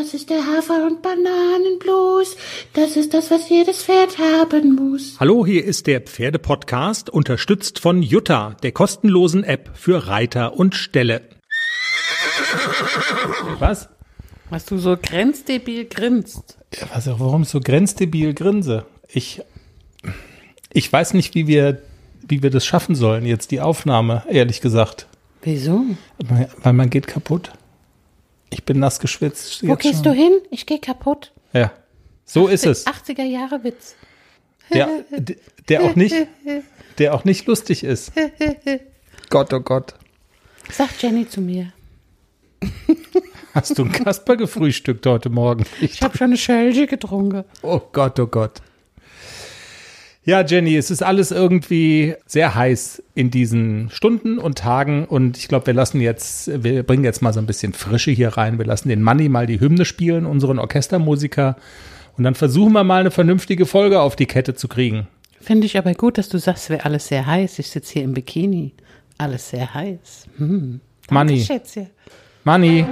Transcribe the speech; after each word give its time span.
Das 0.00 0.14
ist 0.14 0.30
der 0.30 0.46
Hafer- 0.46 0.86
und 0.86 1.02
Bananenblues. 1.02 2.36
Das 2.72 2.96
ist 2.96 3.14
das, 3.14 3.32
was 3.32 3.48
jedes 3.48 3.82
Pferd 3.82 4.16
haben 4.18 4.76
muss. 4.76 5.16
Hallo, 5.18 5.44
hier 5.44 5.64
ist 5.64 5.88
der 5.88 6.00
Pferdepodcast, 6.00 7.10
unterstützt 7.10 7.80
von 7.80 8.00
Jutta, 8.04 8.56
der 8.62 8.70
kostenlosen 8.70 9.42
App 9.42 9.70
für 9.74 10.06
Reiter 10.06 10.54
und 10.54 10.76
Ställe. 10.76 11.22
Was? 13.58 13.88
Was 14.50 14.66
du 14.66 14.78
so 14.78 14.96
grenzdebil 14.96 15.86
grinst. 15.86 16.58
Ja, 16.78 16.86
was, 16.94 17.08
warum 17.08 17.42
ich 17.42 17.48
so 17.48 17.58
grenzdebil 17.58 18.34
grinse? 18.34 18.86
Ich, 19.08 19.42
ich 20.72 20.92
weiß 20.92 21.14
nicht, 21.14 21.34
wie 21.34 21.48
wir, 21.48 21.82
wie 22.22 22.44
wir 22.44 22.50
das 22.50 22.64
schaffen 22.64 22.94
sollen, 22.94 23.26
jetzt 23.26 23.50
die 23.50 23.60
Aufnahme, 23.60 24.22
ehrlich 24.30 24.60
gesagt. 24.60 25.08
Wieso? 25.42 25.82
Weil 26.62 26.72
man 26.72 26.88
geht 26.88 27.08
kaputt. 27.08 27.50
Ich 28.50 28.64
bin 28.64 28.78
nass 28.78 29.00
geschwitzt. 29.00 29.66
Wo 29.66 29.76
gehst 29.76 30.06
du 30.06 30.12
hin? 30.12 30.32
Ich 30.50 30.66
gehe 30.66 30.78
kaputt. 30.78 31.32
Ja, 31.52 31.72
so 32.24 32.48
ist 32.48 32.66
es. 32.66 32.86
80er 32.86 33.24
Jahre 33.24 33.64
Witz. 33.64 33.94
Der, 34.72 34.88
der 35.68 35.82
auch 35.82 35.94
nicht, 35.94 36.14
der 36.98 37.14
auch 37.14 37.24
nicht 37.24 37.46
lustig 37.46 37.84
ist. 37.84 38.12
Gott, 39.30 39.52
oh 39.52 39.60
Gott. 39.60 39.94
Sagt 40.70 41.02
Jenny 41.02 41.26
zu 41.26 41.40
mir. 41.40 41.72
Hast 43.54 43.78
du 43.78 43.82
einen 43.82 43.92
Kasper 43.92 44.36
gefrühstückt 44.36 45.06
heute 45.06 45.30
Morgen? 45.30 45.64
Ich 45.80 46.02
habe 46.02 46.16
schon 46.16 46.26
eine 46.26 46.36
Schälche 46.36 46.86
getrunken. 46.86 47.44
Oh 47.62 47.80
Gott, 47.92 48.20
oh 48.20 48.26
Gott. 48.26 48.60
Ja, 50.28 50.44
Jenny, 50.44 50.76
es 50.76 50.90
ist 50.90 51.02
alles 51.02 51.30
irgendwie 51.30 52.14
sehr 52.26 52.54
heiß 52.54 53.02
in 53.14 53.30
diesen 53.30 53.88
Stunden 53.88 54.36
und 54.36 54.58
Tagen 54.58 55.06
und 55.06 55.38
ich 55.38 55.48
glaube, 55.48 55.68
wir 55.68 55.72
lassen 55.72 56.02
jetzt, 56.02 56.62
wir 56.62 56.82
bringen 56.82 57.02
jetzt 57.02 57.22
mal 57.22 57.32
so 57.32 57.40
ein 57.40 57.46
bisschen 57.46 57.72
Frische 57.72 58.10
hier 58.10 58.36
rein. 58.36 58.58
Wir 58.58 58.66
lassen 58.66 58.90
den 58.90 59.00
Manni 59.00 59.30
mal 59.30 59.46
die 59.46 59.58
Hymne 59.58 59.86
spielen, 59.86 60.26
unseren 60.26 60.58
Orchestermusiker 60.58 61.56
und 62.18 62.24
dann 62.24 62.34
versuchen 62.34 62.74
wir 62.74 62.84
mal 62.84 63.00
eine 63.00 63.10
vernünftige 63.10 63.64
Folge 63.64 64.02
auf 64.02 64.16
die 64.16 64.26
Kette 64.26 64.54
zu 64.54 64.68
kriegen. 64.68 65.08
Finde 65.40 65.64
ich 65.64 65.78
aber 65.78 65.94
gut, 65.94 66.18
dass 66.18 66.28
du 66.28 66.36
sagst, 66.36 66.64
es 66.64 66.68
wäre 66.68 66.84
alles 66.84 67.08
sehr 67.08 67.24
heiß. 67.24 67.58
Ich 67.58 67.70
sitze 67.70 67.94
hier 67.94 68.02
im 68.02 68.12
Bikini. 68.12 68.74
Alles 69.16 69.48
sehr 69.48 69.72
heiß. 69.72 70.26
Hm. 70.36 70.80
Danke, 71.06 71.14
Manni. 71.14 71.40
Schätzchen. 71.40 71.86
Manni. 72.44 72.84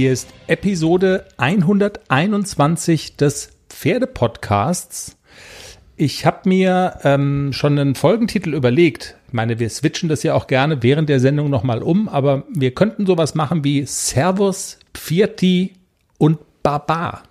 Hier 0.00 0.14
ist 0.14 0.30
Episode 0.46 1.26
121 1.36 3.18
des 3.18 3.50
Pferdepodcasts. 3.68 5.18
Ich 5.94 6.24
habe 6.24 6.48
mir 6.48 6.98
ähm, 7.04 7.52
schon 7.52 7.78
einen 7.78 7.94
Folgentitel 7.94 8.54
überlegt. 8.54 9.16
Ich 9.26 9.34
meine, 9.34 9.58
wir 9.58 9.68
switchen 9.68 10.08
das 10.08 10.22
ja 10.22 10.32
auch 10.32 10.46
gerne 10.46 10.82
während 10.82 11.10
der 11.10 11.20
Sendung 11.20 11.50
nochmal 11.50 11.82
um, 11.82 12.08
aber 12.08 12.44
wir 12.48 12.74
könnten 12.74 13.04
sowas 13.04 13.34
machen 13.34 13.62
wie 13.62 13.84
Servus, 13.84 14.78
Pfirti 14.94 15.74
und 16.16 16.38
Baba. 16.62 17.22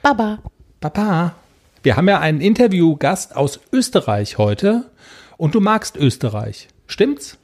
Baba. 0.00 0.38
Baba. 0.80 1.34
Wir 1.82 1.96
haben 1.98 2.08
ja 2.08 2.18
einen 2.18 2.40
Interviewgast 2.40 3.36
aus 3.36 3.60
Österreich 3.74 4.38
heute 4.38 4.86
und 5.36 5.54
du 5.54 5.60
magst 5.60 5.98
Österreich. 5.98 6.68
Stimmt's? 6.86 7.36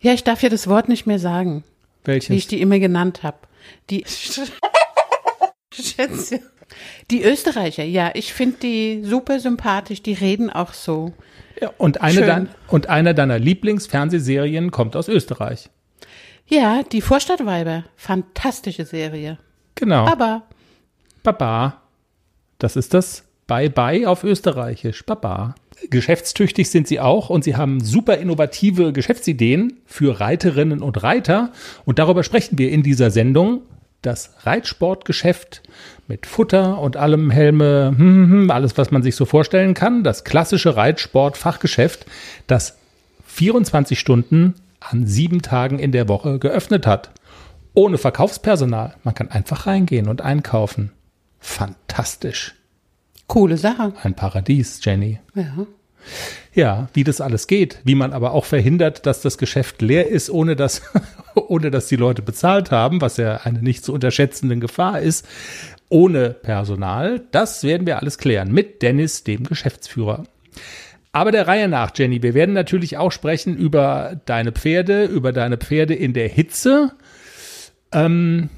Ja, 0.00 0.12
ich 0.12 0.22
darf 0.22 0.40
ja 0.40 0.50
das 0.50 0.68
Wort 0.68 0.88
nicht 0.88 1.06
mehr 1.06 1.18
sagen, 1.18 1.64
wie 2.04 2.12
ich 2.12 2.30
Welches? 2.30 2.46
die 2.46 2.60
immer 2.60 2.78
genannt 2.78 3.24
habe. 3.24 3.38
Die 3.90 4.04
Schätzchen. 5.72 6.40
Die 7.10 7.22
Österreicher, 7.22 7.84
ja, 7.84 8.10
ich 8.14 8.32
finde 8.32 8.56
die 8.62 9.02
super 9.04 9.40
sympathisch, 9.40 10.02
die 10.02 10.14
reden 10.14 10.48
auch 10.48 10.72
so. 10.72 11.12
Ja, 11.60 11.70
und, 11.76 12.00
eine 12.00 12.24
dein, 12.24 12.48
und 12.68 12.88
eine 12.88 13.14
deiner 13.14 13.38
Lieblingsfernsehserien 13.38 14.70
kommt 14.70 14.96
aus 14.96 15.08
Österreich. 15.08 15.68
Ja, 16.46 16.82
die 16.82 17.02
Vorstadtweiber, 17.02 17.84
fantastische 17.96 18.84
Serie. 18.84 19.38
Genau. 19.74 20.06
Aber 20.06 20.42
Baba. 21.22 21.82
Das 22.58 22.76
ist 22.76 22.94
das 22.94 23.24
Bye-Bye 23.52 24.06
auf 24.06 24.24
Österreichisch. 24.24 25.04
Baba. 25.04 25.54
Geschäftstüchtig 25.90 26.70
sind 26.70 26.88
sie 26.88 27.00
auch 27.00 27.28
und 27.28 27.44
sie 27.44 27.54
haben 27.54 27.84
super 27.84 28.16
innovative 28.16 28.94
Geschäftsideen 28.94 29.74
für 29.84 30.20
Reiterinnen 30.20 30.80
und 30.80 31.02
Reiter. 31.02 31.50
Und 31.84 31.98
darüber 31.98 32.22
sprechen 32.22 32.56
wir 32.56 32.70
in 32.70 32.82
dieser 32.82 33.10
Sendung. 33.10 33.60
Das 34.00 34.32
Reitsportgeschäft 34.44 35.62
mit 36.08 36.24
Futter 36.24 36.78
und 36.80 36.96
allem 36.96 37.30
Helme, 37.30 37.94
hm, 37.94 38.30
hm, 38.30 38.50
alles, 38.50 38.78
was 38.78 38.90
man 38.90 39.02
sich 39.02 39.16
so 39.16 39.26
vorstellen 39.26 39.74
kann. 39.74 40.02
Das 40.02 40.24
klassische 40.24 40.74
Reitsport-Fachgeschäft, 40.74 42.06
das 42.46 42.78
24 43.26 44.00
Stunden 44.00 44.54
an 44.80 45.06
sieben 45.06 45.42
Tagen 45.42 45.78
in 45.78 45.92
der 45.92 46.08
Woche 46.08 46.38
geöffnet 46.38 46.86
hat. 46.86 47.10
Ohne 47.74 47.98
Verkaufspersonal. 47.98 48.94
Man 49.04 49.14
kann 49.14 49.30
einfach 49.30 49.66
reingehen 49.66 50.08
und 50.08 50.22
einkaufen. 50.22 50.90
Fantastisch. 51.38 52.54
Coole 53.32 53.56
Sache. 53.56 53.94
Ein 54.02 54.14
Paradies, 54.14 54.84
Jenny. 54.84 55.18
Ja. 55.34 55.66
Ja, 56.52 56.88
wie 56.92 57.02
das 57.02 57.22
alles 57.22 57.46
geht, 57.46 57.78
wie 57.82 57.94
man 57.94 58.12
aber 58.12 58.32
auch 58.32 58.44
verhindert, 58.44 59.06
dass 59.06 59.22
das 59.22 59.38
Geschäft 59.38 59.80
leer 59.80 60.06
ist, 60.06 60.28
ohne 60.28 60.54
dass, 60.54 60.82
ohne 61.34 61.70
dass 61.70 61.86
die 61.86 61.96
Leute 61.96 62.20
bezahlt 62.20 62.70
haben, 62.70 63.00
was 63.00 63.16
ja 63.16 63.38
eine 63.38 63.62
nicht 63.62 63.86
zu 63.86 63.94
unterschätzende 63.94 64.58
Gefahr 64.58 65.00
ist, 65.00 65.26
ohne 65.88 66.30
Personal, 66.30 67.22
das 67.30 67.64
werden 67.64 67.86
wir 67.86 68.00
alles 68.00 68.18
klären 68.18 68.52
mit 68.52 68.82
Dennis, 68.82 69.24
dem 69.24 69.44
Geschäftsführer. 69.44 70.24
Aber 71.12 71.32
der 71.32 71.48
Reihe 71.48 71.68
nach, 71.68 71.92
Jenny, 71.94 72.22
wir 72.22 72.34
werden 72.34 72.54
natürlich 72.54 72.98
auch 72.98 73.12
sprechen 73.12 73.56
über 73.56 74.20
deine 74.26 74.52
Pferde, 74.52 75.04
über 75.04 75.32
deine 75.32 75.56
Pferde 75.56 75.94
in 75.94 76.12
der 76.12 76.28
Hitze. 76.28 76.92
Ähm, 77.92 78.50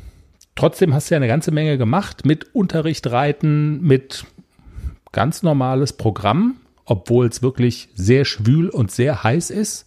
trotzdem 0.56 0.94
hast 0.94 1.10
du 1.10 1.14
ja 1.14 1.18
eine 1.18 1.28
ganze 1.28 1.52
Menge 1.52 1.78
gemacht 1.78 2.26
mit 2.26 2.56
Unterricht 2.56 3.08
reiten, 3.08 3.80
mit 3.80 4.24
ganz 5.14 5.42
normales 5.42 5.94
Programm, 5.94 6.56
obwohl 6.84 7.26
es 7.26 7.40
wirklich 7.40 7.88
sehr 7.94 8.26
schwül 8.26 8.68
und 8.68 8.90
sehr 8.90 9.24
heiß 9.24 9.48
ist. 9.48 9.86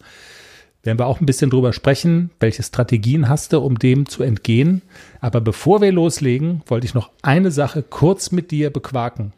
Werden 0.81 0.97
wir 0.97 1.05
auch 1.05 1.19
ein 1.19 1.25
bisschen 1.25 1.49
drüber 1.49 1.73
sprechen, 1.73 2.31
welche 2.39 2.63
Strategien 2.63 3.27
hast 3.27 3.51
du, 3.51 3.59
um 3.59 3.77
dem 3.77 4.07
zu 4.07 4.23
entgehen. 4.23 4.81
Aber 5.19 5.41
bevor 5.41 5.81
wir 5.81 5.91
loslegen, 5.91 6.63
wollte 6.65 6.87
ich 6.87 6.93
noch 6.93 7.11
eine 7.21 7.51
Sache 7.51 7.83
kurz 7.83 8.31
mit 8.31 8.51
dir 8.51 8.71
bequaken. 8.71 9.33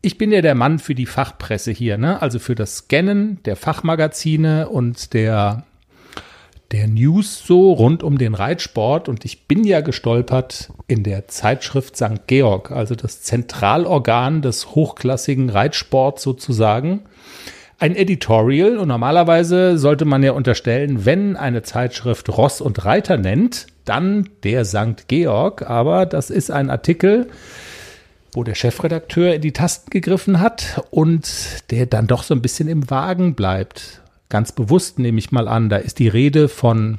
Ich 0.00 0.18
bin 0.18 0.32
ja 0.32 0.40
der 0.40 0.54
Mann 0.54 0.78
für 0.78 0.94
die 0.94 1.06
Fachpresse 1.06 1.70
hier, 1.70 1.98
ne? 1.98 2.20
Also 2.20 2.38
für 2.38 2.54
das 2.54 2.76
Scannen 2.76 3.42
der 3.44 3.56
Fachmagazine 3.56 4.68
und 4.68 5.12
der 5.12 5.64
der 6.74 6.88
News 6.88 7.46
so 7.46 7.72
rund 7.72 8.02
um 8.02 8.18
den 8.18 8.34
Reitsport 8.34 9.08
und 9.08 9.24
ich 9.24 9.46
bin 9.46 9.62
ja 9.62 9.80
gestolpert 9.80 10.70
in 10.88 11.04
der 11.04 11.28
Zeitschrift 11.28 11.96
St. 11.96 12.26
Georg, 12.26 12.72
also 12.72 12.96
das 12.96 13.22
Zentralorgan 13.22 14.42
des 14.42 14.74
hochklassigen 14.74 15.50
Reitsports 15.50 16.24
sozusagen. 16.24 17.02
Ein 17.78 17.94
Editorial 17.94 18.78
und 18.78 18.88
normalerweise 18.88 19.78
sollte 19.78 20.04
man 20.04 20.24
ja 20.24 20.32
unterstellen, 20.32 21.04
wenn 21.04 21.36
eine 21.36 21.62
Zeitschrift 21.62 22.28
Ross 22.36 22.60
und 22.60 22.84
Reiter 22.84 23.18
nennt, 23.18 23.68
dann 23.84 24.28
der 24.42 24.64
St. 24.64 25.06
Georg, 25.06 25.70
aber 25.70 26.06
das 26.06 26.28
ist 26.28 26.50
ein 26.50 26.70
Artikel, 26.70 27.28
wo 28.32 28.42
der 28.42 28.56
Chefredakteur 28.56 29.32
in 29.32 29.42
die 29.42 29.52
Tasten 29.52 29.90
gegriffen 29.90 30.40
hat 30.40 30.84
und 30.90 31.70
der 31.70 31.86
dann 31.86 32.08
doch 32.08 32.24
so 32.24 32.34
ein 32.34 32.42
bisschen 32.42 32.66
im 32.66 32.90
Wagen 32.90 33.36
bleibt. 33.36 34.00
Ganz 34.28 34.52
bewusst 34.52 34.98
nehme 34.98 35.18
ich 35.18 35.32
mal 35.32 35.48
an, 35.48 35.68
da 35.68 35.76
ist 35.76 35.98
die 35.98 36.08
Rede 36.08 36.48
von 36.48 36.98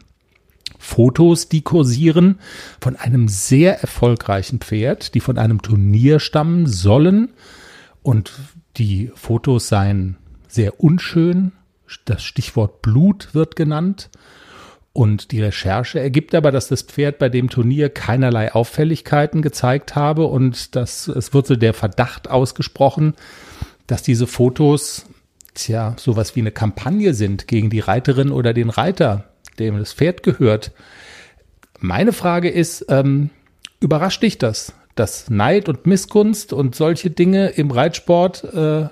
Fotos, 0.77 1.49
die 1.49 1.61
kursieren 1.61 2.39
von 2.79 2.95
einem 2.95 3.27
sehr 3.27 3.81
erfolgreichen 3.81 4.59
Pferd, 4.59 5.15
die 5.15 5.19
von 5.19 5.37
einem 5.37 5.61
Turnier 5.61 6.19
stammen 6.19 6.67
sollen. 6.67 7.29
Und 8.03 8.31
die 8.77 9.11
Fotos 9.15 9.67
seien 9.67 10.17
sehr 10.47 10.79
unschön. 10.79 11.53
Das 12.05 12.23
Stichwort 12.23 12.81
Blut 12.81 13.29
wird 13.33 13.55
genannt. 13.55 14.09
Und 14.93 15.31
die 15.31 15.41
Recherche 15.41 15.99
ergibt 15.99 16.33
aber, 16.33 16.51
dass 16.51 16.69
das 16.69 16.83
Pferd 16.83 17.19
bei 17.19 17.27
dem 17.27 17.49
Turnier 17.49 17.89
keinerlei 17.89 18.53
Auffälligkeiten 18.53 19.41
gezeigt 19.41 19.95
habe 19.95 20.25
und 20.27 20.75
dass 20.75 21.09
es 21.09 21.33
wird 21.33 21.47
so 21.47 21.57
der 21.57 21.73
Verdacht 21.73 22.29
ausgesprochen, 22.29 23.13
dass 23.87 24.03
diese 24.03 24.25
Fotos 24.25 25.05
tja, 25.55 25.95
sowas 25.97 26.35
wie 26.35 26.41
eine 26.41 26.51
Kampagne 26.51 27.13
sind 27.13 27.47
gegen 27.47 27.69
die 27.69 27.79
Reiterin 27.79 28.31
oder 28.31 28.53
den 28.53 28.69
Reiter, 28.69 29.25
dem 29.57 29.77
das 29.79 29.93
Pferd 29.93 30.23
gehört. 30.23 30.71
Meine 31.79 32.13
Frage 32.13 32.49
ist, 32.49 32.85
ähm, 32.89 33.29
überrascht 33.79 34.21
dich 34.21 34.37
das, 34.37 34.73
dass 34.95 35.29
Neid 35.29 35.67
und 35.67 35.87
Missgunst 35.87 36.53
und 36.53 36.75
solche 36.75 37.09
Dinge 37.09 37.49
im 37.49 37.71
Reitsport 37.71 38.43
äh, 38.53 38.87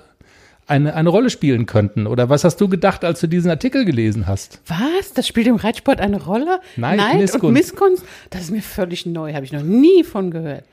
eine, 0.66 0.94
eine 0.94 1.08
Rolle 1.08 1.30
spielen 1.30 1.66
könnten. 1.66 2.06
Oder 2.06 2.28
was 2.28 2.44
hast 2.44 2.60
du 2.60 2.68
gedacht, 2.68 3.04
als 3.04 3.20
du 3.20 3.26
diesen 3.26 3.50
Artikel 3.50 3.84
gelesen 3.84 4.26
hast? 4.26 4.60
Was? 4.66 5.12
Das 5.14 5.28
spielt 5.28 5.46
im 5.46 5.56
Reitsport 5.56 6.00
eine 6.00 6.22
Rolle? 6.22 6.60
Neid, 6.76 6.98
Neid 6.98 7.18
Missgunst. 7.18 7.44
und 7.44 7.52
Missgunst? 7.52 8.04
Das 8.30 8.42
ist 8.42 8.50
mir 8.50 8.62
völlig 8.62 9.06
neu, 9.06 9.34
habe 9.34 9.44
ich 9.44 9.52
noch 9.52 9.62
nie 9.62 10.04
von 10.04 10.30
gehört. 10.30 10.64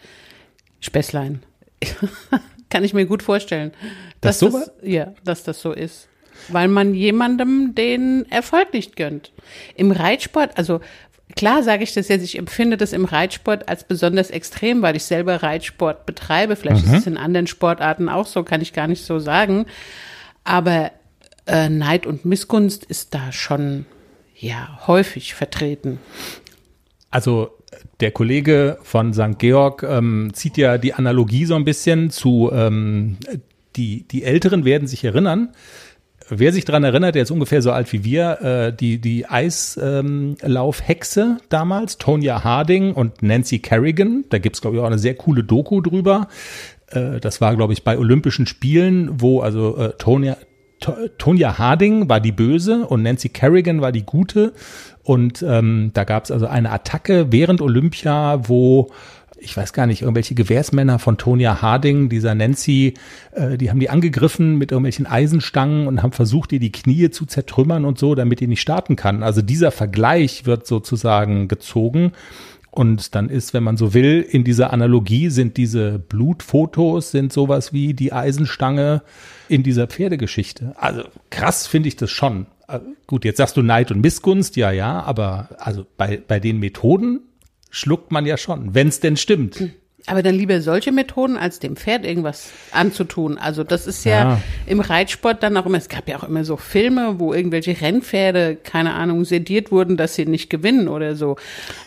Späßlein. 0.79 1.43
Kann 2.71 2.83
ich 2.83 2.95
mir 2.95 3.05
gut 3.05 3.21
vorstellen. 3.21 3.71
Das 4.19 4.39
dass 4.39 4.51
so 4.51 4.57
das, 4.57 4.71
ja, 4.81 5.13
dass 5.23 5.43
das 5.43 5.61
so 5.61 5.73
ist. 5.73 6.07
Weil 6.47 6.67
man 6.67 6.95
jemandem 6.95 7.75
den 7.75 8.25
Erfolg 8.31 8.73
nicht 8.73 8.95
gönnt. 8.95 9.31
Im 9.75 9.91
Reitsport, 9.91 10.57
also 10.57 10.81
klar 11.35 11.61
sage 11.61 11.83
ich 11.83 11.93
das 11.93 12.07
jetzt, 12.07 12.23
ich 12.23 12.37
empfinde 12.37 12.77
das 12.77 12.93
im 12.93 13.05
Reitsport 13.05 13.69
als 13.69 13.83
besonders 13.83 14.31
extrem, 14.31 14.81
weil 14.81 14.95
ich 14.95 15.03
selber 15.03 15.43
Reitsport 15.43 16.07
betreibe. 16.07 16.55
Vielleicht 16.55 16.85
ist 16.85 16.93
es 16.93 17.07
in 17.07 17.17
anderen 17.17 17.45
Sportarten 17.45 18.09
auch 18.09 18.25
so, 18.25 18.43
kann 18.43 18.61
ich 18.61 18.73
gar 18.73 18.87
nicht 18.87 19.05
so 19.05 19.19
sagen. 19.19 19.65
Aber 20.43 20.91
äh, 21.45 21.69
Neid 21.69 22.07
und 22.07 22.25
Missgunst 22.25 22.85
ist 22.85 23.13
da 23.13 23.31
schon 23.31 23.85
ja 24.35 24.79
häufig 24.87 25.35
vertreten. 25.35 25.99
Also 27.11 27.51
der 27.99 28.11
Kollege 28.11 28.77
von 28.83 29.13
St. 29.13 29.37
Georg 29.37 29.83
ähm, 29.83 30.31
zieht 30.33 30.57
ja 30.57 30.77
die 30.77 30.93
Analogie 30.93 31.45
so 31.45 31.55
ein 31.55 31.65
bisschen 31.65 32.09
zu, 32.09 32.49
ähm, 32.53 33.17
die, 33.75 34.07
die 34.07 34.23
Älteren 34.23 34.65
werden 34.65 34.87
sich 34.87 35.03
erinnern. 35.03 35.49
Wer 36.33 36.53
sich 36.53 36.63
daran 36.63 36.85
erinnert, 36.85 37.15
der 37.15 37.23
ist 37.23 37.31
ungefähr 37.31 37.61
so 37.61 37.73
alt 37.73 37.91
wie 37.91 38.05
wir, 38.05 38.41
äh, 38.41 38.73
die, 38.73 38.99
die 38.99 39.25
Eislaufhexe 39.27 41.37
damals, 41.49 41.97
Tonya 41.97 42.41
Harding 42.43 42.93
und 42.93 43.21
Nancy 43.21 43.59
Kerrigan, 43.59 44.23
da 44.29 44.37
gibt's 44.37 44.61
glaube 44.61 44.77
ich, 44.77 44.81
auch 44.81 44.87
eine 44.87 44.99
sehr 44.99 45.15
coole 45.15 45.43
Doku 45.43 45.81
drüber. 45.81 46.29
Äh, 46.87 47.19
das 47.19 47.41
war, 47.41 47.55
glaube 47.55 47.73
ich, 47.73 47.83
bei 47.83 47.97
Olympischen 47.97 48.47
Spielen, 48.47 49.19
wo 49.19 49.41
also 49.41 49.75
äh, 49.77 49.93
Tonya, 49.97 50.35
To- 50.35 50.45
Tonya 51.17 51.57
Harding 51.57 52.09
war 52.09 52.19
die 52.19 52.31
Böse 52.31 52.85
und 52.87 53.03
Nancy 53.03 53.29
Kerrigan 53.29 53.81
war 53.81 53.91
die 53.91 54.05
Gute. 54.05 54.53
Und 55.03 55.43
ähm, 55.47 55.91
da 55.93 56.03
gab 56.03 56.25
es 56.25 56.31
also 56.31 56.47
eine 56.47 56.71
Attacke 56.71 57.31
während 57.31 57.61
Olympia, 57.61 58.47
wo 58.47 58.89
ich 59.43 59.57
weiß 59.57 59.73
gar 59.73 59.87
nicht, 59.87 60.03
irgendwelche 60.03 60.35
Gewehrsmänner 60.35 60.99
von 60.99 61.17
Tonya 61.17 61.61
Harding, 61.61 62.09
dieser 62.09 62.35
Nancy, 62.35 62.93
äh, 63.31 63.57
die 63.57 63.71
haben 63.71 63.79
die 63.79 63.89
angegriffen 63.89 64.57
mit 64.57 64.71
irgendwelchen 64.71 65.07
Eisenstangen 65.07 65.87
und 65.87 66.03
haben 66.03 66.11
versucht, 66.11 66.53
ihr 66.53 66.59
die 66.59 66.71
Knie 66.71 67.09
zu 67.09 67.25
zertrümmern 67.25 67.83
und 67.83 67.97
so, 67.97 68.13
damit 68.13 68.39
die 68.39 68.47
nicht 68.47 68.61
starten 68.61 68.95
kann. 68.95 69.23
Also 69.23 69.41
dieser 69.41 69.71
Vergleich 69.71 70.45
wird 70.45 70.67
sozusagen 70.67 71.47
gezogen. 71.47 72.11
Und 72.71 73.15
dann 73.15 73.29
ist, 73.29 73.53
wenn 73.53 73.63
man 73.63 73.75
so 73.75 73.93
will, 73.93 74.25
in 74.27 74.45
dieser 74.45 74.71
Analogie 74.71 75.29
sind 75.29 75.57
diese 75.57 75.99
Blutfotos, 75.99 77.11
sind 77.11 77.33
sowas 77.33 77.73
wie 77.73 77.93
die 77.93 78.13
Eisenstange 78.13 79.03
in 79.49 79.61
dieser 79.61 79.87
Pferdegeschichte. 79.87 80.73
Also 80.77 81.03
krass 81.29 81.67
finde 81.67 81.89
ich 81.89 81.97
das 81.97 82.11
schon. 82.11 82.47
Äh, 82.69 82.79
Gut, 83.07 83.25
jetzt 83.25 83.37
sagst 83.37 83.57
du 83.57 83.61
Neid 83.61 83.91
und 83.91 83.99
Missgunst, 83.99 84.55
ja, 84.55 84.71
ja, 84.71 85.01
aber 85.01 85.49
also 85.57 85.85
bei, 85.97 86.21
bei 86.25 86.39
den 86.39 86.59
Methoden 86.59 87.19
schluckt 87.69 88.13
man 88.13 88.25
ja 88.25 88.37
schon, 88.37 88.73
wenn 88.73 88.87
es 88.87 89.01
denn 89.01 89.17
stimmt. 89.17 89.61
Aber 90.07 90.23
dann 90.23 90.35
lieber 90.35 90.61
solche 90.61 90.91
Methoden, 90.91 91.37
als 91.37 91.59
dem 91.59 91.75
Pferd 91.75 92.05
irgendwas 92.05 92.49
anzutun. 92.71 93.37
Also 93.37 93.63
das 93.63 93.85
ist 93.87 94.03
ja, 94.03 94.11
Ja. 94.11 94.41
im 94.65 94.79
Reitsport 94.79 95.43
dann 95.43 95.55
auch 95.57 95.65
immer, 95.65 95.77
es 95.77 95.89
gab 95.89 96.09
ja 96.09 96.17
auch 96.17 96.23
immer 96.23 96.43
so 96.43 96.57
Filme, 96.57 97.19
wo 97.19 97.33
irgendwelche 97.33 97.79
Rennpferde, 97.79 98.55
keine 98.55 98.93
Ahnung, 98.93 99.25
sediert 99.25 99.71
wurden, 99.71 99.97
dass 99.97 100.15
sie 100.15 100.25
nicht 100.25 100.49
gewinnen 100.49 100.87
oder 100.87 101.15
so. 101.15 101.35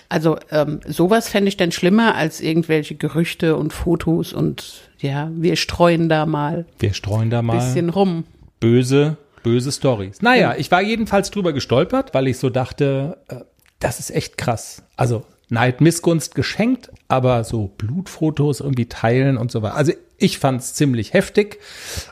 Also 0.09 0.39
ähm, 0.51 0.81
sowas 0.87 1.29
fände 1.29 1.49
ich 1.49 1.57
dann 1.57 1.73
schlimmer 1.73 2.15
als 2.15 2.41
irgendwelche 2.41 2.95
Gerüchte 2.95 3.57
und 3.57 3.73
Fotos 3.73 4.33
und 4.33 4.83
ja, 5.01 5.31
wir 5.35 5.57
streuen 5.57 6.09
da 6.09 6.25
mal 6.25 6.67
Wir 6.79 6.95
streuen 6.95 7.31
da 7.31 7.41
ein 7.41 7.47
mal 7.47 7.57
bisschen 7.59 7.91
rum. 7.91 8.25
böse, 8.61 9.17
böse 9.43 9.73
Stories. 9.73 10.23
Naja, 10.23 10.55
ich 10.57 10.71
war 10.71 10.81
jedenfalls 10.83 11.31
drüber 11.31 11.53
gestolpert, 11.53 12.15
weil 12.15 12.29
ich 12.29 12.39
so 12.39 12.49
dachte, 12.49 13.19
äh, 13.29 13.37
das 13.81 13.99
ist 13.99 14.11
echt 14.11 14.39
krass. 14.39 14.83
Also 14.97 15.25
Neid, 15.49 15.81
Missgunst 15.81 16.35
geschenkt, 16.35 16.91
aber 17.09 17.45
so 17.45 17.71
Blutfotos 17.79 18.61
irgendwie 18.61 18.87
teilen 18.87 19.37
und 19.37 19.51
so 19.51 19.63
weiter. 19.63 19.77
Also 19.77 19.93
ich 20.17 20.39
fand 20.39 20.61
es 20.61 20.75
ziemlich 20.75 21.13
heftig 21.13 21.59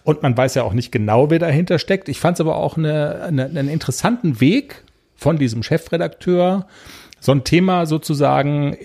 und 0.05 0.23
man 0.23 0.37
weiß 0.37 0.55
ja 0.55 0.65
auch 0.65 0.75
nicht 0.75 0.93
genau, 0.93 1.31
wer 1.31 1.39
dahinter 1.39 1.79
steckt. 1.79 2.09
Ich 2.09 2.21
fand 2.21 2.37
es 2.37 2.41
aber 2.41 2.57
auch 2.57 2.77
eine, 2.77 3.23
eine, 3.23 3.45
einen 3.45 3.69
interessanten 3.69 4.41
Weg 4.41 4.85
von 5.15 5.39
diesem 5.39 5.63
Chefredakteur, 5.63 6.67
so 7.21 7.33
ein 7.33 7.45
Thema 7.45 7.87
sozusagen 7.87 8.77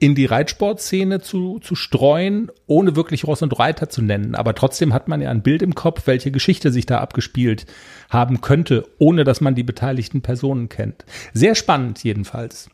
in 0.00 0.14
die 0.14 0.24
Reitsportszene 0.24 1.20
zu, 1.20 1.58
zu 1.58 1.74
streuen, 1.74 2.50
ohne 2.66 2.96
wirklich 2.96 3.26
Ross 3.26 3.42
und 3.42 3.56
Reiter 3.58 3.90
zu 3.90 4.00
nennen. 4.00 4.34
Aber 4.34 4.54
trotzdem 4.54 4.94
hat 4.94 5.08
man 5.08 5.20
ja 5.20 5.30
ein 5.30 5.42
Bild 5.42 5.60
im 5.60 5.74
Kopf, 5.74 6.06
welche 6.06 6.30
Geschichte 6.30 6.72
sich 6.72 6.86
da 6.86 6.98
abgespielt 6.98 7.66
haben 8.08 8.40
könnte, 8.40 8.88
ohne 8.98 9.24
dass 9.24 9.42
man 9.42 9.54
die 9.54 9.62
beteiligten 9.62 10.22
Personen 10.22 10.70
kennt. 10.70 11.04
Sehr 11.34 11.54
spannend 11.54 12.02
jedenfalls. 12.02 12.70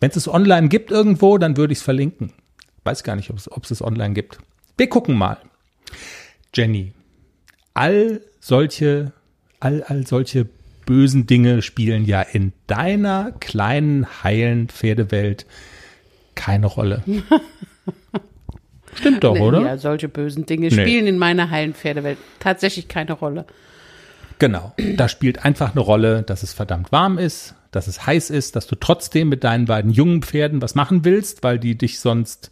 Wenn 0.00 0.08
es 0.08 0.16
es 0.16 0.26
online 0.26 0.68
gibt 0.68 0.90
irgendwo, 0.90 1.36
dann 1.36 1.58
würde 1.58 1.74
ich 1.74 1.80
es 1.80 1.84
verlinken. 1.84 2.32
Weiß 2.82 3.04
gar 3.04 3.14
nicht, 3.14 3.28
ob 3.30 3.36
es, 3.36 3.70
es 3.70 3.82
online 3.82 4.14
gibt. 4.14 4.38
Wir 4.78 4.88
gucken 4.88 5.16
mal. 5.16 5.36
Jenny, 6.54 6.94
all 7.74 8.22
solche, 8.40 9.12
all, 9.60 9.82
all 9.82 10.06
solche 10.06 10.48
bösen 10.86 11.26
Dinge 11.26 11.60
spielen 11.60 12.06
ja 12.06 12.22
in 12.22 12.54
deiner 12.66 13.32
kleinen, 13.32 14.24
heilen 14.24 14.68
Pferdewelt 14.68 15.44
keine 16.34 16.66
Rolle. 16.66 17.02
Stimmt 18.94 19.22
doch, 19.24 19.38
oder? 19.38 19.60
Ja, 19.62 19.78
solche 19.78 20.08
bösen 20.08 20.46
Dinge 20.46 20.68
Nee. 20.68 20.70
spielen 20.82 21.06
in 21.06 21.16
meiner 21.18 21.50
heilen 21.50 21.74
Pferdewelt 21.74 22.18
tatsächlich 22.40 22.88
keine 22.88 23.12
Rolle. 23.12 23.44
Genau. 24.38 24.72
Da 24.96 25.08
spielt 25.08 25.44
einfach 25.44 25.72
eine 25.72 25.80
Rolle, 25.80 26.22
dass 26.22 26.42
es 26.42 26.52
verdammt 26.52 26.90
warm 26.92 27.18
ist, 27.18 27.54
dass 27.72 27.86
es 27.86 28.06
heiß 28.06 28.30
ist, 28.30 28.56
dass 28.56 28.66
du 28.66 28.74
trotzdem 28.74 29.28
mit 29.28 29.44
deinen 29.44 29.66
beiden 29.66 29.90
jungen 29.90 30.22
Pferden 30.22 30.60
was 30.62 30.74
machen 30.74 31.04
willst, 31.04 31.42
weil 31.44 31.58
die 31.58 31.76
dich 31.78 32.00
sonst, 32.00 32.50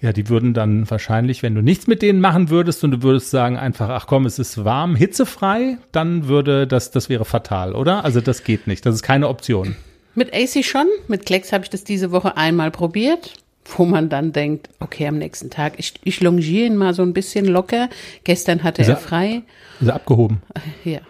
ja, 0.00 0.12
die 0.12 0.28
würden 0.28 0.54
dann 0.54 0.88
wahrscheinlich, 0.88 1.42
wenn 1.42 1.54
du 1.54 1.62
nichts 1.62 1.88
mit 1.88 2.00
denen 2.00 2.20
machen 2.20 2.48
würdest 2.48 2.84
und 2.84 2.92
du 2.92 3.02
würdest 3.02 3.30
sagen 3.30 3.58
einfach, 3.58 3.90
ach 3.90 4.06
komm, 4.06 4.24
es 4.24 4.38
ist 4.38 4.64
warm, 4.64 4.94
hitzefrei, 4.96 5.78
dann 5.92 6.28
würde 6.28 6.66
das, 6.66 6.90
das 6.90 7.08
wäre 7.08 7.24
fatal, 7.24 7.74
oder? 7.74 8.04
Also 8.04 8.20
das 8.20 8.44
geht 8.44 8.66
nicht. 8.66 8.86
Das 8.86 8.94
ist 8.94 9.02
keine 9.02 9.28
Option. 9.28 9.76
Mit 10.14 10.32
AC 10.34 10.64
schon, 10.64 10.86
mit 11.08 11.26
Klecks 11.26 11.52
habe 11.52 11.64
ich 11.64 11.70
das 11.70 11.84
diese 11.84 12.12
Woche 12.12 12.36
einmal 12.36 12.70
probiert, 12.70 13.34
wo 13.76 13.84
man 13.84 14.08
dann 14.08 14.32
denkt, 14.32 14.68
okay, 14.80 15.06
am 15.08 15.18
nächsten 15.18 15.50
Tag, 15.50 15.74
ich, 15.78 15.94
ich 16.04 16.20
longiere 16.20 16.66
ihn 16.66 16.76
mal 16.76 16.94
so 16.94 17.02
ein 17.02 17.12
bisschen 17.14 17.46
locker. 17.46 17.88
Gestern 18.24 18.62
hatte 18.62 18.82
Ist 18.82 18.88
er 18.88 18.94
er- 18.94 19.00
frei. 19.00 19.42
Also 19.80 19.92
abgehoben. 19.92 20.42
Ja. 20.84 21.00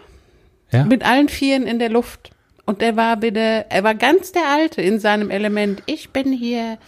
Ja? 0.71 0.85
Mit 0.85 1.05
allen 1.05 1.29
Vieren 1.29 1.67
in 1.67 1.79
der 1.79 1.89
Luft. 1.89 2.31
Und 2.65 2.81
er 2.81 2.95
war 2.95 3.21
wieder, 3.21 3.69
er 3.69 3.83
war 3.83 3.93
ganz 3.93 4.31
der 4.31 4.47
Alte 4.49 4.81
in 4.81 4.99
seinem 4.99 5.29
Element. 5.29 5.83
Ich 5.85 6.09
bin 6.09 6.31
hier 6.33 6.79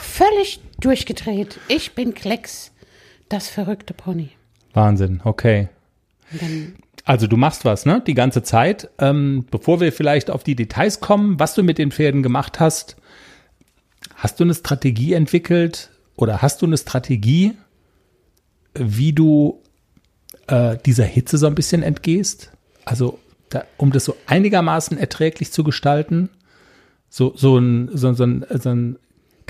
völlig 0.00 0.60
durchgedreht. 0.80 1.58
Ich 1.68 1.92
bin 1.92 2.12
Klecks, 2.12 2.70
das 3.30 3.48
verrückte 3.48 3.94
Pony. 3.94 4.28
Wahnsinn. 4.74 5.20
Okay. 5.24 5.68
Und 6.32 6.42
dann, 6.42 6.74
Also 7.04 7.26
du 7.26 7.36
machst 7.36 7.64
was, 7.64 7.84
ne? 7.84 8.02
Die 8.06 8.14
ganze 8.14 8.42
Zeit. 8.42 8.90
Ähm, 8.98 9.46
bevor 9.50 9.80
wir 9.80 9.92
vielleicht 9.92 10.30
auf 10.30 10.44
die 10.44 10.54
Details 10.54 11.00
kommen, 11.00 11.38
was 11.40 11.54
du 11.54 11.62
mit 11.62 11.78
den 11.78 11.90
Pferden 11.90 12.22
gemacht 12.22 12.60
hast, 12.60 12.96
hast 14.14 14.38
du 14.38 14.44
eine 14.44 14.54
Strategie 14.54 15.12
entwickelt 15.12 15.90
oder 16.16 16.42
hast 16.42 16.62
du 16.62 16.66
eine 16.66 16.78
Strategie, 16.78 17.52
wie 18.74 19.12
du 19.12 19.60
äh, 20.46 20.76
dieser 20.86 21.04
Hitze 21.04 21.38
so 21.38 21.46
ein 21.46 21.54
bisschen 21.54 21.82
entgehst? 21.82 22.52
Also 22.84 23.18
da, 23.48 23.64
um 23.76 23.90
das 23.90 24.04
so 24.04 24.16
einigermaßen 24.26 24.96
erträglich 24.96 25.52
zu 25.52 25.64
gestalten, 25.64 26.30
so 27.08 27.32
so 27.36 27.58
ein 27.58 27.90
so, 27.92 28.12
so 28.12 28.24
ein, 28.24 28.46
so 28.48 28.68
ein 28.70 28.98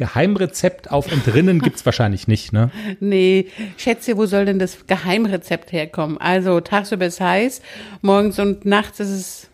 Geheimrezept 0.02 0.90
auf 0.90 1.12
Entrinnen 1.12 1.60
gibt's 1.60 1.86
wahrscheinlich 1.86 2.26
nicht, 2.26 2.52
ne? 2.52 2.72
nee, 2.98 3.46
Schätze, 3.76 4.16
wo 4.16 4.26
soll 4.26 4.46
denn 4.46 4.58
das 4.58 4.88
Geheimrezept 4.88 5.70
herkommen? 5.70 6.18
Also 6.18 6.60
tagsüber 6.60 7.06
ist 7.06 7.20
heiß, 7.20 7.62
morgens 8.00 8.40
und 8.40 8.64
nachts 8.64 8.98
ist 8.98 9.10
es 9.10 9.48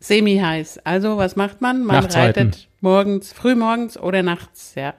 semi-heiß. 0.00 0.80
Also 0.84 1.18
was 1.18 1.36
macht 1.36 1.60
man? 1.60 1.84
Man 1.84 2.02
reitet 2.06 2.68
morgens, 2.80 3.34
frühmorgens 3.34 3.98
oder 3.98 4.22
nachts, 4.22 4.72
ja. 4.74 4.94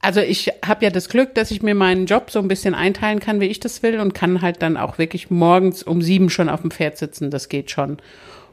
Also 0.00 0.20
ich 0.20 0.50
habe 0.64 0.84
ja 0.84 0.90
das 0.90 1.08
Glück, 1.08 1.36
dass 1.36 1.52
ich 1.52 1.62
mir 1.62 1.76
meinen 1.76 2.06
Job 2.06 2.32
so 2.32 2.40
ein 2.40 2.48
bisschen 2.48 2.74
einteilen 2.74 3.20
kann, 3.20 3.40
wie 3.40 3.46
ich 3.46 3.60
das 3.60 3.84
will 3.84 4.00
und 4.00 4.14
kann 4.14 4.42
halt 4.42 4.62
dann 4.62 4.76
auch 4.76 4.98
wirklich 4.98 5.30
morgens 5.30 5.84
um 5.84 6.02
sieben 6.02 6.28
schon 6.28 6.48
auf 6.48 6.60
dem 6.62 6.72
Pferd 6.72 6.98
sitzen. 6.98 7.30
Das 7.30 7.48
geht 7.48 7.70
schon. 7.70 7.98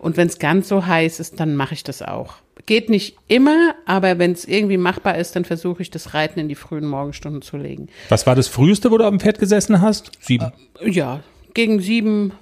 Und 0.03 0.17
wenn 0.17 0.27
es 0.27 0.37
ganz 0.37 0.67
so 0.67 0.85
heiß 0.85 1.21
ist, 1.21 1.39
dann 1.39 1.55
mache 1.55 1.73
ich 1.73 1.83
das 1.85 2.01
auch. 2.01 2.35
Geht 2.65 2.89
nicht 2.89 3.15
immer, 3.29 3.73
aber 3.85 4.19
wenn 4.19 4.33
es 4.33 4.43
irgendwie 4.43 4.75
machbar 4.75 5.17
ist, 5.17 5.35
dann 5.37 5.45
versuche 5.45 5.81
ich 5.81 5.91
das 5.91 6.13
Reiten 6.13 6.41
in 6.41 6.49
die 6.49 6.55
frühen 6.55 6.85
Morgenstunden 6.85 7.41
zu 7.41 7.55
legen. 7.55 7.87
Was 8.09 8.27
war 8.27 8.35
das 8.35 8.49
früheste, 8.49 8.91
wo 8.91 8.97
du 8.97 9.05
auf 9.05 9.11
dem 9.11 9.21
Pferd 9.21 9.39
gesessen 9.39 9.81
hast? 9.81 10.11
Sieben. 10.19 10.51
Ja, 10.81 11.21
gegen 11.53 11.79
sieben, 11.79 12.33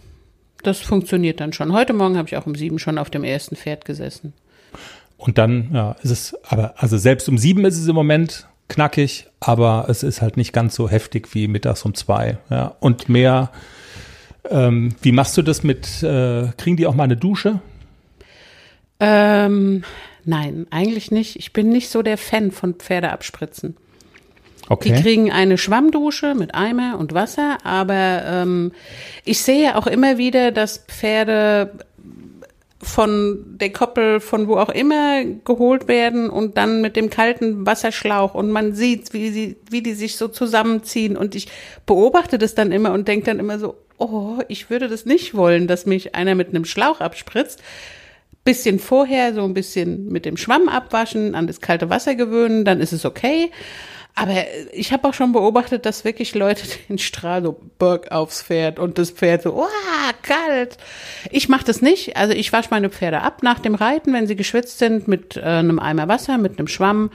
das 0.64 0.80
funktioniert 0.80 1.40
dann 1.40 1.54
schon. 1.54 1.72
Heute 1.72 1.94
Morgen 1.94 2.18
habe 2.18 2.28
ich 2.28 2.36
auch 2.36 2.48
um 2.48 2.56
sieben 2.56 2.80
schon 2.80 2.98
auf 2.98 3.12
dem 3.12 3.24
ersten 3.24 3.56
Pferd 3.56 3.86
gesessen. 3.86 4.34
Und 5.18 5.38
dann, 5.38 5.70
ja, 5.72 5.96
ist 6.02 6.10
es, 6.10 6.36
aber, 6.44 6.74
also 6.78 6.98
selbst 6.98 7.30
um 7.30 7.38
sieben 7.38 7.64
ist 7.66 7.78
es 7.78 7.88
im 7.88 7.94
Moment 7.94 8.48
knackig, 8.70 9.28
aber 9.40 9.86
es 9.88 10.02
ist 10.02 10.24
halt 10.24 10.36
nicht 10.36 10.52
ganz 10.52 10.74
so 10.74 10.90
heftig 10.90 11.36
wie 11.36 11.48
mittags 11.48 11.86
um 11.86 11.94
zwei. 11.94 12.40
Ja. 12.50 12.76
Und 12.80 13.08
mehr, 13.08 13.52
ähm, 14.50 14.96
wie 15.02 15.12
machst 15.12 15.38
du 15.38 15.42
das 15.42 15.64
mit, 15.64 16.04
äh, 16.04 16.48
kriegen 16.58 16.78
die 16.78 16.88
auch 16.88 16.96
mal 16.96 17.04
eine 17.04 17.18
Dusche? 17.18 17.62
Ähm, 19.00 19.84
nein, 20.26 20.68
eigentlich 20.70 21.12
nicht. 21.12 21.36
Ich 21.38 21.54
bin 21.54 21.70
nicht 21.70 21.90
so 21.90 22.02
der 22.02 22.18
Fan 22.18 22.52
von 22.52 22.76
Pferdeabspritzen. 22.76 23.78
Okay. 24.70 24.94
Die 24.94 25.02
kriegen 25.02 25.32
eine 25.32 25.58
Schwammdusche 25.58 26.34
mit 26.34 26.56
Eimer 26.56 26.98
und 26.98 27.14
Wasser, 27.14 27.58
aber 27.64 28.24
ähm, 28.26 28.72
ich 29.26 29.42
sehe 29.42 29.76
auch 29.76 29.88
immer 29.88 30.18
wieder, 30.18 30.52
dass 30.52 30.78
Pferde 30.88 31.72
von 32.82 33.58
der 33.60 33.72
Koppel, 33.72 34.20
von 34.20 34.48
wo 34.48 34.58
auch 34.58 34.70
immer 34.70 35.24
geholt 35.24 35.88
werden 35.88 36.30
und 36.30 36.58
dann 36.58 36.82
mit 36.82 36.96
dem 36.96 37.10
kalten 37.10 37.66
Wasserschlauch 37.66 38.34
und 38.34 38.50
man 38.50 38.74
sieht, 38.74 39.14
wie 39.14 39.30
sie, 39.30 39.58
wie 39.70 39.82
die 39.82 39.94
sich 39.94 40.16
so 40.16 40.28
zusammenziehen 40.28 41.18
und 41.18 41.36
ich 41.36 41.48
beobachte 41.86 42.38
das 42.38 42.56
dann 42.56 42.72
immer 42.72 42.94
und 42.94 43.08
denke 43.08 43.26
dann 43.26 43.40
immer 43.40 43.60
so, 43.60 43.76
oh, 44.02 44.40
ich 44.48 44.70
würde 44.70 44.90
das 44.90 45.06
nicht 45.06 45.36
wollen, 45.36 45.68
dass 45.68 45.86
mich 45.86 46.16
einer 46.16 46.36
mit 46.36 46.50
einem 46.50 46.66
Schlauch 46.66 47.00
abspritzt. 47.00 47.62
Bisschen 48.44 48.80
vorher 48.80 49.36
so 49.36 49.44
ein 49.44 49.54
bisschen 49.54 50.08
mit 50.08 50.26
dem 50.26 50.36
Schwamm 50.36 50.68
abwaschen, 50.68 51.36
an 51.36 51.46
das 51.46 51.62
kalte 51.62 51.90
Wasser 51.90 52.16
gewöhnen, 52.16 52.66
dann 52.66 52.82
ist 52.82 52.92
es 52.92 53.06
okay. 53.06 53.52
Aber 54.16 54.46
ich 54.74 54.92
habe 54.92 55.08
auch 55.08 55.14
schon 55.14 55.32
beobachtet, 55.32 55.86
dass 55.86 56.04
wirklich 56.04 56.34
Leute 56.36 56.64
den 56.90 56.98
Strahl 56.98 57.44
so 57.44 57.62
Berg 57.78 58.12
aufs 58.12 58.42
Pferd 58.42 58.80
und 58.80 58.98
das 58.98 59.12
Pferd 59.12 59.44
so, 59.44 59.54
oh, 59.54 59.68
kalt. 60.24 60.78
Ich 61.30 61.48
mache 61.48 61.66
das 61.66 61.82
nicht. 61.82 62.18
Also 62.18 62.34
ich 62.34 62.52
wasche 62.52 62.70
meine 62.72 62.90
Pferde 62.90 63.22
ab 63.22 63.44
nach 63.44 63.60
dem 63.60 63.76
Reiten, 63.76 64.14
wenn 64.14 64.28
sie 64.28 64.36
geschwitzt 64.36 64.80
sind, 64.80 65.08
mit 65.08 65.38
äh, 65.38 65.42
einem 65.42 65.80
Eimer 65.80 66.08
Wasser, 66.08 66.38
mit 66.38 66.58
einem 66.58 66.68
Schwamm. 66.68 67.12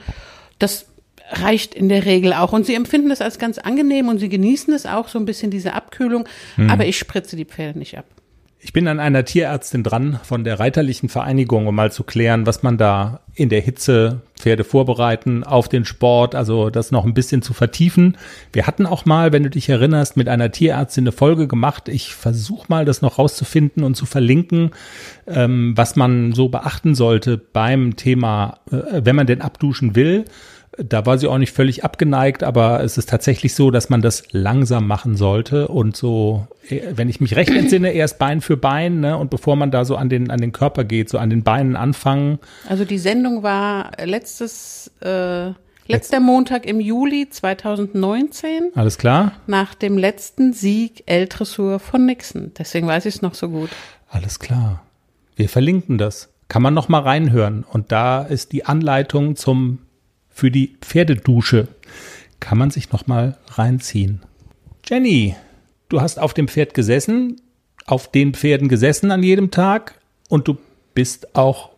Das 0.57 0.87
reicht 1.29 1.75
in 1.75 1.89
der 1.89 2.05
Regel 2.05 2.33
auch. 2.33 2.53
Und 2.53 2.65
sie 2.65 2.75
empfinden 2.75 3.09
das 3.09 3.21
als 3.21 3.39
ganz 3.39 3.57
angenehm 3.57 4.07
und 4.07 4.19
sie 4.19 4.29
genießen 4.29 4.73
es 4.73 4.85
auch, 4.85 5.07
so 5.07 5.19
ein 5.19 5.25
bisschen 5.25 5.51
diese 5.51 5.73
Abkühlung. 5.73 6.27
Aber 6.69 6.85
ich 6.85 6.97
spritze 6.97 7.35
die 7.35 7.45
Pferde 7.45 7.79
nicht 7.79 7.97
ab. 7.97 8.05
Ich 8.59 8.73
bin 8.73 8.87
an 8.87 8.99
einer 8.99 9.23
Tierärztin 9.23 9.83
dran 9.83 10.19
von 10.23 10.43
der 10.43 10.59
Reiterlichen 10.59 11.09
Vereinigung, 11.09 11.67
um 11.67 11.75
mal 11.75 11.91
zu 11.91 12.03
klären, 12.03 12.47
was 12.47 12.63
man 12.63 12.77
da 12.77 13.21
in 13.35 13.49
der 13.49 13.61
Hitze 13.61 14.21
Pferde 14.35 14.63
vorbereiten 14.63 15.43
auf 15.43 15.69
den 15.69 15.85
Sport, 15.85 16.33
also 16.33 16.71
das 16.71 16.91
noch 16.91 17.05
ein 17.05 17.13
bisschen 17.13 17.43
zu 17.43 17.53
vertiefen. 17.53 18.17
Wir 18.51 18.65
hatten 18.65 18.87
auch 18.87 19.05
mal, 19.05 19.31
wenn 19.31 19.43
du 19.43 19.51
dich 19.51 19.69
erinnerst, 19.69 20.17
mit 20.17 20.27
einer 20.27 20.51
Tierärztin 20.51 21.03
eine 21.03 21.11
Folge 21.11 21.47
gemacht. 21.47 21.87
Ich 21.87 22.15
versuche 22.15 22.65
mal, 22.67 22.83
das 22.83 23.01
noch 23.01 23.19
rauszufinden 23.19 23.83
und 23.83 23.95
zu 23.95 24.07
verlinken, 24.07 24.71
ähm, 25.27 25.73
was 25.75 25.95
man 25.95 26.33
so 26.33 26.49
beachten 26.49 26.95
sollte 26.95 27.37
beim 27.37 27.95
Thema, 27.95 28.59
äh, 28.71 29.01
wenn 29.03 29.15
man 29.15 29.27
denn 29.27 29.41
abduschen 29.41 29.95
will 29.95 30.25
da 30.77 31.05
war 31.05 31.17
sie 31.17 31.27
auch 31.27 31.37
nicht 31.37 31.53
völlig 31.53 31.83
abgeneigt, 31.83 32.43
aber 32.43 32.83
es 32.83 32.97
ist 32.97 33.09
tatsächlich 33.09 33.55
so, 33.55 33.71
dass 33.71 33.89
man 33.89 34.01
das 34.01 34.23
langsam 34.31 34.87
machen 34.87 35.15
sollte 35.15 35.67
und 35.67 35.97
so, 35.97 36.47
äh, 36.69 36.81
wenn 36.93 37.09
ich 37.09 37.19
mich 37.19 37.35
recht 37.35 37.49
entsinne, 37.49 37.91
erst 37.91 38.19
Bein 38.19 38.41
für 38.41 38.57
Bein, 38.57 38.99
ne, 38.99 39.17
und 39.17 39.29
bevor 39.29 39.55
man 39.55 39.71
da 39.71 39.85
so 39.85 39.95
an 39.95 40.09
den, 40.09 40.29
an 40.29 40.39
den 40.39 40.51
Körper 40.51 40.83
geht, 40.83 41.09
so 41.09 41.17
an 41.17 41.29
den 41.29 41.43
Beinen 41.43 41.75
anfangen. 41.75 42.39
Also 42.69 42.85
die 42.85 42.99
Sendung 42.99 43.43
war 43.43 43.91
letztes, 44.03 44.91
äh, 45.01 45.51
letzter 45.87 46.19
Montag 46.19 46.65
im 46.65 46.79
Juli 46.79 47.29
2019. 47.29 48.71
Alles 48.75 48.97
klar? 48.97 49.33
Nach 49.47 49.73
dem 49.73 49.97
letzten 49.97 50.53
Sieg 50.53 51.03
L-Dressur 51.07 51.79
von 51.79 52.05
Nixon. 52.05 52.51
Deswegen 52.57 52.87
weiß 52.87 53.05
ich 53.05 53.15
es 53.15 53.21
noch 53.21 53.33
so 53.33 53.49
gut. 53.49 53.69
Alles 54.09 54.39
klar. 54.39 54.83
Wir 55.35 55.49
verlinken 55.49 55.97
das. 55.97 56.29
Kann 56.49 56.61
man 56.61 56.73
noch 56.73 56.87
mal 56.87 57.01
reinhören. 57.01 57.65
Und 57.69 57.91
da 57.91 58.21
ist 58.21 58.51
die 58.53 58.65
Anleitung 58.65 59.35
zum 59.35 59.79
für 60.37 60.51
die 60.51 60.77
Pferdedusche. 60.81 61.67
Kann 62.39 62.59
man 62.59 62.69
sich 62.69 62.91
noch 62.91 63.07
mal 63.07 63.37
reinziehen. 63.55 64.21
Jenny, 64.87 65.35
du 65.89 65.99
hast 65.99 66.19
auf 66.19 66.35
dem 66.35 66.47
Pferd 66.47 66.75
gesessen, 66.75 67.41
auf 67.87 68.11
den 68.11 68.35
Pferden 68.35 68.67
gesessen 68.67 69.09
an 69.09 69.23
jedem 69.23 69.49
Tag 69.49 69.99
und 70.29 70.47
du 70.47 70.57
bist 70.93 71.35
auch 71.35 71.71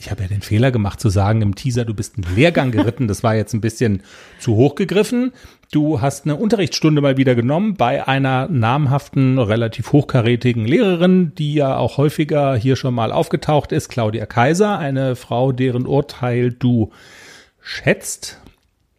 ich 0.00 0.10
habe 0.10 0.22
ja 0.22 0.28
den 0.28 0.40
Fehler 0.40 0.70
gemacht 0.70 0.98
zu 0.98 1.10
sagen 1.10 1.42
im 1.42 1.54
Teaser, 1.54 1.84
du 1.84 1.92
bist 1.92 2.14
einen 2.16 2.34
Lehrgang 2.34 2.70
geritten. 2.72 3.06
Das 3.06 3.22
war 3.22 3.34
jetzt 3.34 3.52
ein 3.52 3.60
bisschen 3.60 4.02
zu 4.38 4.56
hoch 4.56 4.74
gegriffen. 4.74 5.32
Du 5.72 6.00
hast 6.00 6.24
eine 6.24 6.36
Unterrichtsstunde 6.36 7.02
mal 7.02 7.18
wieder 7.18 7.34
genommen 7.34 7.74
bei 7.74 8.08
einer 8.08 8.48
namhaften, 8.48 9.38
relativ 9.38 9.92
hochkarätigen 9.92 10.64
Lehrerin, 10.64 11.32
die 11.36 11.52
ja 11.52 11.76
auch 11.76 11.98
häufiger 11.98 12.56
hier 12.56 12.76
schon 12.76 12.94
mal 12.94 13.12
aufgetaucht 13.12 13.72
ist, 13.72 13.90
Claudia 13.90 14.24
Kaiser, 14.24 14.78
eine 14.78 15.16
Frau, 15.16 15.52
deren 15.52 15.86
Urteil 15.86 16.50
du 16.50 16.90
schätzt. 17.70 18.38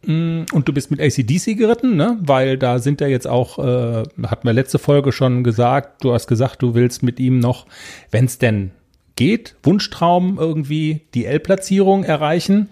Mm, 0.05 0.43
und 0.53 0.67
du 0.67 0.73
bist 0.73 0.89
mit 0.89 0.99
ACDC 0.99 1.57
geritten, 1.57 1.95
ne? 1.95 2.17
Weil 2.21 2.57
da 2.57 2.79
sind 2.79 3.01
ja 3.01 3.07
jetzt 3.07 3.27
auch, 3.27 3.59
äh, 3.59 4.03
hatten 4.23 4.47
wir 4.47 4.53
letzte 4.53 4.79
Folge 4.79 5.11
schon 5.11 5.43
gesagt, 5.43 6.03
du 6.03 6.13
hast 6.13 6.27
gesagt, 6.27 6.61
du 6.61 6.73
willst 6.73 7.03
mit 7.03 7.19
ihm 7.19 7.39
noch, 7.39 7.67
wenn 8.09 8.25
es 8.25 8.39
denn 8.39 8.71
geht, 9.15 9.55
Wunschtraum 9.63 10.39
irgendwie 10.39 11.01
die 11.13 11.25
L-Platzierung 11.25 12.03
erreichen. 12.03 12.69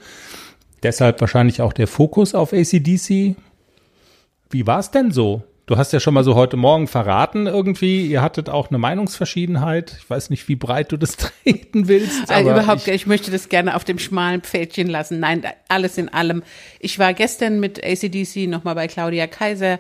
Deshalb 0.82 1.20
wahrscheinlich 1.20 1.62
auch 1.62 1.74
der 1.74 1.88
Fokus 1.88 2.34
auf 2.34 2.53
ACDC. 2.53 3.36
Wie 4.50 4.65
war 4.65 4.79
es 4.79 4.89
denn 4.89 5.12
so? 5.12 5.44
Du 5.69 5.77
hast 5.77 5.93
ja 5.93 5.99
schon 5.99 6.15
mal 6.15 6.23
so 6.23 6.33
heute 6.33 6.57
Morgen 6.57 6.88
verraten 6.88 7.45
irgendwie, 7.45 8.07
ihr 8.07 8.23
hattet 8.23 8.49
auch 8.49 8.69
eine 8.69 8.79
Meinungsverschiedenheit. 8.79 9.97
Ich 9.99 10.09
weiß 10.09 10.31
nicht, 10.31 10.47
wie 10.47 10.55
breit 10.55 10.91
du 10.91 10.97
das 10.97 11.15
treten 11.43 11.88
willst. 11.88 12.31
Also 12.31 12.49
überhaupt, 12.49 12.88
ich, 12.88 12.93
ich, 12.93 13.05
möchte 13.05 13.29
das 13.29 13.49
gerne 13.49 13.75
auf 13.75 13.83
dem 13.83 13.99
schmalen 13.99 14.41
Pfädchen 14.41 14.88
lassen. 14.88 15.19
Nein, 15.19 15.43
alles 15.67 15.99
in 15.99 16.09
allem. 16.09 16.41
Ich 16.79 16.97
war 16.97 17.13
gestern 17.13 17.59
mit 17.59 17.85
ACDC 17.85 18.47
nochmal 18.47 18.73
bei 18.73 18.88
Claudia 18.88 19.27
Kaiser. 19.27 19.77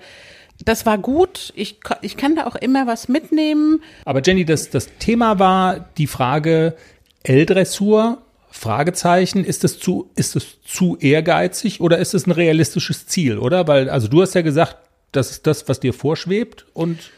Das 0.63 0.85
war 0.85 0.99
gut. 0.99 1.53
Ich, 1.55 1.79
ich 2.03 2.17
kann 2.17 2.35
da 2.35 2.45
auch 2.45 2.55
immer 2.55 2.85
was 2.85 3.07
mitnehmen. 3.07 3.81
Aber 4.05 4.21
Jenny, 4.23 4.45
das, 4.45 4.69
das 4.69 4.89
Thema 4.99 5.39
war 5.39 5.89
die 5.97 6.05
Frage 6.05 6.75
L-Dressur. 7.23 8.19
Fragezeichen, 8.51 9.43
ist 9.43 9.63
es 9.63 9.79
zu, 9.79 10.11
ist 10.15 10.35
es 10.35 10.61
zu 10.61 10.97
ehrgeizig 10.99 11.81
oder 11.81 11.97
ist 11.97 12.13
es 12.13 12.27
ein 12.27 12.31
realistisches 12.31 13.07
Ziel, 13.07 13.39
oder? 13.39 13.67
Weil, 13.67 13.89
also 13.89 14.07
du 14.07 14.21
hast 14.21 14.35
ja 14.35 14.41
gesagt, 14.41 14.77
das 15.11 15.31
ist 15.31 15.47
das, 15.47 15.67
was 15.67 15.79
dir 15.79 15.93
vorschwebt 15.93 16.65
und 16.73 17.11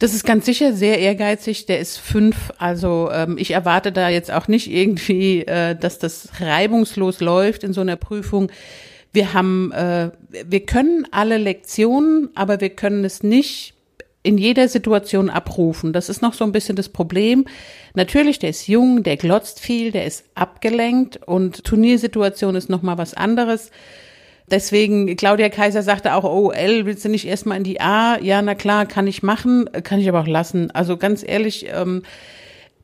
das 0.00 0.14
ist 0.14 0.24
ganz 0.24 0.46
sicher 0.46 0.72
sehr 0.72 0.98
ehrgeizig. 0.98 1.66
Der 1.66 1.78
ist 1.78 1.98
fünf. 1.98 2.52
Also 2.56 3.10
ähm, 3.12 3.36
ich 3.38 3.50
erwarte 3.50 3.92
da 3.92 4.08
jetzt 4.08 4.32
auch 4.32 4.48
nicht 4.48 4.70
irgendwie, 4.70 5.42
äh, 5.42 5.76
dass 5.76 5.98
das 5.98 6.30
reibungslos 6.40 7.20
läuft 7.20 7.64
in 7.64 7.74
so 7.74 7.82
einer 7.82 7.96
Prüfung. 7.96 8.50
Wir 9.12 9.34
haben, 9.34 9.72
äh, 9.72 10.10
wir 10.30 10.64
können 10.64 11.06
alle 11.10 11.36
Lektionen, 11.36 12.30
aber 12.34 12.62
wir 12.62 12.70
können 12.70 13.04
es 13.04 13.22
nicht 13.22 13.74
in 14.22 14.38
jeder 14.38 14.68
Situation 14.68 15.28
abrufen. 15.28 15.92
Das 15.92 16.08
ist 16.08 16.22
noch 16.22 16.32
so 16.32 16.44
ein 16.44 16.52
bisschen 16.52 16.76
das 16.76 16.88
Problem. 16.88 17.44
Natürlich, 17.94 18.38
der 18.38 18.50
ist 18.50 18.68
jung, 18.68 19.02
der 19.02 19.18
glotzt 19.18 19.60
viel, 19.60 19.92
der 19.92 20.06
ist 20.06 20.24
abgelenkt 20.34 21.20
und 21.26 21.64
Turniersituation 21.64 22.54
ist 22.54 22.70
noch 22.70 22.82
mal 22.82 22.96
was 22.96 23.12
anderes. 23.12 23.70
Deswegen, 24.50 25.14
Claudia 25.16 25.48
Kaiser 25.48 25.82
sagte 25.82 26.14
auch, 26.14 26.24
oh, 26.24 26.50
L, 26.50 26.84
willst 26.84 27.04
du 27.04 27.08
nicht 27.08 27.26
erstmal 27.26 27.58
in 27.58 27.64
die 27.64 27.80
A? 27.80 28.18
Ja, 28.20 28.42
na 28.42 28.54
klar, 28.54 28.86
kann 28.86 29.06
ich 29.06 29.22
machen, 29.22 29.70
kann 29.84 30.00
ich 30.00 30.08
aber 30.08 30.20
auch 30.20 30.26
lassen. 30.26 30.70
Also 30.72 30.96
ganz 30.96 31.22
ehrlich, 31.26 31.66
ähm, 31.72 32.02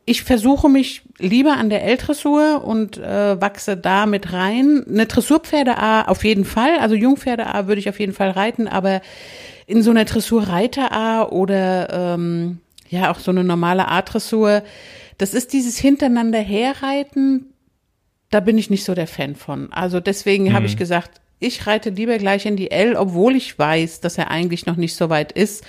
ich 0.04 0.22
versuche 0.22 0.68
mich 0.68 1.02
lieber 1.18 1.56
an 1.56 1.68
der 1.68 1.82
L-Dressur 1.82 2.64
und 2.64 2.96
äh, 2.96 3.40
wachse 3.40 3.76
da 3.76 4.06
mit 4.06 4.32
rein. 4.32 4.84
Eine 4.88 5.06
Dressurpferde 5.06 5.76
A 5.76 6.02
auf 6.02 6.24
jeden 6.24 6.44
Fall, 6.44 6.78
also 6.78 6.94
Jungpferde 6.94 7.46
A 7.46 7.66
würde 7.66 7.80
ich 7.80 7.88
auf 7.88 7.98
jeden 7.98 8.12
Fall 8.12 8.30
reiten, 8.30 8.68
aber 8.68 9.00
in 9.66 9.82
so 9.82 9.90
einer 9.90 10.04
Dressur 10.04 10.44
Reiter 10.48 10.92
A 10.92 11.24
oder 11.24 12.14
ähm, 12.14 12.60
ja 12.88 13.10
auch 13.10 13.18
so 13.18 13.32
eine 13.32 13.42
normale 13.42 13.88
A-Dressur, 13.88 14.62
das 15.18 15.34
ist 15.34 15.52
dieses 15.52 15.76
hintereinander 15.76 16.38
herreiten, 16.38 17.52
da 18.30 18.38
bin 18.38 18.58
ich 18.58 18.70
nicht 18.70 18.84
so 18.84 18.94
der 18.94 19.08
Fan 19.08 19.34
von. 19.34 19.72
Also 19.72 19.98
deswegen 19.98 20.44
mhm. 20.44 20.52
habe 20.52 20.66
ich 20.66 20.76
gesagt, 20.76 21.20
ich 21.38 21.66
reite 21.66 21.90
lieber 21.90 22.18
gleich 22.18 22.46
in 22.46 22.56
die 22.56 22.70
L, 22.70 22.96
obwohl 22.96 23.36
ich 23.36 23.58
weiß, 23.58 24.00
dass 24.00 24.18
er 24.18 24.30
eigentlich 24.30 24.66
noch 24.66 24.76
nicht 24.76 24.96
so 24.96 25.10
weit 25.10 25.32
ist. 25.32 25.64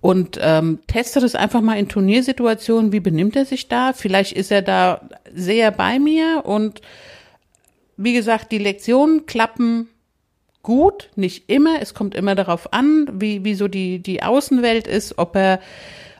Und 0.00 0.38
ähm, 0.42 0.80
teste 0.86 1.20
das 1.20 1.34
einfach 1.34 1.62
mal 1.62 1.78
in 1.78 1.88
Turniersituationen. 1.88 2.92
Wie 2.92 3.00
benimmt 3.00 3.36
er 3.36 3.46
sich 3.46 3.68
da? 3.68 3.92
Vielleicht 3.94 4.32
ist 4.32 4.52
er 4.52 4.60
da 4.60 5.08
sehr 5.34 5.70
bei 5.70 5.98
mir. 5.98 6.42
Und 6.44 6.82
wie 7.96 8.12
gesagt, 8.12 8.52
die 8.52 8.58
Lektionen 8.58 9.24
klappen 9.24 9.88
gut, 10.62 11.10
nicht 11.16 11.48
immer. 11.48 11.80
Es 11.80 11.94
kommt 11.94 12.14
immer 12.14 12.34
darauf 12.34 12.72
an, 12.72 13.08
wie, 13.12 13.44
wie 13.44 13.54
so 13.54 13.66
die, 13.66 14.00
die 14.00 14.22
Außenwelt 14.22 14.86
ist, 14.86 15.18
ob 15.18 15.36
er, 15.36 15.60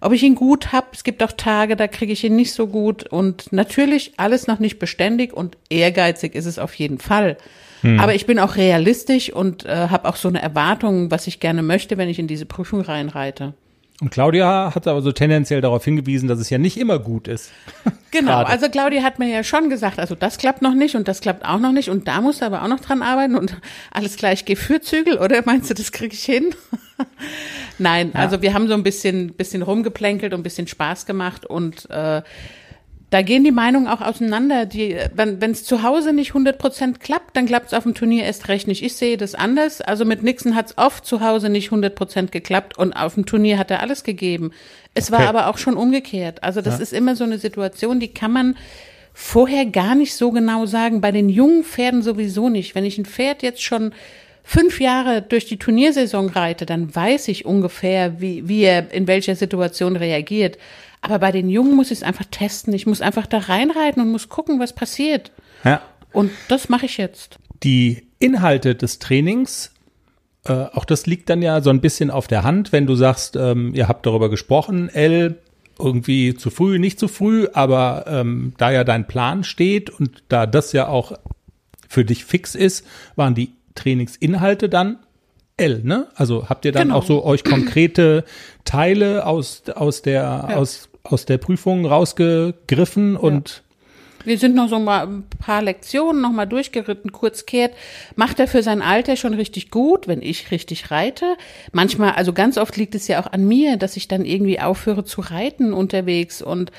ob 0.00 0.12
ich 0.12 0.22
ihn 0.22 0.34
gut 0.34 0.72
habe. 0.72 0.86
Es 0.92 1.04
gibt 1.04 1.22
auch 1.22 1.32
Tage, 1.32 1.76
da 1.76 1.86
kriege 1.86 2.12
ich 2.12 2.24
ihn 2.24 2.36
nicht 2.36 2.54
so 2.54 2.68
gut. 2.68 3.06
Und 3.06 3.52
natürlich 3.52 4.14
alles 4.16 4.46
noch 4.46 4.60
nicht 4.60 4.78
beständig 4.78 5.34
und 5.34 5.58
ehrgeizig 5.68 6.34
ist 6.34 6.46
es 6.46 6.58
auf 6.58 6.74
jeden 6.74 6.98
Fall. 6.98 7.36
Hm. 7.84 8.00
Aber 8.00 8.14
ich 8.14 8.24
bin 8.24 8.38
auch 8.38 8.56
realistisch 8.56 9.30
und 9.30 9.66
äh, 9.66 9.88
habe 9.88 10.08
auch 10.08 10.16
so 10.16 10.28
eine 10.28 10.40
Erwartung, 10.40 11.10
was 11.10 11.26
ich 11.26 11.38
gerne 11.38 11.62
möchte, 11.62 11.98
wenn 11.98 12.08
ich 12.08 12.18
in 12.18 12.26
diese 12.26 12.46
Prüfung 12.46 12.80
reinreite. 12.80 13.52
Und 14.00 14.10
Claudia 14.10 14.72
hat 14.74 14.88
aber 14.88 15.02
so 15.02 15.12
tendenziell 15.12 15.60
darauf 15.60 15.84
hingewiesen, 15.84 16.26
dass 16.26 16.40
es 16.40 16.50
ja 16.50 16.58
nicht 16.58 16.78
immer 16.78 16.98
gut 16.98 17.28
ist. 17.28 17.52
Genau, 18.10 18.44
also 18.44 18.68
Claudia 18.68 19.02
hat 19.02 19.18
mir 19.18 19.28
ja 19.28 19.42
schon 19.42 19.68
gesagt, 19.68 19.98
also 19.98 20.14
das 20.14 20.38
klappt 20.38 20.62
noch 20.62 20.74
nicht 20.74 20.94
und 20.94 21.08
das 21.08 21.20
klappt 21.20 21.44
auch 21.44 21.58
noch 21.58 21.72
nicht 21.72 21.90
und 21.90 22.06
da 22.06 22.20
musst 22.20 22.42
du 22.42 22.46
aber 22.46 22.62
auch 22.62 22.68
noch 22.68 22.78
dran 22.78 23.02
arbeiten 23.02 23.34
und 23.34 23.56
alles 23.90 24.16
gleich 24.16 24.44
geh 24.44 24.54
für 24.54 24.80
Zügel, 24.80 25.18
oder 25.18 25.42
meinst 25.46 25.68
du, 25.68 25.74
das 25.74 25.90
kriege 25.90 26.14
ich 26.14 26.22
hin? 26.22 26.54
Nein, 27.80 28.12
also 28.14 28.40
wir 28.40 28.54
haben 28.54 28.68
so 28.68 28.74
ein 28.74 28.84
bisschen, 28.84 29.32
bisschen 29.32 29.62
rumgeplänkelt 29.62 30.32
und 30.32 30.38
ein 30.38 30.42
bisschen 30.44 30.68
Spaß 30.68 31.06
gemacht 31.06 31.44
und 31.44 31.90
äh, 31.90 32.22
da 33.14 33.22
gehen 33.22 33.44
die 33.44 33.52
Meinungen 33.52 33.86
auch 33.86 34.00
auseinander. 34.00 34.66
Die, 34.66 34.96
wenn 35.14 35.40
es 35.52 35.62
zu 35.62 35.84
Hause 35.84 36.12
nicht 36.12 36.30
100 36.30 36.58
Prozent 36.58 36.98
klappt, 36.98 37.36
dann 37.36 37.46
klappt 37.46 37.68
es 37.68 37.72
auf 37.72 37.84
dem 37.84 37.94
Turnier 37.94 38.24
erst 38.24 38.48
recht 38.48 38.66
nicht. 38.66 38.82
Ich 38.82 38.96
sehe 38.96 39.16
das 39.16 39.36
anders. 39.36 39.80
Also 39.80 40.04
mit 40.04 40.24
Nixon 40.24 40.56
hat 40.56 40.66
es 40.70 40.78
oft 40.78 41.06
zu 41.06 41.20
Hause 41.20 41.48
nicht 41.48 41.66
100 41.68 41.94
Prozent 41.94 42.32
geklappt 42.32 42.76
und 42.76 42.92
auf 42.92 43.14
dem 43.14 43.24
Turnier 43.24 43.56
hat 43.56 43.70
er 43.70 43.82
alles 43.82 44.02
gegeben. 44.02 44.50
Es 44.94 45.12
war 45.12 45.20
Okay. 45.20 45.28
aber 45.28 45.46
auch 45.46 45.58
schon 45.58 45.76
umgekehrt. 45.76 46.42
Also 46.42 46.60
das 46.60 46.78
Ja. 46.78 46.82
ist 46.82 46.92
immer 46.92 47.14
so 47.14 47.22
eine 47.22 47.38
Situation, 47.38 48.00
die 48.00 48.08
kann 48.12 48.32
man 48.32 48.56
vorher 49.12 49.64
gar 49.66 49.94
nicht 49.94 50.16
so 50.16 50.32
genau 50.32 50.66
sagen. 50.66 51.00
Bei 51.00 51.12
den 51.12 51.28
jungen 51.28 51.62
Pferden 51.62 52.02
sowieso 52.02 52.48
nicht. 52.48 52.74
Wenn 52.74 52.84
ich 52.84 52.98
ein 52.98 53.04
Pferd 53.06 53.44
jetzt 53.44 53.62
schon 53.62 53.92
fünf 54.44 54.78
Jahre 54.78 55.22
durch 55.22 55.46
die 55.46 55.58
Turniersaison 55.58 56.28
reite, 56.28 56.66
dann 56.66 56.94
weiß 56.94 57.28
ich 57.28 57.46
ungefähr, 57.46 58.20
wie, 58.20 58.46
wie 58.46 58.62
er 58.62 58.92
in 58.92 59.08
welcher 59.08 59.34
Situation 59.34 59.96
reagiert. 59.96 60.58
Aber 61.00 61.18
bei 61.18 61.32
den 61.32 61.48
Jungen 61.48 61.74
muss 61.74 61.90
ich 61.90 61.98
es 61.98 62.02
einfach 62.02 62.26
testen. 62.30 62.72
Ich 62.72 62.86
muss 62.86 63.00
einfach 63.00 63.26
da 63.26 63.38
reinreiten 63.38 64.00
und 64.02 64.12
muss 64.12 64.28
gucken, 64.28 64.60
was 64.60 64.74
passiert. 64.74 65.32
Ja. 65.64 65.82
Und 66.12 66.30
das 66.48 66.68
mache 66.68 66.86
ich 66.86 66.98
jetzt. 66.98 67.38
Die 67.62 68.06
Inhalte 68.18 68.74
des 68.74 68.98
Trainings, 68.98 69.72
äh, 70.44 70.52
auch 70.52 70.84
das 70.84 71.06
liegt 71.06 71.30
dann 71.30 71.42
ja 71.42 71.60
so 71.62 71.70
ein 71.70 71.80
bisschen 71.80 72.10
auf 72.10 72.26
der 72.26 72.44
Hand, 72.44 72.72
wenn 72.72 72.86
du 72.86 72.94
sagst, 72.94 73.36
ähm, 73.36 73.74
ihr 73.74 73.88
habt 73.88 74.06
darüber 74.06 74.30
gesprochen, 74.30 74.88
L, 74.88 75.38
irgendwie 75.78 76.34
zu 76.34 76.50
früh, 76.50 76.78
nicht 76.78 77.00
zu 77.00 77.08
früh, 77.08 77.48
aber 77.52 78.04
ähm, 78.06 78.52
da 78.58 78.70
ja 78.70 78.84
dein 78.84 79.06
Plan 79.06 79.42
steht 79.42 79.90
und 79.90 80.22
da 80.28 80.46
das 80.46 80.72
ja 80.72 80.86
auch 80.86 81.12
für 81.88 82.04
dich 82.04 82.24
fix 82.24 82.54
ist, 82.54 82.86
waren 83.16 83.34
die 83.34 83.52
Trainingsinhalte 83.74 84.68
dann 84.68 84.98
L, 85.56 85.82
ne? 85.84 86.08
Also 86.16 86.48
habt 86.48 86.64
ihr 86.64 86.72
dann 86.72 86.88
Genau. 86.88 86.98
auch 86.98 87.04
so 87.04 87.24
euch 87.24 87.44
konkrete 87.44 88.24
Teile 88.64 89.24
aus, 89.26 89.62
aus 89.74 90.02
der, 90.02 90.22
Ja. 90.50 90.56
aus, 90.56 90.88
aus 91.04 91.26
der 91.26 91.38
Prüfung 91.38 91.86
rausgegriffen 91.86 93.16
und 93.16 93.62
Wir 94.26 94.38
sind 94.38 94.54
noch 94.54 94.70
so 94.70 94.78
mal 94.78 95.06
ein 95.06 95.24
paar 95.38 95.60
Lektionen 95.60 96.22
noch 96.22 96.32
mal 96.32 96.46
durchgeritten, 96.46 97.12
kurz 97.12 97.44
kehrt. 97.44 97.74
Macht 98.16 98.40
er 98.40 98.48
für 98.48 98.62
sein 98.62 98.80
Alter 98.80 99.16
schon 99.16 99.34
richtig 99.34 99.70
gut, 99.70 100.08
wenn 100.08 100.22
ich 100.22 100.50
richtig 100.50 100.90
reite. 100.90 101.36
Manchmal, 101.72 102.12
also 102.12 102.32
ganz 102.32 102.56
oft 102.56 102.74
liegt 102.78 102.94
es 102.94 103.06
ja 103.06 103.20
auch 103.22 103.30
an 103.30 103.46
mir, 103.46 103.76
dass 103.76 103.98
ich 103.98 104.08
dann 104.08 104.24
irgendwie 104.24 104.60
aufhöre 104.60 105.04
zu 105.04 105.20
reiten 105.20 105.74
unterwegs 105.74 106.40
und 106.40 106.72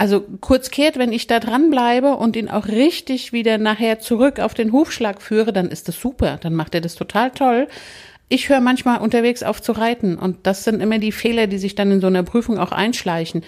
also 0.00 0.24
kurz 0.40 0.70
kehrt, 0.70 0.96
wenn 0.96 1.12
ich 1.12 1.26
da 1.26 1.40
dranbleibe 1.40 2.16
und 2.16 2.34
ihn 2.34 2.48
auch 2.48 2.68
richtig 2.68 3.34
wieder 3.34 3.58
nachher 3.58 3.98
zurück 3.98 4.40
auf 4.40 4.54
den 4.54 4.72
Hufschlag 4.72 5.20
führe, 5.20 5.52
dann 5.52 5.68
ist 5.68 5.88
das 5.88 6.00
super. 6.00 6.38
Dann 6.40 6.54
macht 6.54 6.74
er 6.74 6.80
das 6.80 6.94
total 6.94 7.32
toll. 7.32 7.68
Ich 8.30 8.48
höre 8.48 8.60
manchmal 8.60 9.00
unterwegs 9.00 9.42
auf 9.42 9.60
zu 9.60 9.72
reiten 9.72 10.16
und 10.16 10.38
das 10.46 10.64
sind 10.64 10.80
immer 10.80 10.98
die 11.00 11.12
Fehler, 11.12 11.48
die 11.48 11.58
sich 11.58 11.74
dann 11.74 11.92
in 11.92 12.00
so 12.00 12.06
einer 12.06 12.22
Prüfung 12.22 12.58
auch 12.58 12.72
einschleichen. 12.72 13.42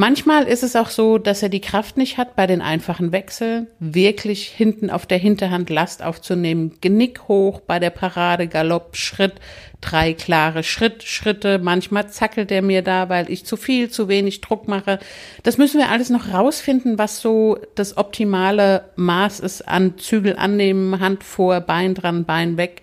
Manchmal 0.00 0.44
ist 0.44 0.62
es 0.62 0.76
auch 0.76 0.88
so, 0.88 1.18
dass 1.18 1.42
er 1.42 1.50
die 1.50 1.60
Kraft 1.60 1.98
nicht 1.98 2.16
hat, 2.16 2.34
bei 2.34 2.46
den 2.46 2.62
einfachen 2.62 3.12
Wechseln 3.12 3.66
wirklich 3.80 4.46
hinten 4.48 4.88
auf 4.88 5.04
der 5.04 5.18
Hinterhand 5.18 5.68
Last 5.68 6.02
aufzunehmen. 6.02 6.72
Genick 6.80 7.28
hoch 7.28 7.60
bei 7.60 7.78
der 7.78 7.90
Parade, 7.90 8.48
Galopp, 8.48 8.96
Schritt, 8.96 9.34
drei 9.82 10.14
klare 10.14 10.62
Schritt, 10.62 11.02
Schritte. 11.02 11.58
Manchmal 11.58 12.08
zackelt 12.08 12.50
er 12.50 12.62
mir 12.62 12.80
da, 12.80 13.10
weil 13.10 13.30
ich 13.30 13.44
zu 13.44 13.58
viel, 13.58 13.90
zu 13.90 14.08
wenig 14.08 14.40
Druck 14.40 14.68
mache. 14.68 15.00
Das 15.42 15.58
müssen 15.58 15.78
wir 15.78 15.90
alles 15.90 16.08
noch 16.08 16.32
rausfinden, 16.32 16.96
was 16.96 17.20
so 17.20 17.58
das 17.74 17.98
optimale 17.98 18.86
Maß 18.96 19.40
ist 19.40 19.68
an 19.68 19.98
Zügel 19.98 20.34
annehmen, 20.34 20.98
Hand 21.00 21.24
vor, 21.24 21.60
Bein 21.60 21.92
dran, 21.92 22.24
Bein 22.24 22.56
weg. 22.56 22.80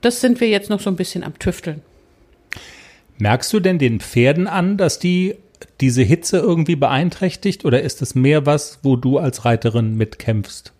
Das 0.00 0.20
sind 0.20 0.40
wir 0.40 0.48
jetzt 0.48 0.70
noch 0.70 0.78
so 0.78 0.90
ein 0.90 0.96
bisschen 0.96 1.24
am 1.24 1.36
Tüfteln. 1.40 1.82
Merkst 3.18 3.52
du 3.52 3.58
denn 3.58 3.80
den 3.80 3.98
Pferden 3.98 4.46
an, 4.46 4.76
dass 4.76 5.00
die 5.00 5.34
diese 5.80 6.02
Hitze 6.02 6.38
irgendwie 6.38 6.76
beeinträchtigt 6.76 7.64
oder 7.64 7.82
ist 7.82 8.02
es 8.02 8.14
mehr 8.14 8.46
was, 8.46 8.80
wo 8.82 8.96
du 8.96 9.18
als 9.18 9.44
Reiterin 9.44 9.96
mitkämpfst? 9.96 10.72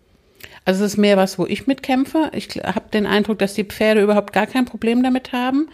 Also 0.65 0.85
es 0.85 0.93
ist 0.93 0.97
mehr 0.97 1.17
was, 1.17 1.37
wo 1.37 1.45
ich 1.45 1.67
mitkämpfe. 1.67 2.31
Ich 2.33 2.49
habe 2.63 2.89
den 2.93 3.05
Eindruck, 3.05 3.39
dass 3.39 3.53
die 3.53 3.65
Pferde 3.65 4.01
überhaupt 4.01 4.33
gar 4.33 4.47
kein 4.47 4.65
Problem 4.65 5.03
damit 5.03 5.33
haben. 5.33 5.67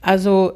Also 0.00 0.52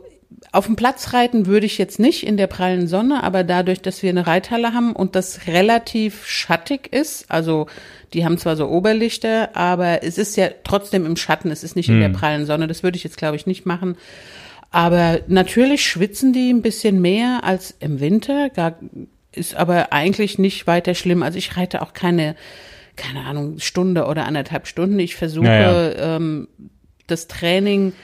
auf 0.53 0.67
dem 0.67 0.77
Platz 0.77 1.13
reiten 1.13 1.47
würde 1.47 1.67
ich 1.67 1.79
jetzt 1.79 1.99
nicht 1.99 2.27
in 2.27 2.37
der 2.37 2.47
prallen 2.47 2.87
Sonne, 2.87 3.23
aber 3.23 3.45
dadurch, 3.45 3.81
dass 3.83 4.03
wir 4.03 4.11
eine 4.11 4.27
Reithalle 4.27 4.73
haben 4.73 4.95
und 4.95 5.17
das 5.17 5.47
relativ 5.47 6.27
schattig 6.27 6.93
ist, 6.93 7.31
also 7.31 7.67
die 8.13 8.25
haben 8.25 8.39
zwar 8.39 8.57
so 8.57 8.69
Oberlichter, 8.69 9.57
aber 9.57 10.03
es 10.03 10.19
ist 10.19 10.37
ja 10.37 10.49
trotzdem 10.65 11.05
im 11.05 11.17
Schatten, 11.17 11.51
es 11.51 11.65
ist 11.65 11.77
nicht 11.77 11.89
in 11.89 12.01
der 12.01 12.09
prallen 12.09 12.47
Sonne, 12.47 12.67
das 12.67 12.83
würde 12.83 12.97
ich 12.97 13.05
jetzt 13.05 13.19
glaube 13.19 13.37
ich 13.37 13.47
nicht 13.47 13.67
machen. 13.67 13.97
Aber 14.77 15.21
natürlich 15.27 15.87
schwitzen 15.87 16.35
die 16.35 16.53
ein 16.53 16.61
bisschen 16.61 17.01
mehr 17.01 17.45
als 17.45 17.75
im 17.81 17.99
Winter, 17.99 18.51
gar, 18.51 18.75
ist 19.33 19.55
aber 19.55 19.91
eigentlich 19.95 20.39
nicht 20.39 20.67
weiter 20.67 20.95
schlimm. 20.95 21.23
Also 21.23 21.39
ich 21.39 21.57
reite 21.57 21.81
auch 21.81 21.95
keine, 21.95 22.37
keine 22.95 23.25
Ahnung, 23.25 23.59
Stunde 23.59 24.05
oder 24.05 24.27
anderthalb 24.27 24.67
Stunden. 24.67 24.99
Ich 24.99 25.17
versuche 25.17 25.47
Ja, 25.47 26.17
Ähm, 26.17 26.49
das 27.07 27.27
Training 27.27 27.95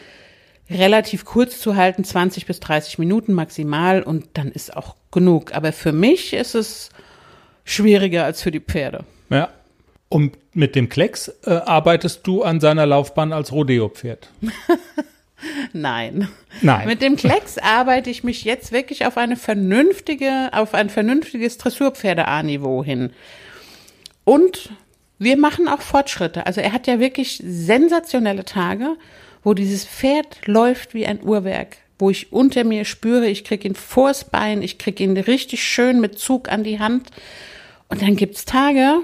relativ 0.70 1.26
kurz 1.26 1.60
zu 1.60 1.76
halten, 1.76 2.04
20 2.04 2.46
bis 2.46 2.58
30 2.60 2.98
Minuten 2.98 3.34
maximal 3.34 4.02
und 4.02 4.28
dann 4.32 4.50
ist 4.50 4.74
auch 4.74 4.96
genug. 5.10 5.54
Aber 5.54 5.72
für 5.72 5.92
mich 5.92 6.32
ist 6.32 6.54
es 6.54 6.88
schwieriger 7.64 8.24
als 8.24 8.40
für 8.40 8.50
die 8.50 8.60
Pferde. 8.60 9.04
Ja. 9.28 9.50
Und 10.08 10.38
mit 10.54 10.74
dem 10.74 10.88
Klecks 10.88 11.28
äh, 11.44 11.50
arbeitest 11.50 12.26
du 12.26 12.42
an 12.42 12.60
seiner 12.60 12.86
Laufbahn 12.86 13.34
als 13.34 13.52
Rodeo-Pferd? 13.52 14.30
Nein. 15.72 16.28
Nein. 16.60 16.86
Mit 16.86 17.02
dem 17.02 17.16
Klecks 17.16 17.58
arbeite 17.58 18.10
ich 18.10 18.24
mich 18.24 18.44
jetzt 18.44 18.72
wirklich 18.72 19.06
auf 19.06 19.16
eine 19.16 19.36
vernünftige, 19.36 20.50
auf 20.52 20.74
ein 20.74 20.90
vernünftiges 20.90 21.58
Dressurpferde-A-Niveau 21.58 22.84
hin. 22.84 23.10
Und 24.24 24.70
wir 25.18 25.36
machen 25.36 25.68
auch 25.68 25.80
Fortschritte. 25.80 26.46
Also 26.46 26.60
er 26.60 26.72
hat 26.72 26.86
ja 26.86 26.98
wirklich 27.00 27.42
sensationelle 27.44 28.44
Tage, 28.44 28.96
wo 29.42 29.54
dieses 29.54 29.84
Pferd 29.84 30.46
läuft 30.46 30.94
wie 30.94 31.06
ein 31.06 31.22
Uhrwerk, 31.22 31.76
wo 31.98 32.10
ich 32.10 32.32
unter 32.32 32.64
mir 32.64 32.84
spüre, 32.84 33.26
ich 33.26 33.44
krieg 33.44 33.64
ihn 33.64 33.74
vors 33.74 34.24
Bein, 34.24 34.62
ich 34.62 34.78
krieg 34.78 35.00
ihn 35.00 35.16
richtig 35.16 35.62
schön 35.64 36.00
mit 36.00 36.18
Zug 36.18 36.50
an 36.50 36.64
die 36.64 36.78
Hand. 36.78 37.10
Und 37.88 38.02
dann 38.02 38.16
gibt's 38.16 38.44
Tage, 38.44 39.00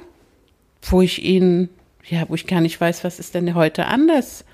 wo 0.82 1.02
ich 1.02 1.22
ihn, 1.22 1.68
ja, 2.08 2.24
wo 2.28 2.34
ich 2.34 2.46
gar 2.46 2.60
nicht 2.60 2.80
weiß, 2.80 3.04
was 3.04 3.18
ist 3.18 3.34
denn 3.34 3.54
heute 3.54 3.86
anders? 3.86 4.44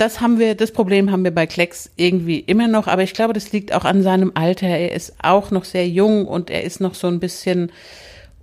Das 0.00 0.22
haben 0.22 0.38
wir, 0.38 0.54
das 0.54 0.72
Problem 0.72 1.12
haben 1.12 1.24
wir 1.24 1.30
bei 1.30 1.46
Klecks 1.46 1.90
irgendwie 1.96 2.38
immer 2.38 2.68
noch, 2.68 2.86
aber 2.86 3.02
ich 3.02 3.12
glaube, 3.12 3.34
das 3.34 3.52
liegt 3.52 3.74
auch 3.74 3.84
an 3.84 4.02
seinem 4.02 4.32
Alter. 4.34 4.66
Er 4.66 4.92
ist 4.92 5.12
auch 5.22 5.50
noch 5.50 5.64
sehr 5.64 5.86
jung 5.86 6.26
und 6.26 6.48
er 6.48 6.64
ist 6.64 6.80
noch 6.80 6.94
so 6.94 7.06
ein 7.06 7.20
bisschen 7.20 7.70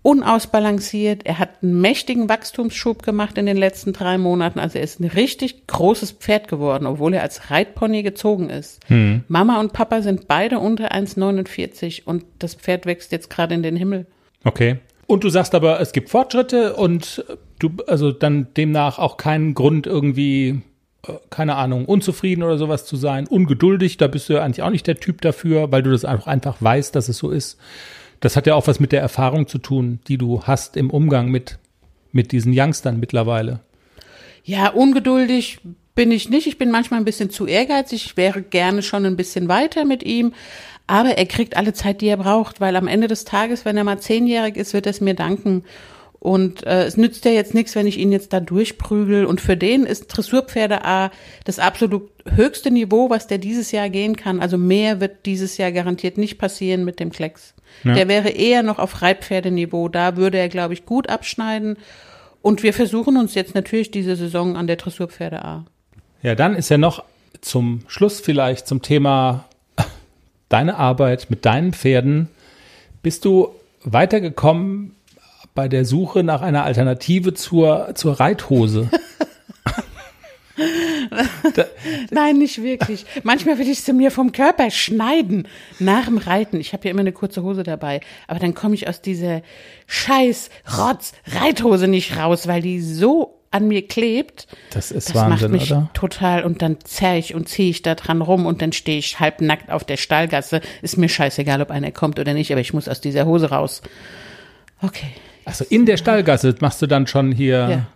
unausbalanciert. 0.04 1.26
Er 1.26 1.40
hat 1.40 1.64
einen 1.64 1.82
mächtigen 1.82 2.30
Wachstumsschub 2.30 3.02
gemacht 3.02 3.40
in 3.40 3.48
den 3.48 3.58
letzten 3.58 3.92
drei 3.92 4.20
Monaten. 4.20 4.60
Also 4.60 4.78
er 4.78 4.84
ist 4.84 5.00
ein 5.00 5.08
richtig 5.08 5.66
großes 5.66 6.12
Pferd 6.12 6.48
geworden, 6.48 6.86
obwohl 6.86 7.16
er 7.16 7.24
als 7.24 7.50
Reitpony 7.50 8.04
gezogen 8.04 8.52
ist. 8.52 8.80
Mama 9.28 9.60
und 9.60 9.74
Papa 9.74 10.04
sind 10.04 10.28
beide 10.28 10.60
unter 10.60 10.92
1,49 10.92 12.04
und 12.06 12.24
das 12.38 12.54
Pferd 12.54 12.86
wächst 12.86 13.12
jetzt 13.12 13.32
gerade 13.32 13.56
in 13.56 13.64
den 13.64 13.76
Himmel. 13.76 14.06
Okay. 14.44 14.78
Und 15.08 15.24
du 15.24 15.30
sagst 15.30 15.56
aber, 15.56 15.80
es 15.80 15.92
gibt 15.92 16.10
Fortschritte 16.10 16.76
und 16.76 17.26
du, 17.58 17.72
also 17.88 18.12
dann 18.12 18.48
demnach 18.56 19.00
auch 19.00 19.18
keinen 19.18 19.56
Grund 19.56 19.88
irgendwie, 19.88 20.62
keine 21.30 21.56
Ahnung, 21.56 21.86
unzufrieden 21.86 22.44
oder 22.44 22.58
sowas 22.58 22.86
zu 22.86 22.96
sein, 22.96 23.28
ungeduldig, 23.28 23.98
da 23.98 24.08
bist 24.08 24.30
du 24.30 24.34
ja 24.34 24.44
eigentlich 24.44 24.62
auch 24.62 24.70
nicht 24.70 24.88
der 24.88 25.00
Typ 25.00 25.22
dafür, 25.22 25.72
weil 25.72 25.84
du 25.84 25.92
das 25.92 26.06
einfach, 26.06 26.28
einfach 26.28 26.58
weißt, 26.60 26.96
dass 26.96 27.10
es 27.10 27.18
so 27.18 27.32
ist. 27.32 27.58
Das 28.20 28.36
hat 28.36 28.48
ja 28.48 28.56
auch 28.56 28.68
was 28.68 28.80
mit 28.80 28.92
der 28.92 29.02
Erfahrung 29.02 29.48
zu 29.48 29.60
tun, 29.60 30.00
die 30.08 30.18
du 30.18 30.44
hast 30.44 30.76
im 30.76 30.90
Umgang 30.90 31.30
mit, 31.30 31.60
mit 32.12 32.32
diesen 32.32 32.54
Youngstern 32.56 33.00
mittlerweile. 33.00 33.60
Ja, 34.44 34.70
ungeduldig 34.70 35.60
bin 35.94 36.12
ich 36.12 36.30
nicht. 36.30 36.48
Ich 36.48 36.58
bin 36.58 36.72
manchmal 36.72 37.00
ein 37.02 37.06
bisschen 37.06 37.30
zu 37.30 37.46
ehrgeizig. 37.46 38.06
Ich 38.06 38.18
wäre 38.18 38.42
gerne 38.42 38.82
schon 38.82 39.06
ein 39.06 39.18
bisschen 39.18 39.48
weiter 39.50 39.84
mit 39.84 40.04
ihm. 40.04 40.34
Aber 40.88 41.18
er 41.18 41.26
kriegt 41.26 41.58
alle 41.58 41.74
Zeit, 41.74 42.00
die 42.00 42.08
er 42.08 42.18
braucht, 42.18 42.62
weil 42.62 42.78
am 42.78 42.88
Ende 42.88 43.08
des 43.08 43.26
Tages, 43.26 43.66
wenn 43.66 43.76
er 43.76 43.84
mal 43.84 44.00
zehnjährig 44.00 44.56
ist, 44.56 44.74
wird 44.74 44.86
er 44.86 44.92
es 44.92 45.02
mir 45.02 45.16
danken. 45.16 45.66
Und 46.28 46.68
äh, 46.68 46.84
es 46.84 46.98
nützt 46.98 47.24
ja 47.24 47.32
jetzt 47.32 47.54
nichts, 47.54 47.74
wenn 47.74 47.88
ich 47.88 47.98
ihn 47.98 48.12
jetzt 48.12 48.34
da 48.34 48.42
durchprügel. 48.42 49.24
Und 49.24 49.40
für 49.40 49.56
den 49.56 49.86
ist 49.86 50.08
Dressurpferde 50.08 50.84
A 50.84 51.10
das 51.46 51.58
absolut 51.58 52.10
höchste 52.26 52.70
Niveau, 52.70 53.10
was 53.10 53.28
der 53.28 53.38
dieses 53.38 53.72
Jahr 53.72 53.90
gehen 53.90 54.18
kann. 54.18 54.42
Also 54.42 54.58
mehr 54.58 55.00
wird 55.00 55.26
dieses 55.26 55.56
Jahr 55.56 55.72
garantiert 55.72 56.18
nicht 56.18 56.38
passieren 56.38 56.84
mit 56.84 57.00
dem 57.00 57.14
Klecks. 57.14 57.54
Ja. 57.86 57.94
Der 57.94 58.10
wäre 58.10 58.28
eher 58.28 58.62
noch 58.62 58.78
auf 58.78 59.02
Reitpferdeniveau. 59.02 59.88
Da 59.88 60.18
würde 60.18 60.38
er, 60.38 60.50
glaube 60.50 60.74
ich, 60.74 60.86
gut 60.86 61.08
abschneiden. 61.08 61.78
Und 62.42 62.62
wir 62.62 62.74
versuchen 62.74 63.16
uns 63.16 63.34
jetzt 63.34 63.56
natürlich 63.56 63.92
diese 63.92 64.18
Saison 64.18 64.58
an 64.58 64.68
der 64.68 64.76
Dressurpferde 64.76 65.46
A. 65.46 65.66
Ja, 66.24 66.36
dann 66.36 66.56
ist 66.56 66.68
ja 66.68 66.78
noch 66.78 67.06
zum 67.40 67.84
Schluss 67.88 68.20
vielleicht 68.20 68.68
zum 68.68 68.82
Thema 68.82 69.46
deine 70.50 70.76
Arbeit 70.76 71.28
mit 71.30 71.46
deinen 71.46 71.72
Pferden, 71.72 72.28
bist 73.02 73.24
du 73.24 73.48
weitergekommen 73.86 74.97
bei 75.58 75.68
der 75.68 75.86
Suche 75.86 76.24
nach 76.24 76.42
einer 76.44 76.64
Alternative 76.66 77.34
zur, 77.34 77.96
zur 77.96 78.20
Reithose? 78.20 78.92
Nein, 82.12 82.38
nicht 82.38 82.62
wirklich. 82.62 83.08
Manchmal 83.24 83.58
will 83.58 83.68
ich 83.68 83.82
sie 83.82 83.92
mir 83.92 84.12
vom 84.12 84.34
Körper 84.34 84.70
schneiden 84.70 85.48
nach 85.80 86.06
dem 86.06 86.20
Reiten. 86.20 86.60
Ich 86.60 86.74
habe 86.74 86.86
ja 86.86 86.92
immer 86.92 87.00
eine 87.00 87.12
kurze 87.12 87.42
Hose 87.42 87.64
dabei, 87.64 88.02
aber 88.28 88.40
dann 88.40 88.54
komme 88.54 88.76
ich 88.76 88.88
aus 88.88 89.02
dieser 89.02 89.42
scheiß 89.88 90.52
Rotz 90.78 91.14
Reithose 91.26 91.88
nicht 91.88 92.16
raus, 92.18 92.46
weil 92.48 92.62
die 92.62 92.80
so 92.80 93.40
an 93.50 93.68
mir 93.68 93.88
klebt. 93.88 94.46
Das 94.70 94.92
ist 94.92 95.10
das 95.10 95.16
Wahnsinn, 95.16 95.50
macht 95.50 95.62
mich 95.62 95.72
oder? 95.72 95.90
total 95.96 96.44
und 96.44 96.62
dann 96.62 96.78
zerr 96.84 97.18
ich 97.18 97.34
und 97.34 97.50
ziehe 97.50 97.72
ich 97.72 97.82
da 97.82 97.96
dran 97.96 98.22
rum 98.22 98.46
und 98.46 98.62
dann 98.62 98.74
stehe 98.74 99.00
ich 99.00 99.20
halbnackt 99.20 99.72
auf 99.72 99.84
der 99.84 99.98
Stallgasse. 99.98 100.62
Ist 100.84 100.98
mir 100.98 101.10
scheißegal, 101.10 101.64
ob 101.64 101.72
einer 101.72 101.92
kommt 101.92 102.20
oder 102.20 102.36
nicht, 102.36 102.52
aber 102.52 102.62
ich 102.62 102.74
muss 102.76 102.88
aus 102.88 103.02
dieser 103.02 103.26
Hose 103.26 103.50
raus. 103.50 103.82
Okay. 104.84 105.14
Also 105.48 105.66
in 105.70 105.86
der 105.86 105.98
Stallgasse 105.98 106.56
machst 106.60 106.82
du 106.82 106.88
dann 106.88 107.08
schon 107.08 107.32
hier. 107.32 107.70
Ja. 107.70 107.88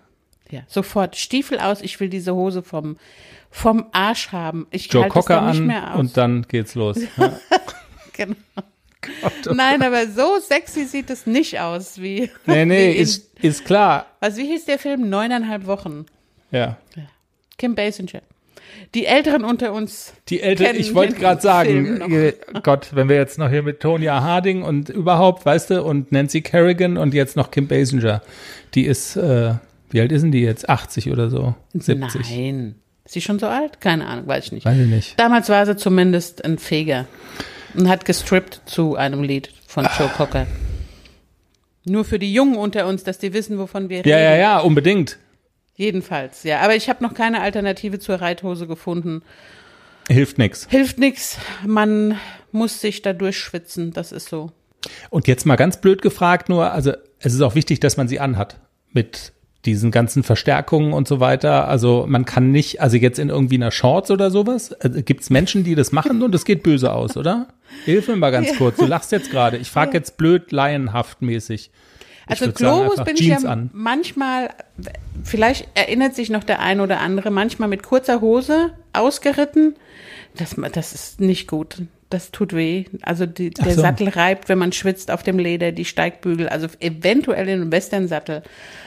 Ja, 0.50 0.62
sofort 0.68 1.16
Stiefel 1.16 1.60
aus. 1.60 1.82
Ich 1.82 2.00
will 2.00 2.10
diese 2.10 2.36
Hose 2.36 2.62
vom, 2.62 2.98
vom 3.50 3.86
Arsch 3.94 4.32
haben. 4.34 4.68
Ich 4.72 4.92
Joe 4.92 5.08
Cocker 5.08 5.42
an 5.42 5.66
mehr 5.66 5.94
aus. 5.94 6.00
und 6.00 6.18
dann 6.18 6.42
geht's 6.48 6.76
los. 6.76 6.98
Ja. 7.18 7.40
genau. 8.14 8.36
Gott, 9.22 9.34
oh 9.50 9.54
Nein, 9.54 9.82
aber 9.82 10.08
so 10.08 10.40
sexy 10.40 10.86
sieht 10.86 11.10
es 11.10 11.26
nicht 11.26 11.60
aus 11.60 12.00
wie. 12.02 12.30
Nee, 12.46 12.66
nee, 12.66 12.90
wie 12.94 12.98
in- 12.98 13.02
ist, 13.04 13.34
ist 13.42 13.66
klar. 13.66 14.06
Was, 14.20 14.36
wie 14.38 14.46
hieß 14.46 14.66
der 14.66 14.78
Film? 14.78 15.10
Neuneinhalb 15.10 15.66
Wochen. 15.66 16.06
Ja. 16.52 16.78
Kim 17.58 17.74
Basinger. 17.76 18.22
Die 18.96 19.06
Älteren 19.06 19.44
unter 19.44 19.74
uns. 19.74 20.14
Die 20.30 20.42
Ältere, 20.42 20.70
kennen 20.70 20.80
ich 20.80 20.94
wollte 20.94 21.16
gerade 21.16 21.42
sagen, 21.42 22.36
Gott, 22.64 22.90
wenn 22.94 23.08
wir 23.10 23.16
jetzt 23.16 23.38
noch 23.38 23.50
hier 23.50 23.64
mit 23.64 23.80
Tonya 23.80 24.22
Harding 24.22 24.64
und 24.64 24.90
überhaupt, 24.90 25.46
weißt 25.46 25.70
du, 25.72 25.84
und 25.84 26.12
Nancy 26.12 26.42
Kerrigan 26.42 26.98
und 26.98 27.14
jetzt 27.14 27.36
noch 27.38 27.52
Kim 27.52 27.68
Basinger, 27.68 28.22
die 28.76 28.86
ist, 28.86 29.16
äh, 29.16 29.54
wie 29.90 30.02
alt 30.02 30.12
ist 30.12 30.22
denn 30.24 30.32
die 30.32 30.42
jetzt? 30.42 30.70
80 30.70 31.10
oder 31.12 31.30
so? 31.30 31.56
70? 31.74 32.30
Nein. 32.30 32.76
Ist 33.06 33.14
sie 33.14 33.22
schon 33.22 33.40
so 33.40 33.48
alt? 33.48 33.82
Keine 33.82 34.06
Ahnung, 34.08 34.28
weiß 34.28 34.46
ich 34.46 34.52
nicht. 34.52 34.66
Weiß 34.66 34.78
ich 34.78 34.88
nicht. 34.88 35.20
Damals 35.20 35.50
war 35.50 35.66
sie 35.66 35.76
zumindest 35.76 36.44
ein 36.46 36.58
Feger 36.60 37.08
und 37.74 37.90
hat 37.90 38.06
gestrippt 38.06 38.62
zu 38.66 38.96
einem 38.96 39.24
Lied 39.24 39.52
von 39.68 39.88
Joe. 39.98 40.10
Cocker. 40.16 40.46
Nur 41.84 42.06
für 42.06 42.20
die 42.20 42.32
Jungen 42.34 42.56
unter 42.58 42.86
uns, 42.88 43.04
dass 43.04 43.18
die 43.18 43.34
wissen, 43.34 43.58
wovon 43.58 43.90
wir 43.90 43.98
Ja, 44.06 44.16
reden. 44.18 44.30
ja, 44.32 44.36
ja, 44.36 44.60
unbedingt. 44.60 45.18
Jedenfalls, 45.82 46.44
ja. 46.44 46.60
Aber 46.60 46.76
ich 46.76 46.90
habe 46.90 47.04
noch 47.04 47.16
keine 47.16 47.42
Alternative 47.42 47.98
zur 47.98 48.18
Reithose 48.18 48.68
gefunden. 48.68 49.24
Hilft 50.08 50.38
nix. 50.38 50.68
Hilft 50.70 51.00
nix. 51.00 51.40
Man 51.66 52.20
muss 52.52 52.82
sich 52.82 53.02
da 53.02 53.14
durchschwitzen. 53.14 53.92
Das 53.92 54.12
ist 54.12 54.30
so. 54.30 54.52
Und 55.10 55.28
jetzt 55.28 55.48
mal 55.48 55.56
ganz 55.56 55.82
blöd 55.82 56.04
gefragt 56.04 56.50
nur, 56.50 56.72
also 56.72 56.92
es 57.18 57.34
ist 57.34 57.42
auch 57.42 57.56
wichtig, 57.56 57.80
dass 57.80 57.98
man 57.98 58.08
sie 58.08 58.20
anhat 58.20 58.60
mit 58.92 59.34
diesen 59.66 59.90
ganzen 59.90 60.22
Verstärkungen 60.22 60.94
und 60.94 61.08
so 61.08 61.20
weiter. 61.20 61.68
Also 61.68 62.06
man 62.08 62.26
kann 62.26 62.52
nicht, 62.52 62.80
also 62.80 62.98
jetzt 62.98 63.18
in 63.18 63.30
irgendwie 63.30 63.56
einer 63.56 63.72
Shorts 63.72 64.12
oder 64.12 64.30
sowas, 64.30 64.74
also 64.74 65.02
gibt 65.02 65.22
es 65.22 65.32
Menschen, 65.32 65.64
die 65.64 65.74
das 65.74 65.92
machen 65.92 66.22
und 66.22 66.36
es 66.36 66.46
geht 66.46 66.62
böse 66.62 66.94
aus, 66.94 67.18
oder? 67.18 67.48
Hilf 67.86 68.08
mir 68.08 68.18
mal 68.18 68.32
ganz 68.32 68.56
kurz, 68.56 68.78
du 68.78 68.86
lachst 68.86 69.12
jetzt 69.12 69.32
gerade. 69.32 69.58
Ich 69.58 69.72
frage 69.72 69.94
jetzt 69.98 70.18
blöd, 70.18 70.52
laienhaft 70.52 71.24
mäßig. 71.24 71.72
Also 72.32 72.46
sagen, 72.46 72.56
Globus 72.56 72.92
einfach 72.92 73.06
bin 73.06 73.16
Jeans 73.16 73.40
ich 73.40 73.44
ja 73.44 73.50
an. 73.50 73.70
manchmal, 73.74 74.50
vielleicht 75.24 75.68
erinnert 75.74 76.16
sich 76.16 76.30
noch 76.30 76.44
der 76.44 76.60
ein 76.60 76.82
oder 76.82 77.00
andere, 77.00 77.32
manchmal 77.32 77.70
mit 77.70 77.84
kurzer 77.84 78.22
Hose 78.22 78.74
ausgeritten. 78.94 79.76
Das, 80.36 80.56
das 80.72 80.94
ist 80.94 81.20
nicht 81.20 81.48
gut. 81.48 81.82
Das 82.10 82.32
tut 82.32 82.54
weh. 82.54 82.86
Also 83.02 83.26
die, 83.26 83.52
der 83.52 83.74
so. 83.74 83.82
Sattel 83.82 84.10
reibt, 84.10 84.50
wenn 84.50 84.58
man 84.58 84.74
schwitzt 84.74 85.12
auf 85.12 85.24
dem 85.24 85.40
Leder, 85.40 85.72
die 85.72 85.86
Steigbügel. 85.86 86.50
Also 86.50 86.68
eventuell 86.80 87.48
in 87.48 87.62
einem 87.62 87.72
Western-Sattel, 87.72 88.44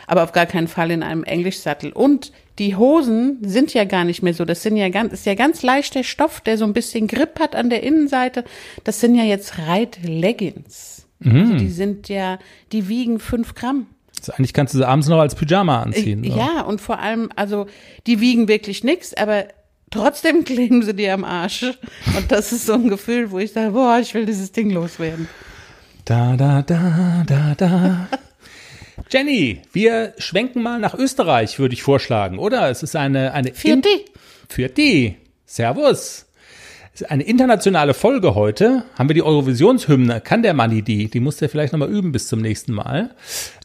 aber 0.07 0.25
auf 0.25 0.33
gar 0.33 0.47
keinen 0.47 0.69
Fall 0.69 0.91
in 0.91 1.03
einem 1.03 1.25
Englisch-Sattel. 1.25 1.93
Und 1.93 2.33
die 2.59 2.77
Hosen 2.77 3.39
sind 3.43 3.73
ja 3.73 3.85
gar 3.85 4.05
nicht 4.05 4.23
mehr 4.23 4.35
so. 4.35 4.45
Das 4.45 4.63
sind 4.63 4.77
ja 4.77 4.91
ganz, 4.91 5.13
ist 5.13 5.27
ja 5.27 5.35
ganz 5.35 5.63
leichter 5.63 6.05
Stoff, 6.05 6.41
der 6.43 6.59
so 6.59 6.65
ein 6.65 6.75
bisschen 6.75 7.09
Grip 7.09 7.41
hat 7.41 7.57
an 7.57 7.71
der 7.71 7.83
Innenseite. 7.83 8.45
Das 8.85 9.01
sind 9.01 9.15
ja 9.15 9.25
jetzt 9.25 9.59
Reit-Leggings. 9.59 11.04
Mhm. 11.21 11.41
Also 11.41 11.55
die 11.55 11.71
sind 11.71 12.09
ja, 12.09 12.39
die 12.73 12.89
wiegen 12.89 13.19
fünf 13.19 13.55
Gramm. 13.55 13.87
Also 14.19 14.33
eigentlich 14.33 14.55
kannst 14.55 14.75
du 14.75 14.79
sie 14.79 14.89
abends 14.89 15.09
noch 15.09 15.19
als 15.19 15.35
Pyjama 15.35 15.83
anziehen. 15.83 16.25
so. 16.25 16.37
Ja, 16.37 16.63
und 16.63 16.81
vor 16.81 16.99
allem, 16.99 17.31
also 17.37 17.67
die 18.07 18.21
wiegen 18.21 18.49
wirklich 18.49 18.85
nix, 18.85 19.13
aber 19.15 19.47
trotzdem 19.91 20.45
kleben 20.45 20.83
sie 20.83 20.95
dir 20.95 21.15
am 21.15 21.25
Arsch. 21.25 21.65
Und 22.17 22.31
das 22.31 22.53
ist 22.53 22.67
so 22.67 22.75
ein 22.75 22.89
Gefühl, 22.89 23.31
wo 23.31 23.39
ich 23.39 23.53
sage, 23.53 23.73
boah, 23.73 23.99
ich 24.01 24.15
will 24.15 24.27
dieses 24.27 24.53
Ding 24.53 24.71
loswerden. 24.71 25.29
Da, 26.05 26.37
da, 26.37 26.63
da, 26.63 27.25
da, 27.27 27.55
da. 27.57 28.09
Jenny, 29.11 29.63
wir 29.73 30.15
schwenken 30.19 30.63
mal 30.63 30.79
nach 30.79 30.95
Österreich, 30.95 31.59
würde 31.59 31.75
ich 31.75 31.83
vorschlagen, 31.83 32.39
oder? 32.39 32.71
Es 32.71 32.83
ist 32.83 32.97
eine, 32.97 33.33
eine 33.33 33.53
Vierte. 33.55 33.89
Für 34.49 34.69
die. 34.69 35.17
Servus. 35.47 36.27
Es 36.95 37.01
ist 37.01 37.11
eine 37.11 37.25
internationale 37.25 37.93
Folge 37.93 38.37
heute. 38.37 38.85
Haben 38.97 39.09
wir 39.09 39.15
die 39.15 39.23
Eurovisionshymne. 39.25 40.21
Kann 40.21 40.45
der 40.45 40.55
Manni 40.55 40.83
die? 40.83 41.11
Die 41.11 41.19
muss 41.19 41.39
der 41.39 41.49
vielleicht 41.49 41.73
nochmal 41.73 41.91
üben 41.91 42.13
bis 42.13 42.29
zum 42.29 42.41
nächsten 42.41 42.73
Mal. 42.73 43.11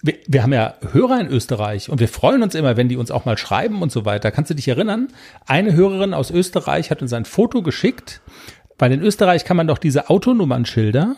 Wir, 0.02 0.16
wir 0.26 0.42
haben 0.42 0.52
ja 0.52 0.74
Hörer 0.94 1.22
in 1.22 1.28
Österreich 1.28 1.92
und 1.92 2.00
wir 2.00 2.08
freuen 2.08 2.42
uns 2.42 2.56
immer, 2.56 2.76
wenn 2.76 2.90
die 2.90 2.98
uns 2.98 3.12
auch 3.12 3.26
mal 3.26 3.38
schreiben 3.38 3.84
und 3.84 3.92
so 3.92 4.04
weiter. 4.04 4.32
Kannst 4.32 4.50
du 4.50 4.56
dich 4.56 4.68
erinnern? 4.68 5.10
Eine 5.46 5.74
Hörerin 5.74 6.16
aus 6.16 6.32
Österreich 6.32 6.90
hat 6.90 7.04
uns 7.04 7.14
ein 7.14 7.24
Foto 7.24 7.62
geschickt. 7.62 8.22
Weil 8.80 8.94
in 8.94 9.02
Österreich 9.04 9.46
kann 9.46 9.58
man 9.58 9.68
doch 9.68 9.78
diese 9.78 10.10
Autonummernschilder 10.10 11.16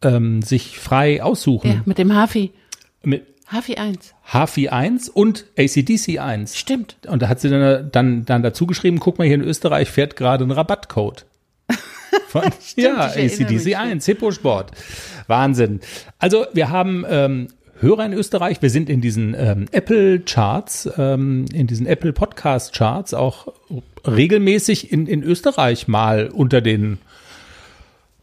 ähm, 0.00 0.40
sich 0.40 0.78
frei 0.78 1.22
aussuchen. 1.22 1.70
Ja, 1.70 1.82
mit 1.84 1.98
dem 1.98 2.14
Hafi. 2.14 2.52
Mit 3.02 3.26
Hafi 3.52 3.76
1. 3.76 4.14
HFI 4.32 4.68
1 4.70 5.08
und 5.10 5.44
ACDC 5.58 6.18
1. 6.18 6.56
Stimmt. 6.56 6.96
Und 7.06 7.20
da 7.22 7.28
hat 7.28 7.40
sie 7.40 7.50
dann, 7.50 7.90
dann, 7.92 8.24
dann 8.24 8.42
dazu 8.42 8.66
geschrieben, 8.66 8.98
guck 8.98 9.18
mal, 9.18 9.26
hier 9.26 9.34
in 9.34 9.42
Österreich 9.42 9.90
fährt 9.90 10.16
gerade 10.16 10.44
ein 10.44 10.50
Rabattcode. 10.50 11.26
Von, 12.28 12.44
ja, 12.76 13.08
erinnere 13.08 13.52
mich. 13.52 13.64
ACDC 13.66 13.78
1, 13.78 14.06
Hippo 14.06 14.30
Sport. 14.30 14.72
Wahnsinn. 15.26 15.80
Also 16.18 16.46
wir 16.54 16.70
haben 16.70 17.04
ähm, 17.08 17.48
Hörer 17.78 18.06
in 18.06 18.12
Österreich, 18.12 18.62
wir 18.62 18.70
sind 18.70 18.88
in 18.88 19.00
diesen 19.00 19.34
ähm, 19.36 19.66
Apple 19.72 20.20
Charts, 20.20 20.88
ähm, 20.96 21.46
in 21.52 21.66
diesen 21.66 21.86
Apple 21.86 22.12
Podcast 22.12 22.72
Charts 22.74 23.12
auch 23.12 23.48
regelmäßig 24.06 24.92
in, 24.92 25.06
in 25.06 25.22
Österreich 25.22 25.88
mal 25.88 26.28
unter 26.28 26.60
den, 26.60 26.98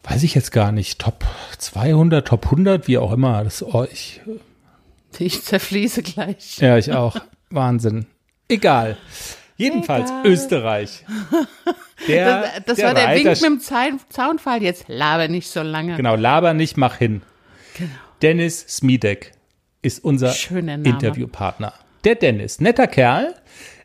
weiß 0.04 0.22
ich 0.22 0.34
jetzt 0.34 0.50
gar 0.50 0.72
nicht, 0.72 0.98
Top 0.98 1.24
200, 1.58 2.26
Top 2.26 2.46
100, 2.46 2.88
wie 2.88 2.98
auch 2.98 3.12
immer. 3.12 3.44
Das, 3.44 3.62
oh, 3.62 3.86
ich, 3.92 4.22
Ich 5.18 5.42
zerfließe 5.42 6.02
gleich. 6.02 6.58
ja, 6.58 6.78
ich 6.78 6.92
auch. 6.92 7.16
Wahnsinn. 7.50 8.06
Egal. 8.48 8.96
Jedenfalls 9.56 10.10
Egal. 10.10 10.26
Österreich. 10.26 11.04
Der, 12.08 12.42
Das, 12.42 12.50
das 12.66 12.78
war 12.82 12.94
der 12.94 13.04
Reiter- 13.08 13.30
Wink 13.30 13.40
mit 13.42 13.50
dem 13.50 13.60
Zaun, 13.60 14.00
Zaunfall. 14.08 14.62
Jetzt 14.62 14.84
laber 14.88 15.28
nicht 15.28 15.48
so 15.48 15.62
lange. 15.62 15.96
Genau, 15.96 16.16
laber 16.16 16.54
nicht, 16.54 16.76
mach 16.76 16.96
hin. 16.96 17.22
Genau. 17.76 17.90
Dennis 18.22 18.60
Smidek 18.68 19.32
ist 19.82 20.02
unser. 20.02 20.34
Interviewpartner. 20.50 21.74
Der 22.04 22.14
Dennis, 22.14 22.60
netter 22.60 22.86
Kerl, 22.86 23.34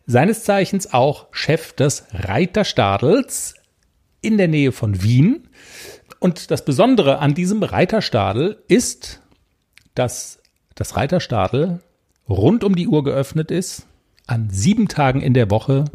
seines 0.06 0.44
Zeichens 0.46 0.94
auch 0.94 1.28
Chef 1.32 1.74
des 1.74 2.06
Reiterstadels 2.14 3.56
in 4.22 4.38
der 4.38 4.48
Nähe 4.48 4.72
von 4.72 5.02
Wien. 5.04 5.50
Und 6.20 6.52
das 6.52 6.64
Besondere 6.64 7.20
an 7.20 7.34
diesem 7.34 7.62
Reiterstadel 7.64 8.64
ist, 8.68 9.22
dass 9.94 10.40
das 10.76 10.96
Reiterstadel 10.96 11.80
rund 12.30 12.64
um 12.64 12.76
die 12.76 12.88
Uhr 12.88 13.04
geöffnet 13.04 13.50
ist, 13.52 13.88
an 14.28 14.50
sieben 14.50 14.88
Tagen 14.88 15.22
in 15.22 15.34
der 15.34 15.50
Woche 15.50 15.86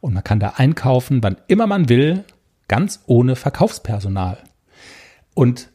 und 0.00 0.14
man 0.14 0.24
kann 0.24 0.40
da 0.40 0.54
einkaufen, 0.56 1.22
wann 1.22 1.36
immer 1.48 1.66
man 1.66 1.88
will, 1.88 2.24
ganz 2.68 3.02
ohne 3.06 3.36
Verkaufspersonal. 3.36 4.38
Und 5.34 5.70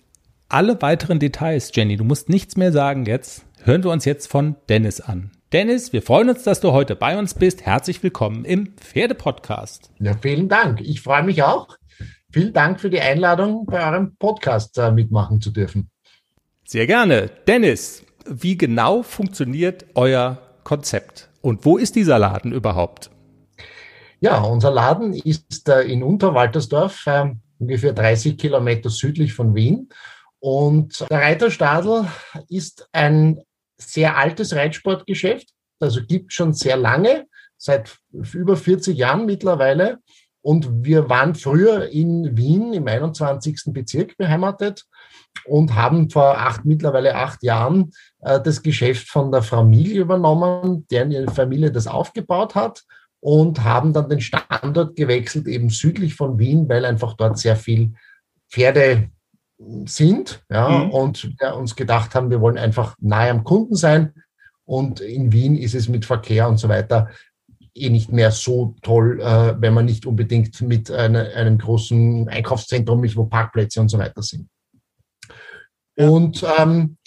alle 0.48 0.82
weiteren 0.82 1.20
Details, 1.20 1.72
Jenny, 1.74 1.98
du 1.98 2.04
musst 2.04 2.30
nichts 2.30 2.56
mehr 2.56 2.72
sagen 2.72 3.06
jetzt, 3.06 3.46
hören 3.64 3.84
wir 3.84 3.92
uns 3.92 4.06
jetzt 4.06 4.28
von 4.28 4.56
Dennis 4.70 5.02
an. 5.02 5.32
Dennis, 5.54 5.94
wir 5.94 6.02
freuen 6.02 6.30
uns, 6.30 6.44
dass 6.44 6.60
du 6.60 6.72
heute 6.72 6.96
bei 6.96 7.18
uns 7.18 7.34
bist. 7.34 7.66
Herzlich 7.66 8.04
willkommen 8.04 8.46
im 8.46 8.74
Pferdepodcast. 8.78 9.92
Ja, 10.00 10.14
vielen 10.22 10.50
Dank. 10.50 10.82
Ich 10.82 11.02
freue 11.02 11.24
mich 11.24 11.44
auch. 11.44 11.78
Vielen 12.32 12.52
Dank 12.52 12.82
für 12.82 12.90
die 12.90 13.00
Einladung, 13.00 13.66
bei 13.66 13.86
eurem 13.86 14.18
Podcast 14.18 14.78
äh, 14.78 14.92
mitmachen 14.92 15.40
zu 15.40 15.52
dürfen. 15.52 15.90
Sehr 16.66 16.88
gerne. 16.88 17.30
Dennis, 17.48 18.05
wie 18.26 18.58
genau 18.58 19.04
funktioniert 19.04 19.86
euer 19.96 20.38
Konzept? 20.64 21.30
Und 21.42 21.66
wo 21.66 21.78
ist 21.78 21.96
dieser 21.96 22.20
Laden 22.20 22.52
überhaupt? 22.52 23.12
Ja, 24.20 24.42
unser 24.42 24.72
Laden 24.72 25.14
ist 25.14 25.70
äh, 25.70 25.84
in 25.84 26.02
Unterwaltersdorf, 26.02 27.06
äh, 27.06 27.32
ungefähr 27.60 27.94
30 27.94 28.38
Kilometer 28.38 28.90
südlich 28.90 29.34
von 29.34 29.54
Wien. 29.54 29.90
Und 30.40 31.06
der 31.10 31.22
Reiterstadel 31.22 32.08
ist 32.50 32.88
ein 32.92 33.42
sehr 33.78 34.18
altes 34.18 34.56
Reitsportgeschäft, 34.56 35.50
also 35.80 36.02
gibt 36.06 36.34
schon 36.34 36.54
sehr 36.54 36.78
lange, 36.78 37.28
seit 37.58 37.98
über 38.12 38.56
40 38.56 38.98
Jahren 38.98 39.26
mittlerweile. 39.26 40.00
Und 40.42 40.84
wir 40.84 41.10
waren 41.10 41.36
früher 41.36 41.90
in 41.90 42.38
Wien 42.38 42.74
im 42.74 42.88
21. 42.88 43.74
Bezirk 43.74 44.18
beheimatet 44.18 44.86
und 45.45 45.76
haben 45.76 46.10
vor 46.10 46.38
acht, 46.38 46.65
mittlerweile 46.65 47.15
acht 47.15 47.43
Jahren 47.43 47.91
äh, 48.21 48.39
das 48.41 48.62
Geschäft 48.62 49.10
von 49.10 49.32
der 49.32 49.41
Familie 49.41 50.02
übernommen, 50.02 50.88
deren 50.89 51.12
ihre 51.12 51.32
Familie 51.32 51.71
das 51.71 51.88
aufgebaut 51.88 52.56
hat 52.56 52.84
und 53.19 53.63
haben 53.63 53.93
dann 53.93 54.10
den 54.10 54.21
Standort 54.21 54.95
gewechselt, 54.95 55.48
eben 55.48 55.69
südlich 55.69 56.15
von 56.15 56.39
Wien, 56.39 56.69
weil 56.69 56.86
einfach 56.86 57.13
dort 57.13 57.38
sehr 57.38 57.56
viel 57.56 57.93
Pferde 58.50 59.10
sind 59.86 60.43
ja, 60.50 60.69
mhm. 60.69 60.91
und 60.91 61.32
wir 61.39 61.56
uns 61.56 61.76
gedacht 61.76 62.13
haben, 62.13 62.30
wir 62.30 62.41
wollen 62.41 62.58
einfach 62.58 62.95
nahe 63.00 63.32
am 63.32 63.43
Kunden 63.43 63.76
sein. 63.76 64.13
Und 64.65 65.00
in 65.00 65.32
Wien 65.32 65.56
ist 65.56 65.76
es 65.76 65.88
mit 65.88 66.06
Verkehr 66.06 66.48
und 66.50 66.58
so 66.58 66.69
weiter 66.69 67.10
eh 67.76 67.89
nicht 67.89 68.12
mehr 68.12 68.32
so 68.32 68.76
toll, 68.82 69.19
äh, 69.21 69.56
wenn 69.60 69.74
man 69.74 69.86
nicht 69.86 70.06
unbedingt 70.06 70.62
mit 70.62 70.89
eine, 70.89 71.34
einem 71.34 71.58
großen 71.58 72.28
Einkaufszentrum 72.30 73.04
ist, 73.04 73.17
wo 73.17 73.26
Parkplätze 73.26 73.82
und 73.82 73.89
so 73.89 73.98
weiter 73.98 74.24
sind. 74.24 74.48
Und 75.96 76.46
ähm, 76.58 76.98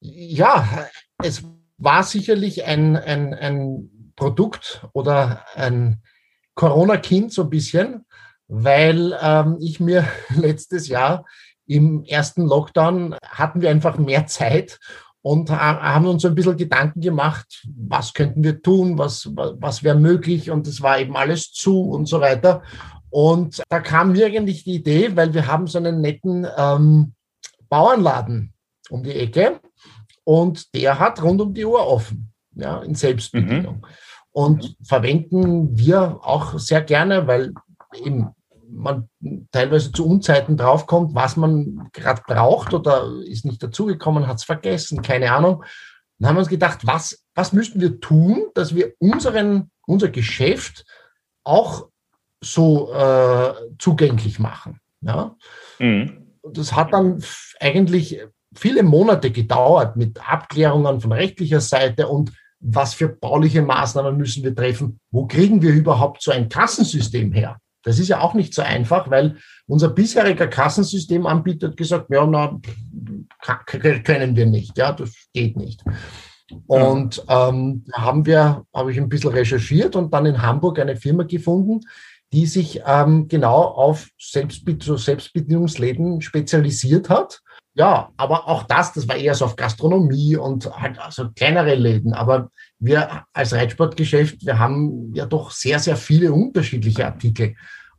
ja, 0.00 0.88
es 1.22 1.42
war 1.78 2.02
sicherlich 2.02 2.64
ein, 2.64 2.96
ein, 2.96 3.34
ein 3.34 4.12
Produkt 4.16 4.86
oder 4.92 5.44
ein 5.54 6.02
Corona-Kind 6.54 7.32
so 7.32 7.42
ein 7.42 7.50
bisschen, 7.50 8.04
weil 8.48 9.16
ähm, 9.20 9.56
ich 9.60 9.80
mir 9.80 10.06
letztes 10.36 10.88
Jahr 10.88 11.24
im 11.66 12.04
ersten 12.04 12.46
Lockdown 12.46 13.16
hatten 13.22 13.60
wir 13.60 13.70
einfach 13.70 13.98
mehr 13.98 14.26
Zeit 14.26 14.78
und 15.20 15.50
haben 15.50 16.06
uns 16.06 16.22
so 16.22 16.28
ein 16.28 16.34
bisschen 16.34 16.56
Gedanken 16.56 17.00
gemacht, 17.00 17.66
was 17.76 18.14
könnten 18.14 18.42
wir 18.42 18.62
tun, 18.62 18.96
was, 18.96 19.30
was 19.34 19.82
wäre 19.82 19.98
möglich 19.98 20.50
und 20.50 20.66
es 20.66 20.80
war 20.80 20.98
eben 20.98 21.16
alles 21.16 21.52
zu 21.52 21.82
und 21.82 22.06
so 22.06 22.20
weiter. 22.20 22.62
Und 23.10 23.62
da 23.68 23.80
kam 23.80 24.12
mir 24.12 24.26
eigentlich 24.26 24.64
die 24.64 24.76
Idee, 24.76 25.16
weil 25.16 25.34
wir 25.34 25.46
haben 25.46 25.66
so 25.66 25.78
einen 25.78 26.00
netten 26.00 26.46
ähm, 26.56 27.14
Bauernladen 27.68 28.52
um 28.90 29.02
die 29.02 29.14
Ecke 29.14 29.60
und 30.24 30.74
der 30.74 30.98
hat 30.98 31.22
rund 31.22 31.40
um 31.40 31.54
die 31.54 31.64
Uhr 31.64 31.86
offen, 31.86 32.32
ja, 32.54 32.82
in 32.82 32.94
Selbstbedienung. 32.94 33.76
Mhm. 33.76 33.84
Und 34.30 34.76
verwenden 34.82 35.76
wir 35.76 36.20
auch 36.22 36.58
sehr 36.58 36.82
gerne, 36.82 37.26
weil 37.26 37.52
eben 38.04 38.28
man 38.70 39.08
teilweise 39.50 39.92
zu 39.92 40.06
Unzeiten 40.06 40.56
draufkommt, 40.56 41.14
was 41.14 41.36
man 41.36 41.88
gerade 41.92 42.22
braucht 42.26 42.74
oder 42.74 43.10
ist 43.24 43.44
nicht 43.44 43.62
dazugekommen, 43.62 44.26
hat 44.26 44.36
es 44.36 44.44
vergessen, 44.44 45.02
keine 45.02 45.32
Ahnung. 45.32 45.64
Dann 46.18 46.28
haben 46.28 46.36
wir 46.36 46.40
uns 46.40 46.48
gedacht, 46.48 46.86
was, 46.86 47.24
was 47.34 47.52
müssten 47.52 47.80
wir 47.80 48.00
tun, 48.00 48.46
dass 48.54 48.74
wir 48.74 48.92
unseren, 48.98 49.70
unser 49.86 50.08
Geschäft 50.08 50.84
auch 51.44 51.88
so 52.40 52.92
äh, 52.92 53.54
zugänglich 53.78 54.38
machen. 54.38 54.80
Ja? 55.00 55.36
Mhm. 55.78 56.27
Das 56.52 56.74
hat 56.74 56.92
dann 56.92 57.22
eigentlich 57.60 58.20
viele 58.54 58.82
Monate 58.82 59.30
gedauert 59.30 59.96
mit 59.96 60.18
Abklärungen 60.28 61.00
von 61.00 61.12
rechtlicher 61.12 61.60
Seite 61.60 62.08
und 62.08 62.32
was 62.60 62.94
für 62.94 63.08
bauliche 63.08 63.62
Maßnahmen 63.62 64.16
müssen 64.16 64.42
wir 64.42 64.54
treffen? 64.54 64.98
Wo 65.10 65.26
kriegen 65.26 65.62
wir 65.62 65.72
überhaupt 65.72 66.22
so 66.22 66.32
ein 66.32 66.48
Kassensystem 66.48 67.32
her? 67.32 67.58
Das 67.84 67.98
ist 67.98 68.08
ja 68.08 68.20
auch 68.20 68.34
nicht 68.34 68.52
so 68.52 68.62
einfach, 68.62 69.10
weil 69.10 69.36
unser 69.66 69.88
bisheriger 69.88 70.48
Kassensystemanbieter 70.48 71.68
hat 71.68 71.76
gesagt, 71.76 72.10
ja, 72.10 72.26
na, 72.26 72.60
können 74.02 74.36
wir 74.36 74.46
nicht, 74.46 74.76
ja, 74.76 74.92
das 74.92 75.12
geht 75.32 75.56
nicht. 75.56 75.82
Und 76.66 77.24
ähm, 77.28 77.84
haben 77.92 78.26
wir, 78.26 78.64
habe 78.74 78.90
ich 78.90 78.98
ein 78.98 79.08
bisschen 79.08 79.30
recherchiert 79.30 79.96
und 79.96 80.12
dann 80.12 80.26
in 80.26 80.42
Hamburg 80.42 80.78
eine 80.78 80.96
Firma 80.96 81.22
gefunden, 81.22 81.80
die 82.32 82.46
sich 82.46 82.82
ähm, 82.84 83.28
genau 83.28 83.62
auf 83.62 84.08
Selbstbe 84.18 84.76
so 84.80 84.96
Selbstbedienungsläden 84.96 86.20
spezialisiert 86.20 87.08
hat. 87.08 87.40
Ja, 87.74 88.10
aber 88.16 88.48
auch 88.48 88.64
das, 88.64 88.92
das 88.92 89.08
war 89.08 89.16
eher 89.16 89.34
so 89.34 89.44
auf 89.44 89.56
Gastronomie 89.56 90.36
und 90.36 90.68
halt 90.80 90.98
also 90.98 91.30
kleinere 91.30 91.74
Läden. 91.76 92.12
Aber 92.12 92.50
wir 92.80 93.24
als 93.32 93.52
Reitsportgeschäft, 93.52 94.44
wir 94.44 94.58
haben 94.58 95.14
ja 95.14 95.26
doch 95.26 95.52
sehr, 95.52 95.78
sehr 95.78 95.96
viele 95.96 96.32
unterschiedliche 96.32 97.06
Artikel. 97.06 97.54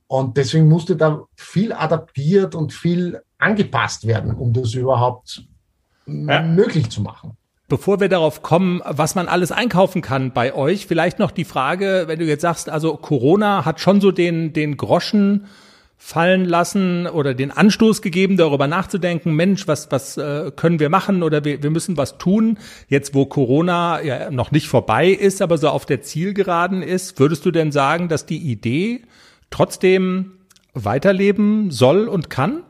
Und 0.08 0.38
deswegen 0.38 0.68
musste 0.68 0.96
da 0.96 1.24
viel 1.36 1.72
adaptiert 1.72 2.56
und 2.56 2.74
viel 2.74 3.22
angepasst 3.38 4.06
werden, 4.06 4.34
um 4.34 4.52
das 4.52 4.74
überhaupt 4.74 5.44
ja. 6.06 6.42
möglich 6.42 6.90
zu 6.90 7.02
machen. 7.02 7.38
Bevor 7.70 8.00
wir 8.00 8.10
darauf 8.10 8.42
kommen, 8.42 8.82
was 8.84 9.14
man 9.14 9.28
alles 9.28 9.52
einkaufen 9.52 10.02
kann 10.02 10.34
bei 10.34 10.56
euch, 10.56 10.88
vielleicht 10.88 11.20
noch 11.20 11.30
die 11.30 11.46
Frage, 11.46 12.06
wenn 12.08 12.18
du 12.18 12.26
jetzt 12.26 12.42
sagst, 12.42 12.68
also 12.68 12.98
Corona 12.98 13.64
hat 13.64 13.80
schon 13.80 14.02
so 14.02 14.12
den, 14.12 14.54
den 14.54 14.76
Groschen 14.76 15.46
fallen 16.02 16.46
lassen 16.46 17.06
oder 17.06 17.36
den 17.36 17.52
Anstoß 17.52 18.02
gegeben, 18.02 18.38
darüber 18.38 18.68
nachzudenken, 18.68 19.34
Mensch, 19.34 19.68
was, 19.68 19.92
was 19.92 20.18
äh, 20.18 20.52
können 20.56 20.80
wir 20.80 20.90
machen 20.90 21.22
oder 21.22 21.44
wir, 21.46 21.62
wir 21.62 21.70
müssen 21.70 21.96
was 21.96 22.18
tun, 22.18 22.58
jetzt 22.88 23.14
wo 23.14 23.26
Corona 23.26 24.02
ja 24.02 24.32
noch 24.32 24.50
nicht 24.52 24.68
vorbei 24.68 25.10
ist, 25.10 25.42
aber 25.42 25.58
so 25.58 25.70
auf 25.70 25.86
der 25.86 26.02
Zielgeraden 26.02 26.82
ist, 26.82 27.20
würdest 27.20 27.46
du 27.46 27.52
denn 27.52 27.72
sagen, 27.72 28.08
dass 28.08 28.26
die 28.26 28.40
Idee 28.40 29.04
trotzdem 29.52 30.40
weiterleben 30.74 31.70
soll 31.70 32.08
und 32.08 32.30
kann? 32.30 32.64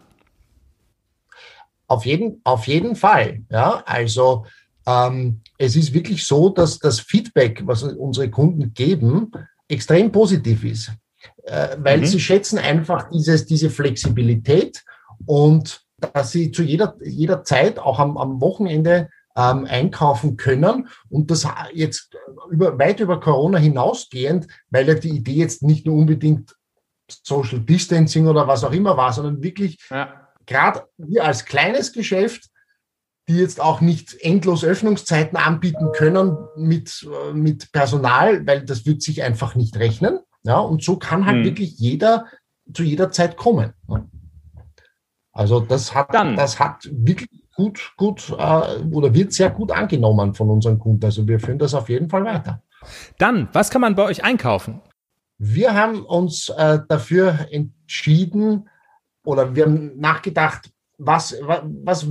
Auf 1.87 2.05
jeden, 2.05 2.41
auf 2.43 2.67
jeden 2.67 2.95
Fall. 2.95 3.43
Ja, 3.49 3.83
also 3.85 4.45
ähm, 4.89 5.41
es 5.57 5.75
ist 5.75 5.93
wirklich 5.93 6.25
so, 6.25 6.49
dass 6.49 6.79
das 6.79 6.99
Feedback, 6.99 7.61
was 7.65 7.83
unsere 7.83 8.29
Kunden 8.29 8.73
geben, 8.73 9.31
extrem 9.67 10.11
positiv 10.11 10.63
ist, 10.63 10.91
äh, 11.43 11.77
weil 11.79 11.99
mhm. 11.99 12.05
sie 12.05 12.19
schätzen 12.19 12.57
einfach 12.57 13.09
dieses, 13.09 13.45
diese 13.45 13.69
Flexibilität 13.69 14.83
und 15.25 15.81
dass 16.13 16.31
sie 16.31 16.51
zu 16.51 16.63
jeder, 16.63 16.95
jeder 17.03 17.43
Zeit, 17.43 17.77
auch 17.77 17.99
am, 17.99 18.17
am 18.17 18.41
Wochenende, 18.41 19.09
ähm, 19.35 19.65
einkaufen 19.69 20.37
können 20.37 20.87
und 21.09 21.29
das 21.29 21.47
jetzt 21.73 22.15
über, 22.49 22.79
weit 22.79 22.99
über 22.99 23.19
Corona 23.19 23.59
hinausgehend, 23.59 24.47
weil 24.71 24.87
ja 24.87 24.95
die 24.95 25.09
Idee 25.09 25.35
jetzt 25.35 25.61
nicht 25.61 25.85
nur 25.85 25.95
unbedingt 25.95 26.55
Social 27.23 27.59
Distancing 27.59 28.27
oder 28.27 28.47
was 28.47 28.63
auch 28.63 28.71
immer 28.71 28.97
war, 28.97 29.13
sondern 29.13 29.43
wirklich 29.43 29.79
ja. 29.91 30.27
gerade 30.45 30.83
wir 30.97 31.25
als 31.25 31.45
kleines 31.45 31.93
Geschäft, 31.93 32.49
die 33.29 33.37
jetzt 33.37 33.61
auch 33.61 33.79
nicht 33.79 34.17
endlos 34.21 34.65
Öffnungszeiten 34.65 35.37
anbieten 35.37 35.91
können 35.93 36.35
mit, 36.57 37.07
äh, 37.07 37.33
mit 37.33 37.71
Personal, 37.71 38.45
weil 38.45 38.65
das 38.65 38.85
wird 38.85 39.01
sich 39.01 39.23
einfach 39.23 39.55
nicht 39.55 39.77
rechnen. 39.77 40.19
Ja, 40.43 40.57
und 40.59 40.83
so 40.83 40.97
kann 40.97 41.25
halt 41.25 41.37
mhm. 41.37 41.45
wirklich 41.45 41.77
jeder 41.77 42.25
zu 42.73 42.83
jeder 42.83 43.11
Zeit 43.11 43.37
kommen. 43.37 43.73
Also 45.31 45.59
das 45.59 45.93
hat, 45.93 46.13
Dann. 46.13 46.35
das 46.35 46.59
hat 46.59 46.89
wirklich 46.91 47.29
gut, 47.55 47.93
gut 47.97 48.29
äh, 48.37 48.83
oder 48.91 49.13
wird 49.13 49.33
sehr 49.33 49.49
gut 49.49 49.71
angenommen 49.71 50.33
von 50.33 50.49
unseren 50.49 50.79
Kunden. 50.79 51.05
Also 51.05 51.27
wir 51.27 51.39
führen 51.39 51.59
das 51.59 51.73
auf 51.73 51.89
jeden 51.89 52.09
Fall 52.09 52.25
weiter. 52.25 52.61
Dann, 53.17 53.49
was 53.53 53.69
kann 53.69 53.81
man 53.81 53.95
bei 53.95 54.03
euch 54.03 54.23
einkaufen? 54.23 54.81
Wir 55.37 55.73
haben 55.73 56.03
uns 56.03 56.49
äh, 56.49 56.79
dafür 56.87 57.47
entschieden 57.51 58.69
oder 59.23 59.55
wir 59.55 59.65
haben 59.65 59.97
nachgedacht, 59.99 60.71
was, 60.97 61.35
was 61.41 62.07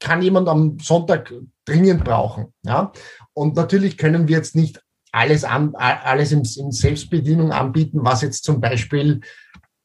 kann 0.00 0.22
jemand 0.22 0.48
am 0.48 0.78
Sonntag 0.78 1.32
dringend 1.64 2.04
brauchen. 2.04 2.52
Ja? 2.62 2.92
Und 3.32 3.56
natürlich 3.56 3.96
können 3.96 4.28
wir 4.28 4.36
jetzt 4.36 4.54
nicht 4.54 4.82
alles, 5.12 5.44
an, 5.44 5.74
alles 5.74 6.32
in, 6.32 6.42
in 6.58 6.72
Selbstbedienung 6.72 7.52
anbieten, 7.52 8.00
was 8.02 8.22
jetzt 8.22 8.44
zum 8.44 8.60
Beispiel 8.60 9.20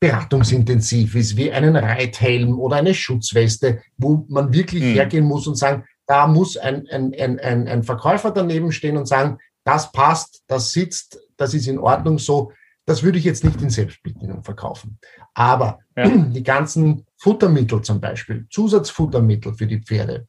beratungsintensiv 0.02 1.16
ist, 1.16 1.38
wie 1.38 1.52
einen 1.52 1.76
Reithelm 1.76 2.60
oder 2.60 2.78
eine 2.78 2.94
Schutzweste, 2.94 3.82
wo 3.98 4.26
man 4.30 4.52
wirklich 4.52 4.84
mhm. 4.84 4.94
hergehen 4.94 5.26
muss 5.26 5.48
und 5.48 5.56
sagen, 5.56 5.86
da 6.08 6.28
muss 6.28 6.58
ein, 6.58 6.88
ein, 6.90 7.14
ein, 7.14 7.68
ein 7.68 7.84
Verkäufer 7.84 8.32
daneben 8.32 8.72
stehen 8.72 8.98
und 8.98 9.08
sagen, 9.08 9.38
das 9.64 9.92
passt, 9.92 10.44
das 10.48 10.72
sitzt, 10.72 11.20
das 11.38 11.54
ist 11.54 11.68
in 11.68 11.80
Ordnung 11.80 12.18
so. 12.18 12.52
Das 12.92 13.04
würde 13.04 13.20
ich 13.20 13.24
jetzt 13.24 13.46
nicht 13.46 13.62
in 13.62 13.70
Selbstbedienung 13.70 14.44
verkaufen. 14.44 15.00
Aber 15.34 15.80
ja. 15.96 16.08
die 16.10 16.44
ganzen 16.44 17.06
Futtermittel 17.16 17.82
zum 17.82 18.02
Beispiel, 18.02 18.48
Zusatzfuttermittel 18.50 19.54
für 19.54 19.66
die 19.66 19.80
Pferde, 19.80 20.28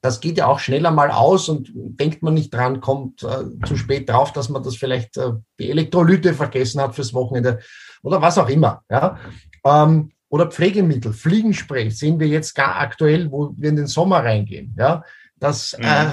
das 0.00 0.20
geht 0.20 0.38
ja 0.38 0.46
auch 0.46 0.60
schneller 0.60 0.92
mal 0.92 1.10
aus 1.10 1.48
und 1.48 1.72
denkt 1.74 2.22
man 2.22 2.34
nicht 2.34 2.54
dran, 2.54 2.80
kommt 2.80 3.24
äh, 3.24 3.66
zu 3.66 3.76
spät 3.76 4.08
drauf, 4.08 4.32
dass 4.32 4.48
man 4.48 4.62
das 4.62 4.76
vielleicht 4.76 5.16
äh, 5.16 5.32
die 5.58 5.70
Elektrolyte 5.72 6.34
vergessen 6.34 6.80
hat 6.80 6.94
fürs 6.94 7.12
Wochenende 7.14 7.58
oder 8.04 8.22
was 8.22 8.38
auch 8.38 8.48
immer. 8.48 8.84
Ja? 8.88 9.18
Ähm, 9.64 10.12
oder 10.28 10.46
Pflegemittel, 10.46 11.12
Fliegenspray 11.12 11.90
sehen 11.90 12.20
wir 12.20 12.28
jetzt 12.28 12.54
gar 12.54 12.76
aktuell, 12.76 13.28
wo 13.32 13.52
wir 13.56 13.70
in 13.70 13.76
den 13.76 13.88
Sommer 13.88 14.18
reingehen. 14.18 14.72
Ja, 14.78 15.02
das, 15.34 15.76
mhm. 15.76 15.84
äh, 15.84 16.10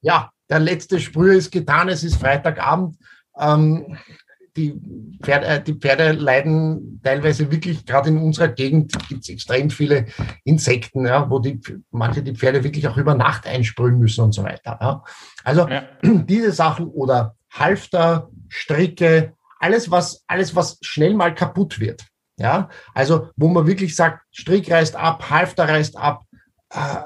ja, 0.00 0.32
der 0.48 0.58
letzte 0.58 0.98
Sprüher 0.98 1.34
ist 1.34 1.52
getan, 1.52 1.88
es 1.88 2.02
ist 2.02 2.16
Freitagabend. 2.16 2.96
Ähm, 3.38 3.96
die, 4.60 5.18
Pferde, 5.22 5.46
äh, 5.46 5.62
die 5.62 5.74
Pferde 5.74 6.12
leiden 6.12 7.00
teilweise 7.02 7.50
wirklich, 7.50 7.86
gerade 7.86 8.10
in 8.10 8.18
unserer 8.18 8.48
Gegend 8.48 8.92
gibt 9.08 9.22
es 9.22 9.28
extrem 9.28 9.70
viele 9.70 10.06
Insekten, 10.44 11.06
ja, 11.06 11.30
wo 11.30 11.38
die, 11.38 11.60
manche 11.90 12.22
die 12.22 12.34
Pferde 12.34 12.62
wirklich 12.64 12.86
auch 12.88 12.96
über 12.96 13.14
Nacht 13.14 13.46
einsprühen 13.46 13.98
müssen 13.98 14.24
und 14.24 14.32
so 14.32 14.42
weiter. 14.42 14.78
Ja. 14.80 15.04
Also 15.44 15.68
ja. 15.68 15.84
diese 16.02 16.52
Sachen 16.52 16.88
oder 16.88 17.34
Halfter, 17.50 18.30
Stricke, 18.48 19.32
alles, 19.58 19.90
was, 19.90 20.24
alles, 20.26 20.54
was 20.54 20.78
schnell 20.82 21.14
mal 21.14 21.34
kaputt 21.34 21.80
wird. 21.80 22.04
Ja, 22.36 22.70
also 22.94 23.28
wo 23.36 23.48
man 23.48 23.66
wirklich 23.66 23.94
sagt, 23.94 24.22
Strick 24.32 24.70
reißt 24.70 24.96
ab, 24.96 25.28
Halfter 25.28 25.68
reißt 25.68 25.98
ab, 25.98 26.22
äh, 26.70 27.02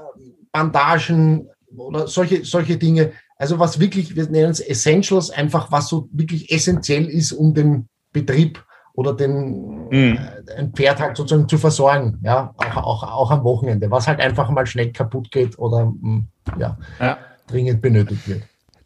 Bandagen 0.53 1.49
oder 1.77 2.07
solche, 2.07 2.45
solche 2.45 2.77
Dinge. 2.77 3.13
Also 3.37 3.59
was 3.59 3.81
wirklich, 3.81 4.15
wir 4.15 4.29
nennen 4.29 4.51
es 4.51 4.61
Essentials, 4.61 5.31
einfach 5.31 5.73
was 5.73 5.89
so 5.89 6.09
wirklich 6.13 6.53
essentiell 6.53 7.07
ist, 7.07 7.33
um 7.33 7.55
den 7.55 7.89
Betrieb 8.13 8.65
oder 8.95 9.13
den 9.13 9.89
mhm. 9.89 10.19
äh, 10.19 10.57
ein 10.57 10.73
Pferd 10.73 11.01
halt 11.01 11.17
sozusagen 11.17 11.49
zu 11.49 11.59
versorgen, 11.59 12.21
ja, 12.23 12.55
auch, 12.57 12.77
auch, 12.77 13.03
auch 13.03 13.31
am 13.31 13.43
Wochenende, 13.43 13.91
was 13.91 14.07
halt 14.07 14.21
einfach 14.21 14.49
mal 14.51 14.67
schnell 14.67 14.93
kaputt 14.93 15.31
geht 15.33 15.59
oder 15.59 15.87
mh, 15.87 15.95
hm, 16.03 16.27
ja, 16.59 16.79
ja, 17.01 17.19
dringend 17.49 17.83
benötigt 17.83 18.29
wird. 18.29 18.43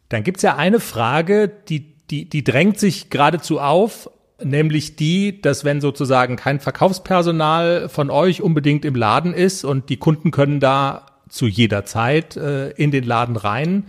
Dann 0.09 0.23
gibt's 0.23 0.41
ja 0.41 0.55
eine 0.55 0.79
Frage, 0.79 1.47
die, 1.47 1.95
die, 2.09 2.27
die 2.27 2.43
drängt 2.43 2.79
sich 2.79 3.11
geradezu 3.11 3.59
auf, 3.59 4.09
nämlich 4.43 4.95
die, 4.95 5.41
dass 5.41 5.63
wenn 5.63 5.81
sozusagen 5.81 6.35
kein 6.35 6.59
Verkaufspersonal 6.59 7.89
von 7.89 8.09
euch 8.09 8.41
unbedingt 8.41 8.85
im 8.85 8.95
Laden 8.95 9.35
ist 9.35 9.63
und 9.63 9.89
die 9.89 9.97
Kunden 9.97 10.31
können 10.31 10.59
da 10.59 11.05
zu 11.29 11.45
jeder 11.45 11.85
Zeit 11.85 12.35
äh, 12.35 12.71
in 12.71 12.89
den 12.89 13.03
Laden 13.03 13.35
rein, 13.35 13.85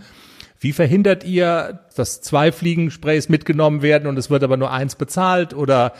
wie 0.61 0.73
verhindert 0.73 1.23
ihr, 1.23 1.81
dass 1.95 2.21
zwei 2.21 2.51
Fliegensprays 2.51 3.29
mitgenommen 3.29 3.81
werden 3.81 4.07
und 4.07 4.17
es 4.17 4.29
wird 4.29 4.43
aber 4.43 4.57
nur 4.57 4.71
eins 4.71 4.95
bezahlt 4.95 5.53
oder 5.55 5.93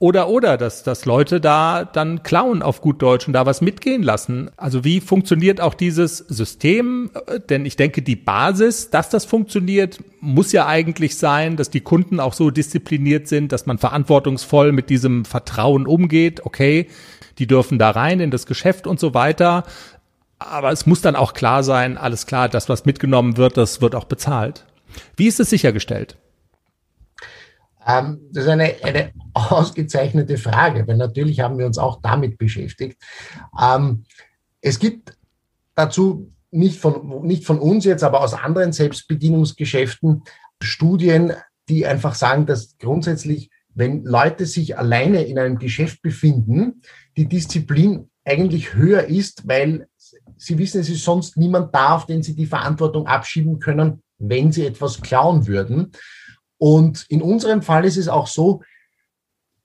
oder 0.00 0.30
oder 0.30 0.56
dass, 0.56 0.82
dass 0.82 1.04
Leute 1.04 1.40
da 1.40 1.84
dann 1.84 2.22
klauen 2.22 2.62
auf 2.62 2.80
gut 2.80 3.02
Deutsch 3.02 3.26
und 3.26 3.34
da 3.34 3.44
was 3.44 3.60
mitgehen 3.60 4.02
lassen. 4.02 4.50
Also 4.56 4.82
wie 4.82 5.00
funktioniert 5.00 5.60
auch 5.60 5.74
dieses 5.74 6.18
System? 6.18 7.10
Denn 7.50 7.66
ich 7.66 7.76
denke, 7.76 8.00
die 8.00 8.16
Basis, 8.16 8.88
dass 8.88 9.10
das 9.10 9.26
funktioniert, 9.26 10.02
muss 10.20 10.52
ja 10.52 10.66
eigentlich 10.66 11.16
sein, 11.16 11.56
dass 11.56 11.68
die 11.68 11.82
Kunden 11.82 12.18
auch 12.18 12.32
so 12.32 12.50
diszipliniert 12.50 13.28
sind, 13.28 13.52
dass 13.52 13.66
man 13.66 13.76
verantwortungsvoll 13.76 14.72
mit 14.72 14.88
diesem 14.88 15.26
Vertrauen 15.26 15.86
umgeht. 15.86 16.46
Okay, 16.46 16.88
die 17.38 17.46
dürfen 17.46 17.78
da 17.78 17.90
rein 17.90 18.20
in 18.20 18.30
das 18.30 18.46
Geschäft 18.46 18.86
und 18.86 18.98
so 18.98 19.12
weiter. 19.12 19.64
Aber 20.40 20.72
es 20.72 20.86
muss 20.86 21.02
dann 21.02 21.16
auch 21.16 21.34
klar 21.34 21.62
sein, 21.62 21.98
alles 21.98 22.24
klar, 22.24 22.48
das, 22.48 22.70
was 22.70 22.86
mitgenommen 22.86 23.36
wird, 23.36 23.58
das 23.58 23.82
wird 23.82 23.94
auch 23.94 24.06
bezahlt. 24.06 24.64
Wie 25.14 25.26
ist 25.26 25.38
es 25.38 25.50
sichergestellt? 25.50 26.16
Ähm, 27.86 28.20
das 28.32 28.44
ist 28.44 28.50
eine, 28.50 28.74
eine 28.82 29.12
ausgezeichnete 29.34 30.38
Frage, 30.38 30.88
weil 30.88 30.96
natürlich 30.96 31.40
haben 31.40 31.58
wir 31.58 31.66
uns 31.66 31.76
auch 31.76 32.00
damit 32.00 32.38
beschäftigt. 32.38 32.96
Ähm, 33.60 34.04
es 34.62 34.78
gibt 34.78 35.14
dazu 35.74 36.32
nicht 36.50 36.80
von, 36.80 37.26
nicht 37.26 37.44
von 37.44 37.58
uns 37.58 37.84
jetzt, 37.84 38.02
aber 38.02 38.22
aus 38.22 38.32
anderen 38.32 38.72
Selbstbedienungsgeschäften 38.72 40.22
Studien, 40.62 41.34
die 41.68 41.86
einfach 41.86 42.14
sagen, 42.14 42.46
dass 42.46 42.78
grundsätzlich, 42.78 43.50
wenn 43.74 44.04
Leute 44.04 44.46
sich 44.46 44.78
alleine 44.78 45.22
in 45.22 45.38
einem 45.38 45.58
Geschäft 45.58 46.00
befinden, 46.00 46.80
die 47.18 47.26
Disziplin 47.26 48.10
eigentlich 48.24 48.74
höher 48.74 49.04
ist, 49.04 49.46
weil 49.46 49.86
Sie 50.40 50.56
wissen, 50.56 50.80
es 50.80 50.88
ist 50.88 51.04
sonst 51.04 51.36
niemand 51.36 51.74
da, 51.74 51.94
auf 51.94 52.06
den 52.06 52.22
Sie 52.22 52.34
die 52.34 52.46
Verantwortung 52.46 53.06
abschieben 53.06 53.58
können, 53.58 54.02
wenn 54.18 54.52
Sie 54.52 54.64
etwas 54.64 55.02
klauen 55.02 55.46
würden. 55.46 55.92
Und 56.56 57.04
in 57.08 57.20
unserem 57.20 57.60
Fall 57.60 57.84
ist 57.84 57.98
es 57.98 58.08
auch 58.08 58.26
so, 58.26 58.62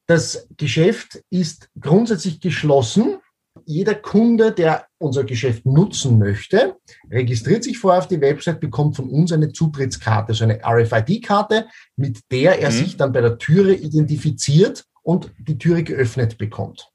das 0.06 0.48
Geschäft 0.58 1.24
ist 1.30 1.70
grundsätzlich 1.80 2.42
geschlossen. 2.42 3.20
Jeder 3.66 3.96
Kunde, 3.96 4.52
der 4.52 4.86
unser 4.98 5.24
Geschäft 5.24 5.66
nutzen 5.66 6.20
möchte, 6.20 6.76
registriert 7.10 7.64
sich 7.64 7.80
vorher 7.80 8.00
auf 8.00 8.10
die 8.10 8.20
Website, 8.20 8.60
bekommt 8.60 8.98
von 8.98 9.10
uns 9.10 9.32
eine 9.32 9.54
Zutrittskarte, 9.54 10.34
so 10.34 10.44
eine 10.44 10.60
RFID-Karte, 10.62 11.68
mit 11.96 12.20
der 12.32 12.60
er 12.60 12.70
mhm. 12.70 12.76
sich 12.76 12.98
dann 12.98 13.14
bei 13.14 13.22
der 13.22 13.38
Türe 13.38 13.74
identifiziert 13.74 14.84
und 15.04 15.32
die 15.40 15.58
Türe 15.58 15.84
geöffnet 15.84 16.38
bekommt. 16.38 16.92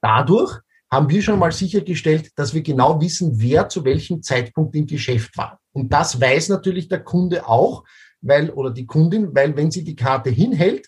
Dadurch 0.00 0.60
haben 0.90 1.08
wir 1.08 1.22
schon 1.22 1.38
mal 1.38 1.52
sichergestellt, 1.52 2.30
dass 2.36 2.54
wir 2.54 2.62
genau 2.62 3.00
wissen, 3.00 3.32
wer 3.40 3.68
zu 3.68 3.84
welchem 3.84 4.22
Zeitpunkt 4.22 4.74
im 4.74 4.86
Geschäft 4.86 5.36
war. 5.36 5.60
Und 5.72 5.92
das 5.92 6.20
weiß 6.20 6.48
natürlich 6.48 6.88
der 6.88 7.04
Kunde 7.04 7.46
auch, 7.46 7.84
weil, 8.20 8.50
oder 8.50 8.70
die 8.70 8.86
Kundin, 8.86 9.34
weil 9.34 9.56
wenn 9.56 9.70
sie 9.70 9.84
die 9.84 9.96
Karte 9.96 10.30
hinhält, 10.30 10.86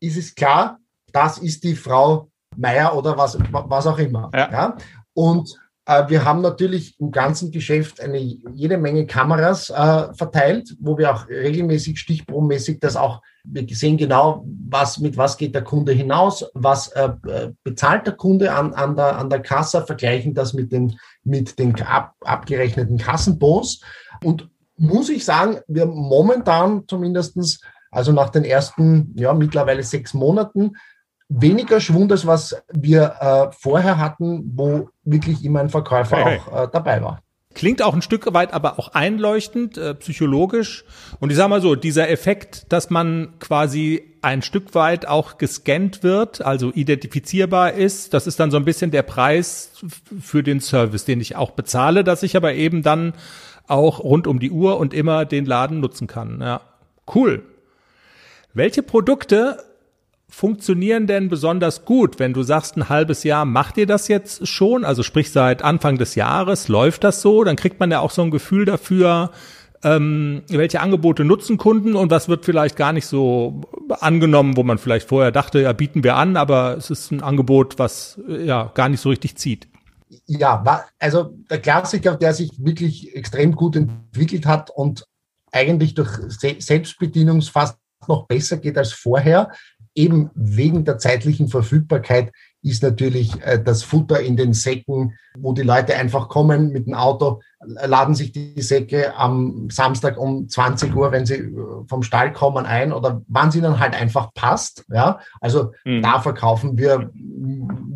ist 0.00 0.16
es 0.16 0.34
klar, 0.34 0.78
das 1.12 1.38
ist 1.38 1.64
die 1.64 1.74
Frau 1.74 2.30
Meier 2.56 2.96
oder 2.96 3.16
was, 3.16 3.38
was 3.50 3.86
auch 3.86 3.98
immer. 3.98 4.30
Ja. 4.34 4.50
ja? 4.50 4.76
Und 5.14 5.56
wir 5.86 6.24
haben 6.24 6.40
natürlich 6.40 6.98
im 6.98 7.12
ganzen 7.12 7.52
Geschäft 7.52 8.00
eine 8.00 8.18
jede 8.18 8.76
Menge 8.76 9.06
Kameras 9.06 9.70
äh, 9.70 10.12
verteilt, 10.14 10.76
wo 10.80 10.98
wir 10.98 11.14
auch 11.14 11.28
regelmäßig 11.28 11.98
stichprobenmäßig 11.98 12.80
das 12.80 12.96
auch, 12.96 13.22
wir 13.44 13.64
sehen 13.68 13.96
genau, 13.96 14.44
was, 14.68 14.98
mit 14.98 15.16
was 15.16 15.36
geht 15.36 15.54
der 15.54 15.62
Kunde 15.62 15.92
hinaus, 15.92 16.44
was 16.54 16.88
äh, 16.88 17.10
äh, 17.28 17.52
bezahlt 17.62 18.06
der 18.06 18.14
Kunde 18.14 18.52
an, 18.52 18.74
an, 18.74 18.96
der, 18.96 19.16
an 19.16 19.30
der 19.30 19.40
Kasse, 19.40 19.86
vergleichen 19.86 20.34
das 20.34 20.54
mit 20.54 20.72
den, 20.72 20.98
mit 21.22 21.58
den 21.58 21.80
ab, 21.82 22.14
abgerechneten 22.20 22.98
Kassenbons. 22.98 23.80
Und 24.24 24.48
muss 24.76 25.08
ich 25.08 25.24
sagen, 25.24 25.58
wir 25.68 25.86
momentan 25.86 26.82
zumindestens 26.88 27.60
also 27.90 28.12
nach 28.12 28.30
den 28.30 28.44
ersten, 28.44 29.14
ja, 29.16 29.32
mittlerweile 29.32 29.82
sechs 29.82 30.12
Monaten, 30.12 30.72
weniger 31.28 31.80
Schwund, 31.80 32.12
als 32.12 32.26
was 32.26 32.62
wir 32.72 33.14
äh, 33.20 33.52
vorher 33.52 33.98
hatten, 33.98 34.52
wo 34.54 34.90
wirklich 35.04 35.44
immer 35.44 35.60
ein 35.60 35.68
Verkäufer 35.68 36.16
hey, 36.16 36.38
auch 36.38 36.64
äh, 36.64 36.68
dabei 36.72 37.02
war. 37.02 37.20
Klingt 37.54 37.80
auch 37.80 37.94
ein 37.94 38.02
Stück 38.02 38.32
weit 38.34 38.52
aber 38.52 38.78
auch 38.78 38.88
einleuchtend, 38.88 39.78
äh, 39.78 39.94
psychologisch. 39.94 40.84
Und 41.20 41.30
ich 41.30 41.36
sage 41.36 41.48
mal 41.48 41.62
so, 41.62 41.74
dieser 41.74 42.10
Effekt, 42.10 42.70
dass 42.70 42.90
man 42.90 43.38
quasi 43.38 44.18
ein 44.20 44.42
Stück 44.42 44.74
weit 44.74 45.08
auch 45.08 45.38
gescannt 45.38 46.02
wird, 46.02 46.42
also 46.44 46.70
identifizierbar 46.72 47.72
ist, 47.72 48.12
das 48.12 48.26
ist 48.26 48.40
dann 48.40 48.50
so 48.50 48.58
ein 48.58 48.66
bisschen 48.66 48.90
der 48.90 49.02
Preis 49.02 49.72
für 50.20 50.42
den 50.42 50.60
Service, 50.60 51.06
den 51.06 51.20
ich 51.20 51.36
auch 51.36 51.52
bezahle, 51.52 52.04
dass 52.04 52.22
ich 52.22 52.36
aber 52.36 52.52
eben 52.52 52.82
dann 52.82 53.14
auch 53.66 54.00
rund 54.00 54.26
um 54.26 54.38
die 54.38 54.50
Uhr 54.50 54.78
und 54.78 54.92
immer 54.92 55.24
den 55.24 55.46
Laden 55.46 55.80
nutzen 55.80 56.06
kann. 56.06 56.40
Ja, 56.40 56.60
cool. 57.14 57.42
Welche 58.52 58.82
Produkte 58.82 59.64
funktionieren 60.28 61.06
denn 61.06 61.28
besonders 61.28 61.84
gut, 61.84 62.18
wenn 62.18 62.32
du 62.32 62.42
sagst, 62.42 62.76
ein 62.76 62.88
halbes 62.88 63.22
Jahr 63.24 63.44
macht 63.44 63.76
ihr 63.78 63.86
das 63.86 64.08
jetzt 64.08 64.46
schon? 64.46 64.84
Also 64.84 65.02
sprich 65.02 65.30
seit 65.30 65.62
Anfang 65.62 65.98
des 65.98 66.14
Jahres 66.14 66.68
läuft 66.68 67.04
das 67.04 67.22
so, 67.22 67.44
dann 67.44 67.56
kriegt 67.56 67.80
man 67.80 67.90
ja 67.90 68.00
auch 68.00 68.10
so 68.10 68.22
ein 68.22 68.30
Gefühl 68.30 68.64
dafür, 68.64 69.30
ähm, 69.84 70.42
welche 70.48 70.80
Angebote 70.80 71.24
nutzen 71.24 71.58
Kunden 71.58 71.94
und 71.94 72.10
was 72.10 72.28
wird 72.28 72.44
vielleicht 72.44 72.76
gar 72.76 72.92
nicht 72.92 73.06
so 73.06 73.60
angenommen, 74.00 74.56
wo 74.56 74.62
man 74.62 74.78
vielleicht 74.78 75.08
vorher 75.08 75.30
dachte, 75.30 75.60
ja, 75.60 75.72
bieten 75.72 76.02
wir 76.02 76.16
an, 76.16 76.36
aber 76.36 76.76
es 76.76 76.90
ist 76.90 77.12
ein 77.12 77.22
Angebot, 77.22 77.78
was 77.78 78.20
ja 78.26 78.72
gar 78.74 78.88
nicht 78.88 79.00
so 79.00 79.10
richtig 79.10 79.36
zieht. 79.36 79.68
Ja, 80.26 80.84
also 80.98 81.34
der 81.50 81.60
Klassiker, 81.60 82.16
der 82.16 82.34
sich 82.34 82.50
wirklich 82.58 83.14
extrem 83.14 83.52
gut 83.52 83.76
entwickelt 83.76 84.46
hat 84.46 84.70
und 84.70 85.04
eigentlich 85.52 85.94
durch 85.94 86.10
Selbstbedienung 86.58 87.42
fast 87.42 87.78
noch 88.08 88.26
besser 88.26 88.56
geht 88.56 88.78
als 88.78 88.92
vorher, 88.92 89.50
eben 89.96 90.30
wegen 90.34 90.84
der 90.84 90.98
zeitlichen 90.98 91.48
Verfügbarkeit 91.48 92.30
ist 92.62 92.82
natürlich 92.82 93.42
äh, 93.42 93.62
das 93.62 93.82
Futter 93.82 94.20
in 94.20 94.36
den 94.36 94.52
Säcken, 94.52 95.14
wo 95.38 95.52
die 95.52 95.62
Leute 95.62 95.94
einfach 95.94 96.28
kommen 96.28 96.70
mit 96.70 96.86
dem 96.86 96.94
Auto, 96.94 97.40
laden 97.60 98.14
sich 98.14 98.32
die 98.32 98.60
Säcke 98.60 99.16
am 99.16 99.68
Samstag 99.70 100.18
um 100.18 100.48
20 100.48 100.94
Uhr, 100.94 101.12
wenn 101.12 101.26
sie 101.26 101.36
äh, 101.36 101.86
vom 101.88 102.02
Stall 102.02 102.32
kommen, 102.32 102.66
ein 102.66 102.92
oder 102.92 103.22
wann 103.28 103.48
es 103.48 103.54
ihnen 103.54 103.78
halt 103.78 103.94
einfach 103.94 104.34
passt. 104.34 104.84
Ja, 104.88 105.20
also 105.40 105.72
mhm. 105.84 106.02
da 106.02 106.20
verkaufen 106.20 106.76
wir, 106.76 107.10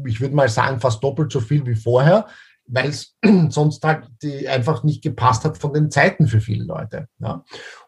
ich 0.06 0.20
würde 0.20 0.34
mal 0.34 0.48
sagen, 0.48 0.80
fast 0.80 1.02
doppelt 1.04 1.30
so 1.30 1.40
viel 1.40 1.66
wie 1.66 1.74
vorher, 1.74 2.26
weil 2.66 2.88
es 2.88 3.16
sonst 3.50 3.84
halt 3.84 4.08
die 4.22 4.48
einfach 4.48 4.84
nicht 4.84 5.02
gepasst 5.02 5.44
hat 5.44 5.58
von 5.58 5.74
den 5.74 5.90
Zeiten 5.90 6.26
für 6.26 6.40
viele 6.40 6.64
Leute. 6.64 7.08
Ja. 7.18 7.44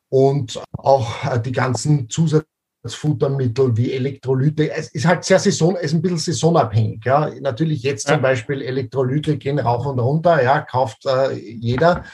Und 0.08 0.60
auch 0.72 1.24
äh, 1.24 1.40
die 1.40 1.52
ganzen 1.52 2.10
Zusatz 2.10 2.44
Futtermittel 2.84 3.76
wie 3.76 3.92
Elektrolyte. 3.92 4.72
Es 4.72 4.88
ist 4.88 5.06
halt 5.06 5.24
sehr 5.24 5.38
saison, 5.38 5.76
ist 5.76 5.94
ein 5.94 6.02
bisschen 6.02 6.18
saisonabhängig. 6.18 7.04
Ja. 7.04 7.30
Natürlich 7.40 7.82
jetzt 7.82 8.08
zum 8.08 8.20
Beispiel 8.20 8.60
Elektrolyte 8.60 9.36
gehen 9.38 9.58
rauf 9.58 9.86
und 9.86 10.00
runter, 10.00 10.42
ja, 10.42 10.60
kauft 10.60 11.06
äh, 11.06 11.32
jeder. 11.32 12.04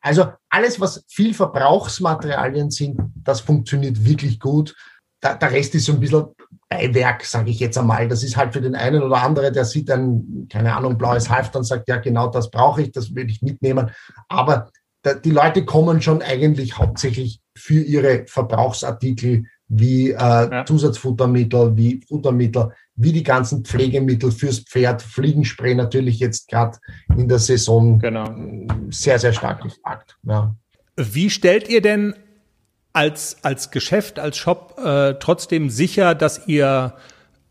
Also 0.00 0.26
alles, 0.48 0.80
was 0.80 1.04
viel 1.08 1.34
Verbrauchsmaterialien 1.34 2.70
sind, 2.70 3.00
das 3.16 3.40
funktioniert 3.40 4.04
wirklich 4.04 4.38
gut. 4.40 4.74
Da, 5.20 5.34
der 5.34 5.52
Rest 5.52 5.74
ist 5.74 5.86
so 5.86 5.92
ein 5.92 6.00
bisschen 6.00 6.26
Beiwerk, 6.68 7.24
sage 7.24 7.50
ich 7.50 7.60
jetzt 7.60 7.78
einmal. 7.78 8.08
Das 8.08 8.22
ist 8.22 8.36
halt 8.36 8.52
für 8.52 8.60
den 8.60 8.74
einen 8.74 9.02
oder 9.02 9.22
anderen, 9.22 9.54
der 9.54 9.64
sieht 9.64 9.90
ein, 9.90 10.48
keine 10.50 10.74
Ahnung, 10.74 10.98
blaues 10.98 11.30
Half, 11.30 11.50
dann 11.50 11.64
sagt, 11.64 11.88
ja, 11.88 11.96
genau 11.96 12.28
das 12.28 12.50
brauche 12.50 12.82
ich, 12.82 12.92
das 12.92 13.14
würde 13.14 13.30
ich 13.30 13.42
mitnehmen. 13.42 13.90
Aber 14.28 14.70
da, 15.02 15.14
die 15.14 15.30
Leute 15.30 15.64
kommen 15.64 16.00
schon 16.00 16.22
eigentlich 16.22 16.78
hauptsächlich 16.78 17.40
für 17.56 17.80
ihre 17.80 18.24
Verbrauchsartikel 18.26 19.44
wie 19.74 20.10
äh, 20.10 20.14
ja. 20.14 20.64
Zusatzfuttermittel, 20.66 21.76
wie 21.76 22.00
Futtermittel, 22.06 22.72
wie 22.94 23.12
die 23.12 23.22
ganzen 23.22 23.64
Pflegemittel 23.64 24.30
fürs 24.30 24.60
Pferd, 24.60 25.00
Fliegenspray 25.00 25.74
natürlich 25.74 26.18
jetzt 26.18 26.48
gerade 26.48 26.78
in 27.16 27.26
der 27.26 27.38
Saison 27.38 27.98
genau. 27.98 28.28
sehr, 28.90 29.18
sehr 29.18 29.32
stark 29.32 29.62
gefragt. 29.62 30.18
Ja. 30.24 30.54
Wie 30.96 31.30
stellt 31.30 31.70
ihr 31.70 31.80
denn 31.80 32.14
als, 32.92 33.38
als 33.42 33.70
Geschäft, 33.70 34.18
als 34.18 34.36
Shop 34.36 34.78
äh, 34.84 35.14
trotzdem 35.14 35.70
sicher, 35.70 36.14
dass 36.14 36.46
ihr 36.46 36.92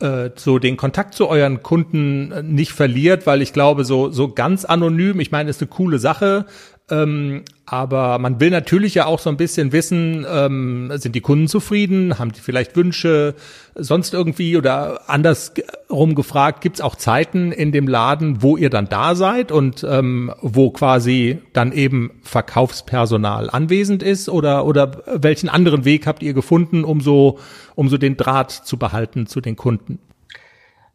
äh, 0.02 0.30
so 0.36 0.60
den 0.60 0.78
Kontakt 0.78 1.16
zu 1.16 1.28
euren 1.28 1.64
Kunden 1.64 2.32
äh, 2.32 2.44
nicht 2.44 2.72
verliert, 2.72 3.26
weil 3.26 3.42
ich 3.42 3.52
glaube, 3.52 3.84
so, 3.84 4.10
so 4.12 4.32
ganz 4.32 4.66
anonym, 4.66 5.20
ich 5.20 5.32
meine, 5.32 5.50
ist 5.50 5.62
eine 5.62 5.70
coole 5.70 5.98
Sache, 5.98 6.46
ähm, 6.92 7.44
aber 7.66 8.20
man 8.20 8.42
will 8.42 8.50
natürlich 8.50 8.96
ja 8.96 9.06
auch 9.06 9.20
so 9.20 9.30
ein 9.30 9.38
bisschen 9.38 9.72
wissen, 9.72 10.26
ähm, 10.30 10.92
sind 10.96 11.16
die 11.16 11.22
Kunden 11.22 11.48
zufrieden, 11.48 12.20
haben 12.20 12.34
die 12.34 12.42
vielleicht 12.42 12.76
Wünsche, 12.76 13.34
sonst 13.76 14.14
irgendwie 14.14 14.58
oder 14.58 15.10
andersrum 15.10 16.16
gefragt, 16.16 16.60
gibt 16.60 16.76
es 16.76 16.82
auch 16.82 16.96
Zeiten 16.96 17.54
in 17.54 17.72
dem 17.72 17.88
Laden, 17.88 18.42
wo 18.42 18.58
ihr 18.58 18.70
dann 18.70 18.90
da 18.90 19.16
seid 19.16 19.54
und 19.54 19.86
ähm, 19.90 20.34
wo 20.42 20.72
quasi 20.72 21.40
dann 21.54 21.72
eben 21.72 22.20
Verkaufspersonal 22.24 23.50
anwesend 23.50 24.04
ist? 24.04 24.28
Oder, 24.28 24.66
oder 24.66 25.04
welchen 25.08 25.48
anderen 25.48 25.86
Weg 25.86 26.08
habt 26.08 26.24
ihr 26.24 26.34
gefunden, 26.34 26.84
um 26.84 27.00
so, 27.00 27.40
um 27.76 27.88
so 27.88 27.98
den 27.98 28.18
Draht 28.18 28.52
zu 28.52 28.78
behalten 28.78 29.28
zu 29.28 29.40
den 29.40 29.56
Kunden? 29.56 30.00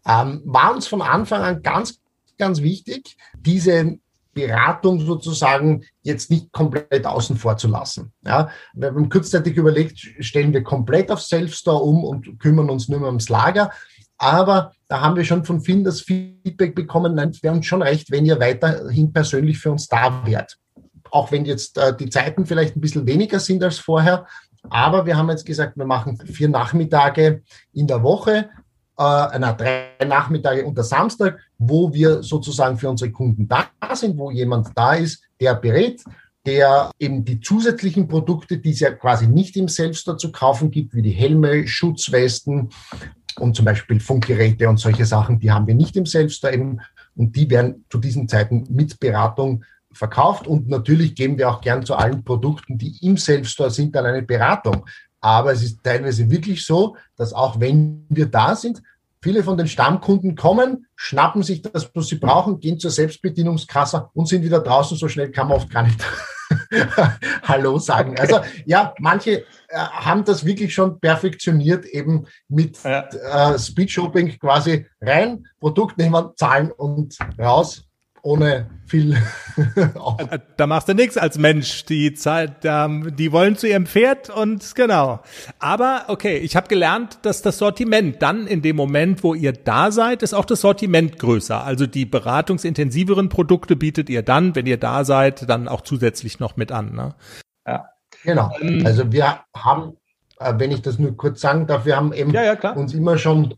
Ähm, 0.07 0.43
war 0.45 0.75
uns 0.75 0.87
von 0.87 1.01
Anfang 1.01 1.41
an 1.43 1.63
ganz, 1.63 2.01
ganz 2.37 2.61
wichtig, 2.61 3.17
diese 3.41 3.99
Beratung 4.37 5.01
sozusagen 5.01 5.83
jetzt 6.03 6.31
nicht 6.31 6.53
komplett 6.53 7.07
außen 7.07 7.37
vor 7.37 7.57
zu 7.57 7.69
lassen. 7.69 8.13
Ja, 8.25 8.51
wir 8.75 8.89
haben 8.89 9.09
kurzzeitig 9.09 9.57
überlegt, 9.57 9.99
stellen 10.21 10.53
wir 10.53 10.63
komplett 10.63 11.11
auf 11.11 11.23
Self-Store 11.23 11.83
um 11.83 12.05
und 12.05 12.39
kümmern 12.39 12.69
uns 12.69 12.89
nur 12.89 13.01
mehr 13.01 13.09
ums 13.09 13.31
Lager. 13.31 13.71
Aber 14.19 14.73
da 14.89 15.01
haben 15.01 15.17
wir 15.17 15.25
schon 15.25 15.45
von 15.45 15.63
vielen 15.63 15.85
das 15.85 16.03
Feedback 16.03 16.75
bekommen, 16.75 17.15
nein, 17.15 17.31
es 17.31 17.43
wäre 17.43 17.55
uns 17.55 17.65
schon 17.65 17.83
recht, 17.83 18.11
wenn 18.11 18.27
ihr 18.27 18.39
weiterhin 18.39 19.11
persönlich 19.13 19.59
für 19.59 19.73
uns 19.73 19.89
da 19.89 20.27
wärt. 20.27 20.59
Auch 21.11 21.33
wenn 21.33 21.47
jetzt 21.47 21.79
äh, 21.79 21.97
die 21.97 22.11
Zeiten 22.11 22.45
vielleicht 22.45 22.77
ein 22.77 22.81
bisschen 22.83 23.07
weniger 23.07 23.41
sind 23.41 23.65
als 23.65 23.79
vorher. 23.79 24.27
Aber 24.69 25.07
wir 25.07 25.17
haben 25.17 25.31
jetzt 25.31 25.47
gesagt, 25.47 25.79
wir 25.79 25.87
machen 25.87 26.19
vier 26.19 26.51
Nachmittage 26.51 27.43
in 27.73 27.87
der 27.87 28.03
Woche, 28.03 28.51
äh, 28.99 29.39
na, 29.39 29.53
drei 29.53 29.89
Nachmittage 30.07 30.65
unter 30.65 30.83
Samstag, 30.83 31.39
wo 31.59 31.93
wir 31.93 32.23
sozusagen 32.23 32.79
für 32.79 32.89
unsere 32.89 33.11
Kunden 33.11 33.49
da 33.49 33.69
sind, 33.95 34.19
wo 34.19 34.31
jemand 34.31 34.69
da 34.75 34.95
ist, 34.95 35.23
der 35.41 35.55
berät, 35.55 36.03
der 36.47 36.91
eben 36.99 37.25
die 37.25 37.41
zusätzlichen 37.41 38.09
Produkte, 38.09 38.59
die 38.59 38.71
es 38.71 38.81
ja 38.81 38.93
quasi 38.93 39.27
nicht 39.27 39.57
im 39.57 39.69
Selbststore 39.69 40.17
zu 40.17 40.31
kaufen 40.33 40.71
gibt, 40.71 40.95
wie 40.95 41.03
die 41.03 41.11
Helme, 41.11 41.67
Schutzwesten 41.67 42.71
und 43.39 43.57
zum 43.57 43.65
Beispiel 43.65 44.01
Funkgeräte 44.01 44.69
und 44.69 44.79
solche 44.79 45.05
Sachen, 45.05 45.41
die 45.41 45.51
haben 45.51 45.67
wir 45.67 45.75
nicht 45.75 45.97
im 45.97 46.07
Selbststore 46.07 46.55
eben 46.55 46.81
und 47.17 47.35
die 47.35 47.51
werden 47.51 47.85
zu 47.91 47.99
diesen 47.99 48.29
Zeiten 48.29 48.67
mit 48.71 49.01
Beratung 49.01 49.65
verkauft 49.93 50.47
und 50.47 50.69
natürlich 50.69 51.15
geben 51.15 51.39
wir 51.39 51.51
auch 51.51 51.61
gern 51.61 51.85
zu 51.85 51.95
allen 51.95 52.23
Produkten, 52.23 52.79
die 52.79 52.97
im 53.01 53.17
Self-Store 53.17 53.71
sind, 53.71 53.95
dann 53.95 54.07
eine 54.07 54.23
Beratung. 54.23 54.85
Aber 55.27 55.51
es 55.51 55.65
ist 55.65 55.83
teilweise 55.83 56.31
wirklich 56.31 56.65
so, 56.65 56.97
dass 57.17 57.33
auch 57.33 57.59
wenn 57.59 58.07
wir 58.09 58.27
da 58.27 58.55
sind, 58.55 58.81
viele 59.21 59.43
von 59.43 59.57
den 59.59 59.67
Stammkunden 59.67 60.37
kommen, 60.37 60.87
schnappen 60.95 61.43
sich 61.43 61.63
das, 61.63 61.91
was 61.95 62.07
sie 62.07 62.15
brauchen, 62.15 62.61
gehen 62.61 62.79
zur 62.79 62.93
Selbstbedienungskasse 62.93 64.09
und 64.15 64.29
sind 64.29 64.45
wieder 64.45 64.61
draußen. 64.61 64.97
So 64.97 65.09
schnell 65.09 65.33
kann 65.33 65.49
man 65.49 65.57
oft 65.57 65.69
gar 65.69 65.83
nicht 65.83 66.01
Hallo 67.43 67.81
sagen. 67.81 68.17
Also 68.21 68.39
ja, 68.67 68.95
manche 69.01 69.41
äh, 69.41 69.45
haben 69.77 70.25
das 70.25 70.45
wirklich 70.45 70.73
schon 70.73 71.01
perfektioniert, 71.01 71.87
eben 71.87 72.29
mit 72.47 72.81
ja. 72.85 73.09
äh, 73.09 73.59
Speed 73.59 73.91
Shopping 73.91 74.39
quasi 74.39 74.87
rein, 75.01 75.45
Produkt 75.59 75.99
nehmen, 75.99 76.31
zahlen 76.37 76.71
und 76.71 77.19
raus 77.37 77.86
ohne 78.27 78.67
viel. 78.87 79.17
Äh, 80.29 80.39
da 80.59 80.67
machst 80.67 80.87
du 80.89 80.95
nichts 80.95 81.17
als 81.17 81.39
Mensch. 81.39 81.87
Die 81.87 82.13
Zeit, 82.13 82.65
die 82.65 83.33
wollen 83.33 83.57
zu 83.57 83.67
ihrem 83.67 83.87
Pferd 83.87 84.29
und 84.29 84.75
genau. 84.75 85.21
Aber 85.59 86.05
okay, 86.09 86.37
ich 86.37 86.57
habe 86.57 86.69
gelernt, 86.69 87.21
dass 87.23 87.41
das 87.41 87.57
Sortiment 87.57 88.21
dann 88.21 88.47
in 88.47 88.61
dem 88.61 88.77
Moment, 88.77 89.25
wo 89.25 89.33
ihr 89.33 89.53
da 89.53 89.91
seid, 89.91 90.23
ist 90.23 90.35
auch 90.35 90.45
das 90.45 90.61
Sortiment 90.61 91.19
größer. 91.19 91.65
Also 91.65 91.87
die 91.87 92.05
beratungsintensiveren 92.05 93.31
Produkte 93.31 93.77
bietet 93.77 94.11
ihr 94.11 94.23
dann, 94.23 94.55
wenn 94.55 94.67
ihr 94.67 94.77
da 94.77 95.05
seid, 95.05 95.49
dann 95.49 95.69
auch 95.69 95.81
zusätzlich 95.81 96.39
noch 96.39 96.57
mit 96.59 96.71
an. 96.71 96.95
Ne? 96.95 97.15
Ja, 97.67 97.87
genau. 98.23 98.51
Ähm, 98.61 98.85
also 98.85 99.11
wir 99.11 99.41
haben, 99.57 99.97
äh, 100.39 100.53
wenn 100.59 100.71
ich 100.71 100.83
das 100.83 100.99
nur 100.99 101.17
kurz 101.17 101.41
sagen 101.41 101.67
darf, 101.67 101.87
wir 101.87 101.97
haben 101.97 102.13
eben 102.13 102.31
ja, 102.33 102.43
ja, 102.43 102.73
uns 102.73 102.93
immer 102.93 103.17
schon 103.17 103.55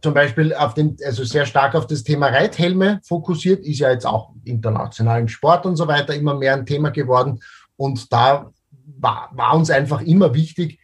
zum 0.00 0.14
Beispiel 0.14 0.54
auf 0.54 0.74
den, 0.74 0.96
also 1.04 1.24
sehr 1.24 1.46
stark 1.46 1.74
auf 1.74 1.86
das 1.86 2.04
Thema 2.04 2.28
Reithelme 2.28 3.00
fokussiert, 3.04 3.64
ist 3.64 3.80
ja 3.80 3.90
jetzt 3.90 4.06
auch 4.06 4.32
internationalen 4.44 5.28
Sport 5.28 5.66
und 5.66 5.76
so 5.76 5.88
weiter 5.88 6.14
immer 6.14 6.34
mehr 6.34 6.54
ein 6.54 6.66
Thema 6.66 6.90
geworden. 6.90 7.40
Und 7.76 8.12
da 8.12 8.50
war, 8.98 9.30
war 9.32 9.56
uns 9.56 9.70
einfach 9.70 10.00
immer 10.00 10.34
wichtig, 10.34 10.78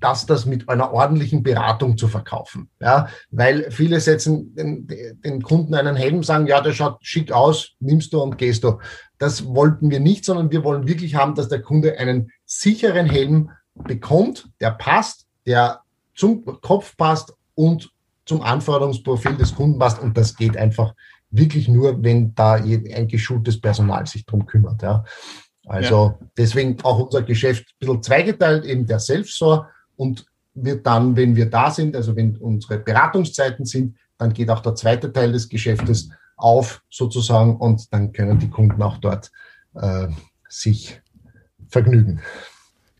dass 0.00 0.26
das 0.26 0.44
mit 0.44 0.68
einer 0.68 0.92
ordentlichen 0.92 1.42
Beratung 1.42 1.96
zu 1.96 2.08
verkaufen. 2.08 2.68
Ja, 2.80 3.08
weil 3.30 3.70
viele 3.70 4.00
setzen 4.00 4.54
den, 4.54 4.86
den 4.86 5.42
Kunden 5.42 5.74
einen 5.74 5.96
Helm, 5.96 6.22
sagen, 6.22 6.46
ja, 6.46 6.60
der 6.60 6.72
schaut 6.72 6.98
schick 7.00 7.32
aus, 7.32 7.72
nimmst 7.80 8.12
du 8.12 8.20
und 8.20 8.36
gehst 8.36 8.64
du. 8.64 8.78
Das 9.18 9.46
wollten 9.46 9.90
wir 9.90 10.00
nicht, 10.00 10.24
sondern 10.24 10.50
wir 10.50 10.64
wollen 10.64 10.86
wirklich 10.86 11.14
haben, 11.14 11.34
dass 11.34 11.48
der 11.48 11.62
Kunde 11.62 11.98
einen 11.98 12.30
sicheren 12.44 13.06
Helm 13.06 13.50
bekommt, 13.74 14.48
der 14.60 14.72
passt, 14.72 15.26
der 15.46 15.80
zum 16.14 16.44
Kopf 16.44 16.96
passt 16.96 17.32
und 17.54 17.90
zum 18.26 18.42
Anforderungsprofil 18.42 19.36
des 19.36 19.54
Kunden 19.54 19.78
passt. 19.78 20.00
Und 20.00 20.16
das 20.16 20.36
geht 20.36 20.56
einfach 20.56 20.94
wirklich 21.30 21.68
nur, 21.68 22.02
wenn 22.02 22.34
da 22.34 22.54
ein 22.54 23.08
geschultes 23.08 23.60
Personal 23.60 24.06
sich 24.06 24.26
drum 24.26 24.46
kümmert. 24.46 24.82
Ja. 24.82 25.04
Also 25.66 26.16
ja. 26.20 26.28
deswegen 26.36 26.76
auch 26.82 26.98
unser 26.98 27.22
Geschäft 27.22 27.64
ein 27.64 27.78
bisschen 27.78 28.02
zweigeteilt, 28.02 28.64
eben 28.64 28.86
der 28.86 29.00
Self-Store 29.00 29.68
und 29.96 30.26
wird 30.54 30.86
dann, 30.86 31.16
wenn 31.16 31.36
wir 31.36 31.50
da 31.50 31.70
sind, 31.70 31.96
also 31.96 32.14
wenn 32.16 32.36
unsere 32.36 32.78
Beratungszeiten 32.78 33.64
sind, 33.64 33.96
dann 34.16 34.32
geht 34.32 34.48
auch 34.50 34.60
der 34.60 34.74
zweite 34.74 35.12
Teil 35.12 35.32
des 35.32 35.48
Geschäftes 35.48 36.08
auf 36.36 36.82
sozusagen 36.90 37.56
und 37.56 37.92
dann 37.92 38.12
können 38.12 38.38
die 38.38 38.48
Kunden 38.50 38.82
auch 38.82 38.98
dort 38.98 39.30
äh, 39.74 40.08
sich 40.48 41.00
vergnügen. 41.68 42.20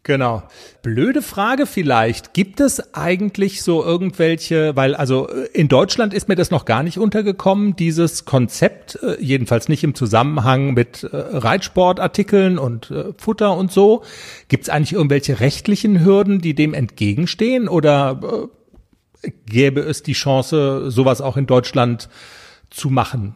Genau. 0.06 0.44
Blöde 0.82 1.20
Frage 1.20 1.66
vielleicht. 1.66 2.32
Gibt 2.32 2.60
es 2.60 2.94
eigentlich 2.94 3.64
so 3.64 3.84
irgendwelche, 3.84 4.76
weil 4.76 4.94
also 4.94 5.28
äh, 5.28 5.48
in 5.52 5.66
Deutschland 5.66 6.14
ist 6.14 6.28
mir 6.28 6.36
das 6.36 6.52
noch 6.52 6.64
gar 6.64 6.84
nicht 6.84 6.98
untergekommen, 6.98 7.74
dieses 7.74 8.24
Konzept, 8.24 9.00
äh, 9.02 9.20
jedenfalls 9.20 9.68
nicht 9.68 9.82
im 9.82 9.96
Zusammenhang 9.96 10.74
mit 10.74 11.02
äh, 11.02 11.08
Reitsportartikeln 11.12 12.56
und 12.56 12.94
Futter 13.18 13.56
und 13.56 13.72
so. 13.72 14.04
Gibt 14.46 14.62
es 14.62 14.68
eigentlich 14.68 14.92
irgendwelche 14.92 15.40
rechtlichen 15.40 16.04
Hürden, 16.04 16.40
die 16.40 16.54
dem 16.54 16.72
entgegenstehen 16.72 17.66
oder 17.66 18.48
gäbe 19.46 19.80
es 19.80 20.04
die 20.04 20.12
Chance, 20.12 20.88
sowas 20.88 21.20
auch 21.20 21.36
in 21.36 21.46
Deutschland 21.46 22.08
zu 22.70 22.90
machen? 22.90 23.34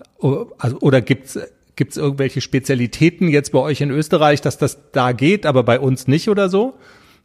Also, 0.58 0.78
oder 0.78 1.00
gibt 1.00 1.26
es 1.26 1.40
Gibt 1.80 1.92
es 1.92 1.96
irgendwelche 1.96 2.42
Spezialitäten 2.42 3.28
jetzt 3.28 3.52
bei 3.52 3.58
euch 3.58 3.80
in 3.80 3.90
Österreich, 3.90 4.42
dass 4.42 4.58
das 4.58 4.90
da 4.92 5.12
geht, 5.12 5.46
aber 5.46 5.62
bei 5.62 5.80
uns 5.80 6.06
nicht 6.06 6.28
oder 6.28 6.50
so? 6.50 6.74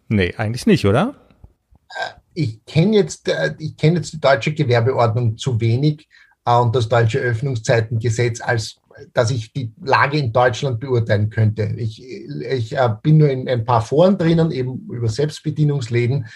Nee, 0.08 0.34
eigentlich 0.38 0.66
nicht, 0.66 0.86
oder? 0.86 1.14
Äh, 1.90 2.14
ich 2.36 2.64
kenne 2.64 2.96
jetzt, 2.96 3.28
äh, 3.28 3.54
ich 3.60 3.76
jetzt 3.82 4.14
die 4.14 4.22
deutsche 4.22 4.54
Gewerbeordnung 4.54 5.38
zu 5.38 5.60
wenig 5.60 6.08
äh, 6.46 6.56
und 6.56 6.74
das 6.74 6.88
deutsche 6.88 7.20
Öffnungszeitengesetz, 7.20 8.40
als 8.40 8.78
dass 9.12 9.30
ich 9.30 9.52
die 9.52 9.74
Lage 9.84 10.20
in 10.20 10.32
Deutschland 10.32 10.80
beurteilen 10.80 11.30
könnte. 11.30 11.74
Ich, 11.76 12.02
ich 12.02 12.78
bin 13.04 13.18
nur 13.18 13.30
in 13.30 13.50
ein 13.50 13.66
paar 13.66 13.82
Foren 13.82 14.18
drinnen, 14.18 14.52
eben 14.52 14.88
über 14.90 15.10
Selbstbedienungsläden. 15.10 16.28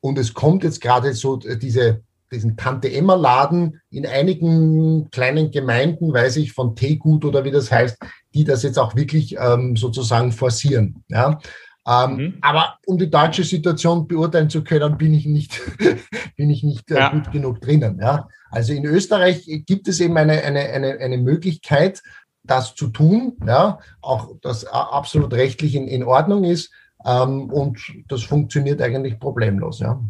Und 0.00 0.18
es 0.18 0.32
kommt 0.32 0.64
jetzt 0.64 0.80
gerade 0.80 1.12
so 1.12 1.36
diese 1.36 2.00
diesen 2.36 2.56
Tante-Emma-Laden 2.56 3.80
in 3.90 4.06
einigen 4.06 5.10
kleinen 5.10 5.50
Gemeinden, 5.50 6.12
weiß 6.12 6.36
ich, 6.36 6.52
von 6.52 6.76
Teegut 6.76 7.24
oder 7.24 7.44
wie 7.44 7.50
das 7.50 7.72
heißt, 7.72 7.98
die 8.34 8.44
das 8.44 8.62
jetzt 8.62 8.78
auch 8.78 8.94
wirklich 8.94 9.36
ähm, 9.38 9.76
sozusagen 9.76 10.32
forcieren. 10.32 11.02
Ja? 11.08 11.40
Ähm, 11.88 12.16
mhm. 12.16 12.34
Aber 12.42 12.76
um 12.86 12.98
die 12.98 13.10
deutsche 13.10 13.44
Situation 13.44 14.06
beurteilen 14.06 14.50
zu 14.50 14.62
können, 14.62 14.98
bin 14.98 15.14
ich 15.14 15.26
nicht, 15.26 15.60
bin 16.36 16.50
ich 16.50 16.62
nicht 16.62 16.90
äh, 16.90 16.96
ja. 16.96 17.08
gut 17.08 17.32
genug 17.32 17.60
drinnen. 17.60 17.98
Ja? 18.00 18.28
Also 18.50 18.74
in 18.74 18.84
Österreich 18.84 19.46
gibt 19.66 19.88
es 19.88 20.00
eben 20.00 20.16
eine, 20.16 20.42
eine, 20.42 20.60
eine, 20.60 20.98
eine 20.98 21.18
Möglichkeit, 21.18 22.02
das 22.44 22.74
zu 22.74 22.88
tun, 22.88 23.36
ja? 23.44 23.78
auch 24.02 24.34
das 24.42 24.66
absolut 24.66 25.32
rechtlich 25.32 25.74
in, 25.74 25.88
in 25.88 26.04
Ordnung 26.04 26.44
ist. 26.44 26.70
Ähm, 27.04 27.50
und 27.50 27.80
das 28.08 28.22
funktioniert 28.22 28.82
eigentlich 28.82 29.18
problemlos. 29.18 29.78
Ja. 29.78 30.00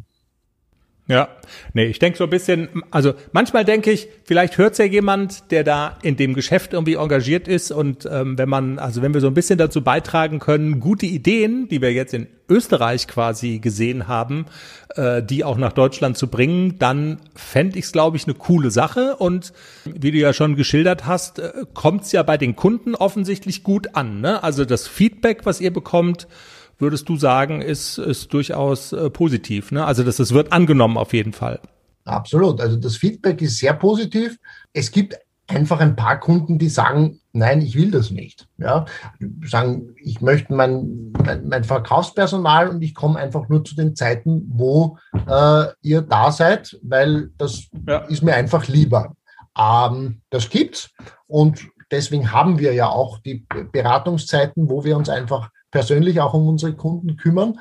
Ja, 1.09 1.28
nee, 1.72 1.84
ich 1.84 2.00
denke 2.00 2.18
so 2.18 2.24
ein 2.24 2.30
bisschen, 2.30 2.82
also 2.90 3.14
manchmal 3.30 3.64
denke 3.64 3.92
ich, 3.92 4.09
vielleicht 4.24 4.59
hört 4.59 4.76
ja 4.76 4.84
jemand, 4.84 5.52
der 5.52 5.62
da 5.62 5.96
in 6.02 6.16
dem 6.16 6.34
Geschäft 6.34 6.72
irgendwie 6.72 6.94
engagiert 6.94 7.46
ist 7.46 7.70
und 7.70 8.09
ähm, 8.11 8.36
wenn 8.38 8.48
man, 8.48 8.80
also 8.80 9.02
wenn 9.02 9.14
wir 9.14 9.20
so 9.20 9.28
ein 9.28 9.34
bisschen 9.34 9.57
dazu 9.57 9.84
beitragen 9.84 10.40
können, 10.40 10.80
gute 10.80 11.07
Ideen, 11.07 11.68
die 11.68 11.80
wir 11.80 11.92
jetzt 11.92 12.12
in 12.12 12.26
Österreich 12.48 13.07
quasi 13.07 13.61
gesehen 13.61 14.09
haben, 14.09 14.46
äh, 14.96 15.22
die 15.22 15.44
auch 15.44 15.59
nach 15.59 15.72
Deutschland 15.72 16.18
zu 16.18 16.26
bringen, 16.26 16.80
dann 16.80 17.20
fände 17.36 17.78
ich 17.78 17.84
es, 17.84 17.92
glaube 17.92 18.16
ich, 18.16 18.24
eine 18.24 18.34
coole 18.34 18.72
Sache 18.72 19.14
und 19.14 19.52
wie 19.84 20.11
du 20.11 20.18
ja 20.18 20.32
schon 20.32 20.57
geschildert 20.57 21.07
hast, 21.07 21.38
äh, 21.38 21.52
kommt 21.72 22.02
es 22.02 22.11
ja 22.11 22.24
bei 22.24 22.36
den 22.36 22.57
Kunden 22.57 22.96
offensichtlich 22.96 23.62
gut 23.62 23.94
an. 23.94 24.20
Ne? 24.20 24.42
Also 24.42 24.64
das 24.64 24.88
Feedback, 24.88 25.42
was 25.44 25.61
ihr 25.61 25.72
bekommt, 25.72 26.26
würdest 26.78 27.08
du 27.08 27.16
sagen, 27.16 27.62
ist, 27.62 27.98
ist 27.98 28.32
durchaus 28.32 28.92
äh, 28.92 29.10
positiv. 29.10 29.72
Ne? 29.72 29.84
Also 29.84 30.02
das, 30.02 30.16
das 30.16 30.32
wird 30.32 30.52
angenommen 30.52 30.96
auf 30.96 31.12
jeden 31.12 31.32
Fall. 31.32 31.60
Absolut. 32.04 32.60
Also 32.60 32.76
das 32.76 32.96
Feedback 32.96 33.42
ist 33.42 33.58
sehr 33.58 33.74
positiv. 33.74 34.38
Es 34.72 34.90
gibt 34.90 35.16
einfach 35.48 35.80
ein 35.80 35.96
paar 35.96 36.18
Kunden, 36.18 36.58
die 36.58 36.68
sagen, 36.68 37.20
nein, 37.32 37.60
ich 37.60 37.76
will 37.76 37.90
das 37.90 38.10
nicht. 38.10 38.48
Ja, 38.58 38.84
sagen, 39.44 39.94
ich 40.02 40.20
möchte 40.20 40.52
mein, 40.54 41.12
mein, 41.24 41.48
mein 41.48 41.64
Verkaufspersonal 41.64 42.68
und 42.68 42.82
ich 42.82 42.94
komme 42.94 43.18
einfach 43.18 43.48
nur 43.48 43.64
zu 43.64 43.76
den 43.76 43.94
Zeiten, 43.94 44.44
wo 44.48 44.98
äh, 45.28 45.66
ihr 45.82 46.02
da 46.02 46.32
seid, 46.32 46.78
weil 46.82 47.30
das 47.38 47.66
ja. 47.86 47.98
ist 48.06 48.22
mir 48.22 48.34
einfach 48.34 48.66
lieber. 48.66 49.14
Ähm, 49.58 50.20
das 50.30 50.50
gibt's 50.50 50.90
und 51.26 51.66
deswegen 51.90 52.32
haben 52.32 52.58
wir 52.58 52.74
ja 52.74 52.88
auch 52.88 53.18
die 53.18 53.46
Beratungszeiten, 53.72 54.68
wo 54.68 54.84
wir 54.84 54.96
uns 54.96 55.08
einfach 55.08 55.50
persönlich 55.70 56.20
auch 56.20 56.34
um 56.34 56.48
unsere 56.48 56.74
Kunden 56.74 57.16
kümmern. 57.16 57.58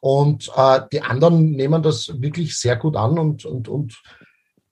Und 0.00 0.50
äh, 0.56 0.80
die 0.92 1.02
anderen 1.02 1.50
nehmen 1.50 1.82
das 1.82 2.20
wirklich 2.20 2.56
sehr 2.58 2.76
gut 2.76 2.96
an 2.96 3.18
und, 3.18 3.44
und, 3.44 3.68
und 3.68 4.00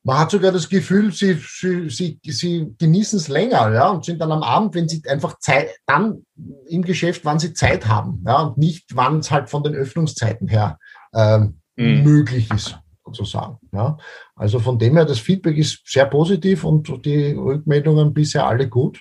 man 0.08 0.18
hat 0.20 0.30
sogar 0.30 0.52
das 0.52 0.70
Gefühl, 0.70 1.12
sie, 1.12 1.34
sie, 1.34 1.90
sie, 1.90 2.18
sie 2.24 2.74
genießen 2.78 3.18
es 3.18 3.28
länger, 3.28 3.72
ja, 3.74 3.90
und 3.90 4.06
sind 4.06 4.20
dann 4.20 4.32
am 4.32 4.42
Abend, 4.42 4.74
wenn 4.74 4.88
sie 4.88 5.02
einfach 5.06 5.38
Zeit, 5.38 5.68
dann 5.84 6.24
im 6.66 6.82
Geschäft, 6.82 7.26
wann 7.26 7.38
sie 7.38 7.52
Zeit 7.52 7.86
haben, 7.86 8.24
ja, 8.26 8.40
und 8.40 8.56
nicht, 8.56 8.86
wann 8.94 9.18
es 9.18 9.30
halt 9.30 9.50
von 9.50 9.62
den 9.62 9.74
Öffnungszeiten 9.74 10.48
her 10.48 10.78
ähm, 11.14 11.60
mhm. 11.76 12.04
möglich 12.04 12.50
ist, 12.50 12.78
sozusagen, 13.12 13.58
ja. 13.72 13.98
Also 14.36 14.60
von 14.60 14.78
dem 14.78 14.96
her, 14.96 15.04
das 15.04 15.18
Feedback 15.18 15.56
ist 15.56 15.80
sehr 15.84 16.06
positiv 16.06 16.64
und 16.64 17.04
die 17.04 17.32
Rückmeldungen 17.32 18.14
bisher 18.14 18.46
alle 18.46 18.68
gut. 18.68 19.00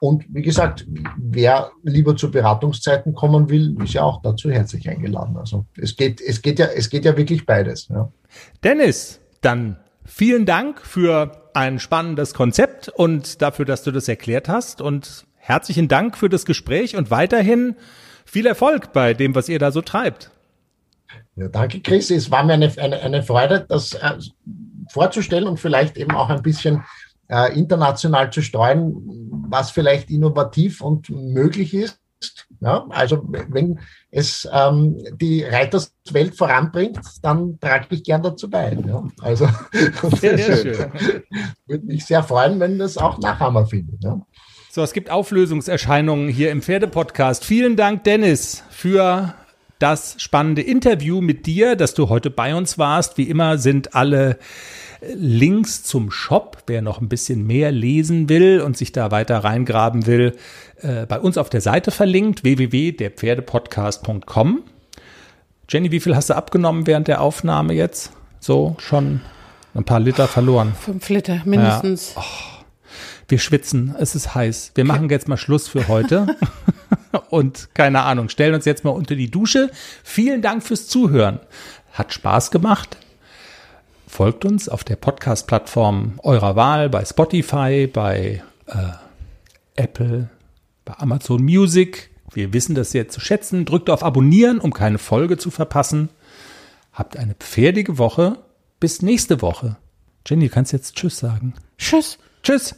Und 0.00 0.24
wie 0.28 0.42
gesagt, 0.42 0.86
wer 1.18 1.72
lieber 1.82 2.16
zu 2.16 2.30
Beratungszeiten 2.30 3.14
kommen 3.14 3.50
will, 3.50 3.76
ist 3.82 3.94
ja 3.94 4.02
auch 4.02 4.22
dazu 4.22 4.50
herzlich 4.50 4.88
eingeladen. 4.88 5.36
Also 5.36 5.66
es 5.76 5.96
geht, 5.96 6.20
es 6.20 6.42
geht 6.42 6.58
ja, 6.58 6.66
es 6.66 6.88
geht 6.88 7.04
ja 7.04 7.16
wirklich 7.16 7.46
beides, 7.46 7.88
ja. 7.88 8.12
Dennis, 8.62 9.20
dann 9.40 9.78
Vielen 10.06 10.46
Dank 10.46 10.80
für 10.86 11.50
ein 11.52 11.80
spannendes 11.80 12.32
Konzept 12.32 12.88
und 12.88 13.42
dafür, 13.42 13.64
dass 13.64 13.82
du 13.82 13.90
das 13.90 14.06
erklärt 14.06 14.48
hast. 14.48 14.80
Und 14.80 15.26
herzlichen 15.34 15.88
Dank 15.88 16.16
für 16.16 16.28
das 16.28 16.46
Gespräch 16.46 16.94
und 16.94 17.10
weiterhin 17.10 17.74
viel 18.24 18.46
Erfolg 18.46 18.92
bei 18.92 19.14
dem, 19.14 19.34
was 19.34 19.48
ihr 19.48 19.58
da 19.58 19.72
so 19.72 19.82
treibt. 19.82 20.30
Ja, 21.36 21.48
danke, 21.48 21.80
Chris. 21.80 22.10
Es 22.10 22.30
war 22.30 22.44
mir 22.44 22.54
eine, 22.54 22.72
eine, 22.78 23.00
eine 23.00 23.22
Freude, 23.22 23.66
das 23.68 23.92
äh, 23.92 24.18
vorzustellen 24.90 25.46
und 25.46 25.60
vielleicht 25.60 25.96
eben 25.98 26.12
auch 26.12 26.30
ein 26.30 26.42
bisschen 26.42 26.82
äh, 27.28 27.56
international 27.58 28.32
zu 28.32 28.40
streuen, 28.40 28.94
was 29.48 29.70
vielleicht 29.70 30.10
innovativ 30.10 30.80
und 30.80 31.10
möglich 31.10 31.74
ist. 31.74 32.00
Ja, 32.60 32.86
also 32.88 33.22
wenn 33.28 33.78
es 34.10 34.48
ähm, 34.50 34.96
die 35.20 35.44
Reiterswelt 35.44 36.34
voranbringt, 36.34 36.98
dann 37.20 37.60
trage 37.60 37.88
ich 37.90 38.02
gern 38.02 38.22
dazu 38.22 38.48
bei. 38.48 38.72
Ja. 38.86 39.04
Also 39.20 39.46
sehr, 40.18 40.38
sehr 40.38 40.56
schön. 40.56 40.92
würde 41.66 41.84
mich 41.84 42.06
sehr 42.06 42.22
freuen, 42.22 42.58
wenn 42.58 42.78
das 42.78 42.96
auch 42.96 43.18
Nachhammer 43.18 43.66
findet. 43.66 44.02
Ja. 44.02 44.18
So, 44.70 44.82
es 44.82 44.94
gibt 44.94 45.10
Auflösungserscheinungen 45.10 46.28
hier 46.28 46.50
im 46.50 46.62
Pferdepodcast. 46.62 47.44
Vielen 47.44 47.76
Dank, 47.76 48.04
Dennis, 48.04 48.64
für 48.70 49.34
das 49.78 50.16
spannende 50.18 50.62
Interview 50.62 51.20
mit 51.20 51.46
dir, 51.46 51.76
dass 51.76 51.94
du 51.94 52.08
heute 52.08 52.30
bei 52.30 52.54
uns 52.54 52.78
warst. 52.78 53.18
Wie 53.18 53.28
immer 53.28 53.58
sind 53.58 53.94
alle 53.94 54.38
Links 55.14 55.82
zum 55.82 56.10
Shop, 56.10 56.62
wer 56.66 56.80
noch 56.82 57.00
ein 57.00 57.08
bisschen 57.08 57.46
mehr 57.46 57.72
lesen 57.72 58.28
will 58.28 58.60
und 58.60 58.76
sich 58.76 58.92
da 58.92 59.10
weiter 59.10 59.38
reingraben 59.38 60.06
will, 60.06 60.36
äh, 60.80 61.06
bei 61.06 61.18
uns 61.20 61.38
auf 61.38 61.48
der 61.50 61.60
Seite 61.60 61.90
verlinkt, 61.90 62.44
www.derpferdepodcast.com. 62.44 64.62
Jenny, 65.68 65.90
wie 65.90 65.98
viel 66.00 66.14
hast 66.16 66.30
du 66.30 66.34
abgenommen 66.34 66.86
während 66.86 67.08
der 67.08 67.20
Aufnahme 67.20 67.74
jetzt? 67.74 68.12
So 68.40 68.76
schon 68.78 69.20
ein 69.74 69.84
paar 69.84 70.00
Liter 70.00 70.28
verloren. 70.28 70.74
Fünf 70.78 71.08
Liter 71.08 71.40
mindestens. 71.44 72.14
Ja. 72.14 72.22
Oh, 72.22 72.24
wir 73.28 73.38
schwitzen, 73.38 73.94
es 73.98 74.14
ist 74.14 74.34
heiß. 74.34 74.72
Wir 74.74 74.84
machen 74.84 75.10
jetzt 75.10 75.28
mal 75.28 75.36
Schluss 75.36 75.68
für 75.68 75.88
heute. 75.88 76.36
Und 77.30 77.68
keine 77.74 78.02
Ahnung, 78.02 78.28
stellen 78.28 78.54
uns 78.54 78.64
jetzt 78.64 78.84
mal 78.84 78.90
unter 78.90 79.14
die 79.14 79.30
Dusche. 79.30 79.70
Vielen 80.04 80.42
Dank 80.42 80.62
fürs 80.62 80.88
Zuhören. 80.88 81.40
Hat 81.92 82.12
Spaß 82.12 82.50
gemacht. 82.50 82.96
Folgt 84.06 84.44
uns 84.44 84.68
auf 84.68 84.84
der 84.84 84.96
Podcast-Plattform 84.96 86.20
eurer 86.22 86.56
Wahl, 86.56 86.88
bei 86.88 87.04
Spotify, 87.04 87.88
bei 87.92 88.42
äh, 88.66 89.82
Apple, 89.82 90.30
bei 90.84 90.94
Amazon 90.98 91.42
Music. 91.42 92.10
Wir 92.32 92.52
wissen 92.52 92.74
das 92.74 92.92
sehr 92.92 93.08
zu 93.08 93.20
schätzen. 93.20 93.64
Drückt 93.64 93.90
auf 93.90 94.02
Abonnieren, 94.02 94.58
um 94.58 94.72
keine 94.72 94.98
Folge 94.98 95.38
zu 95.38 95.50
verpassen. 95.50 96.10
Habt 96.92 97.16
eine 97.16 97.34
pferdige 97.34 97.98
Woche. 97.98 98.38
Bis 98.78 99.02
nächste 99.02 99.42
Woche. 99.42 99.76
Jenny, 100.26 100.48
du 100.48 100.54
kannst 100.54 100.72
jetzt 100.72 100.96
Tschüss 100.96 101.18
sagen. 101.18 101.54
Tschüss. 101.78 102.18
Tschüss. 102.42 102.76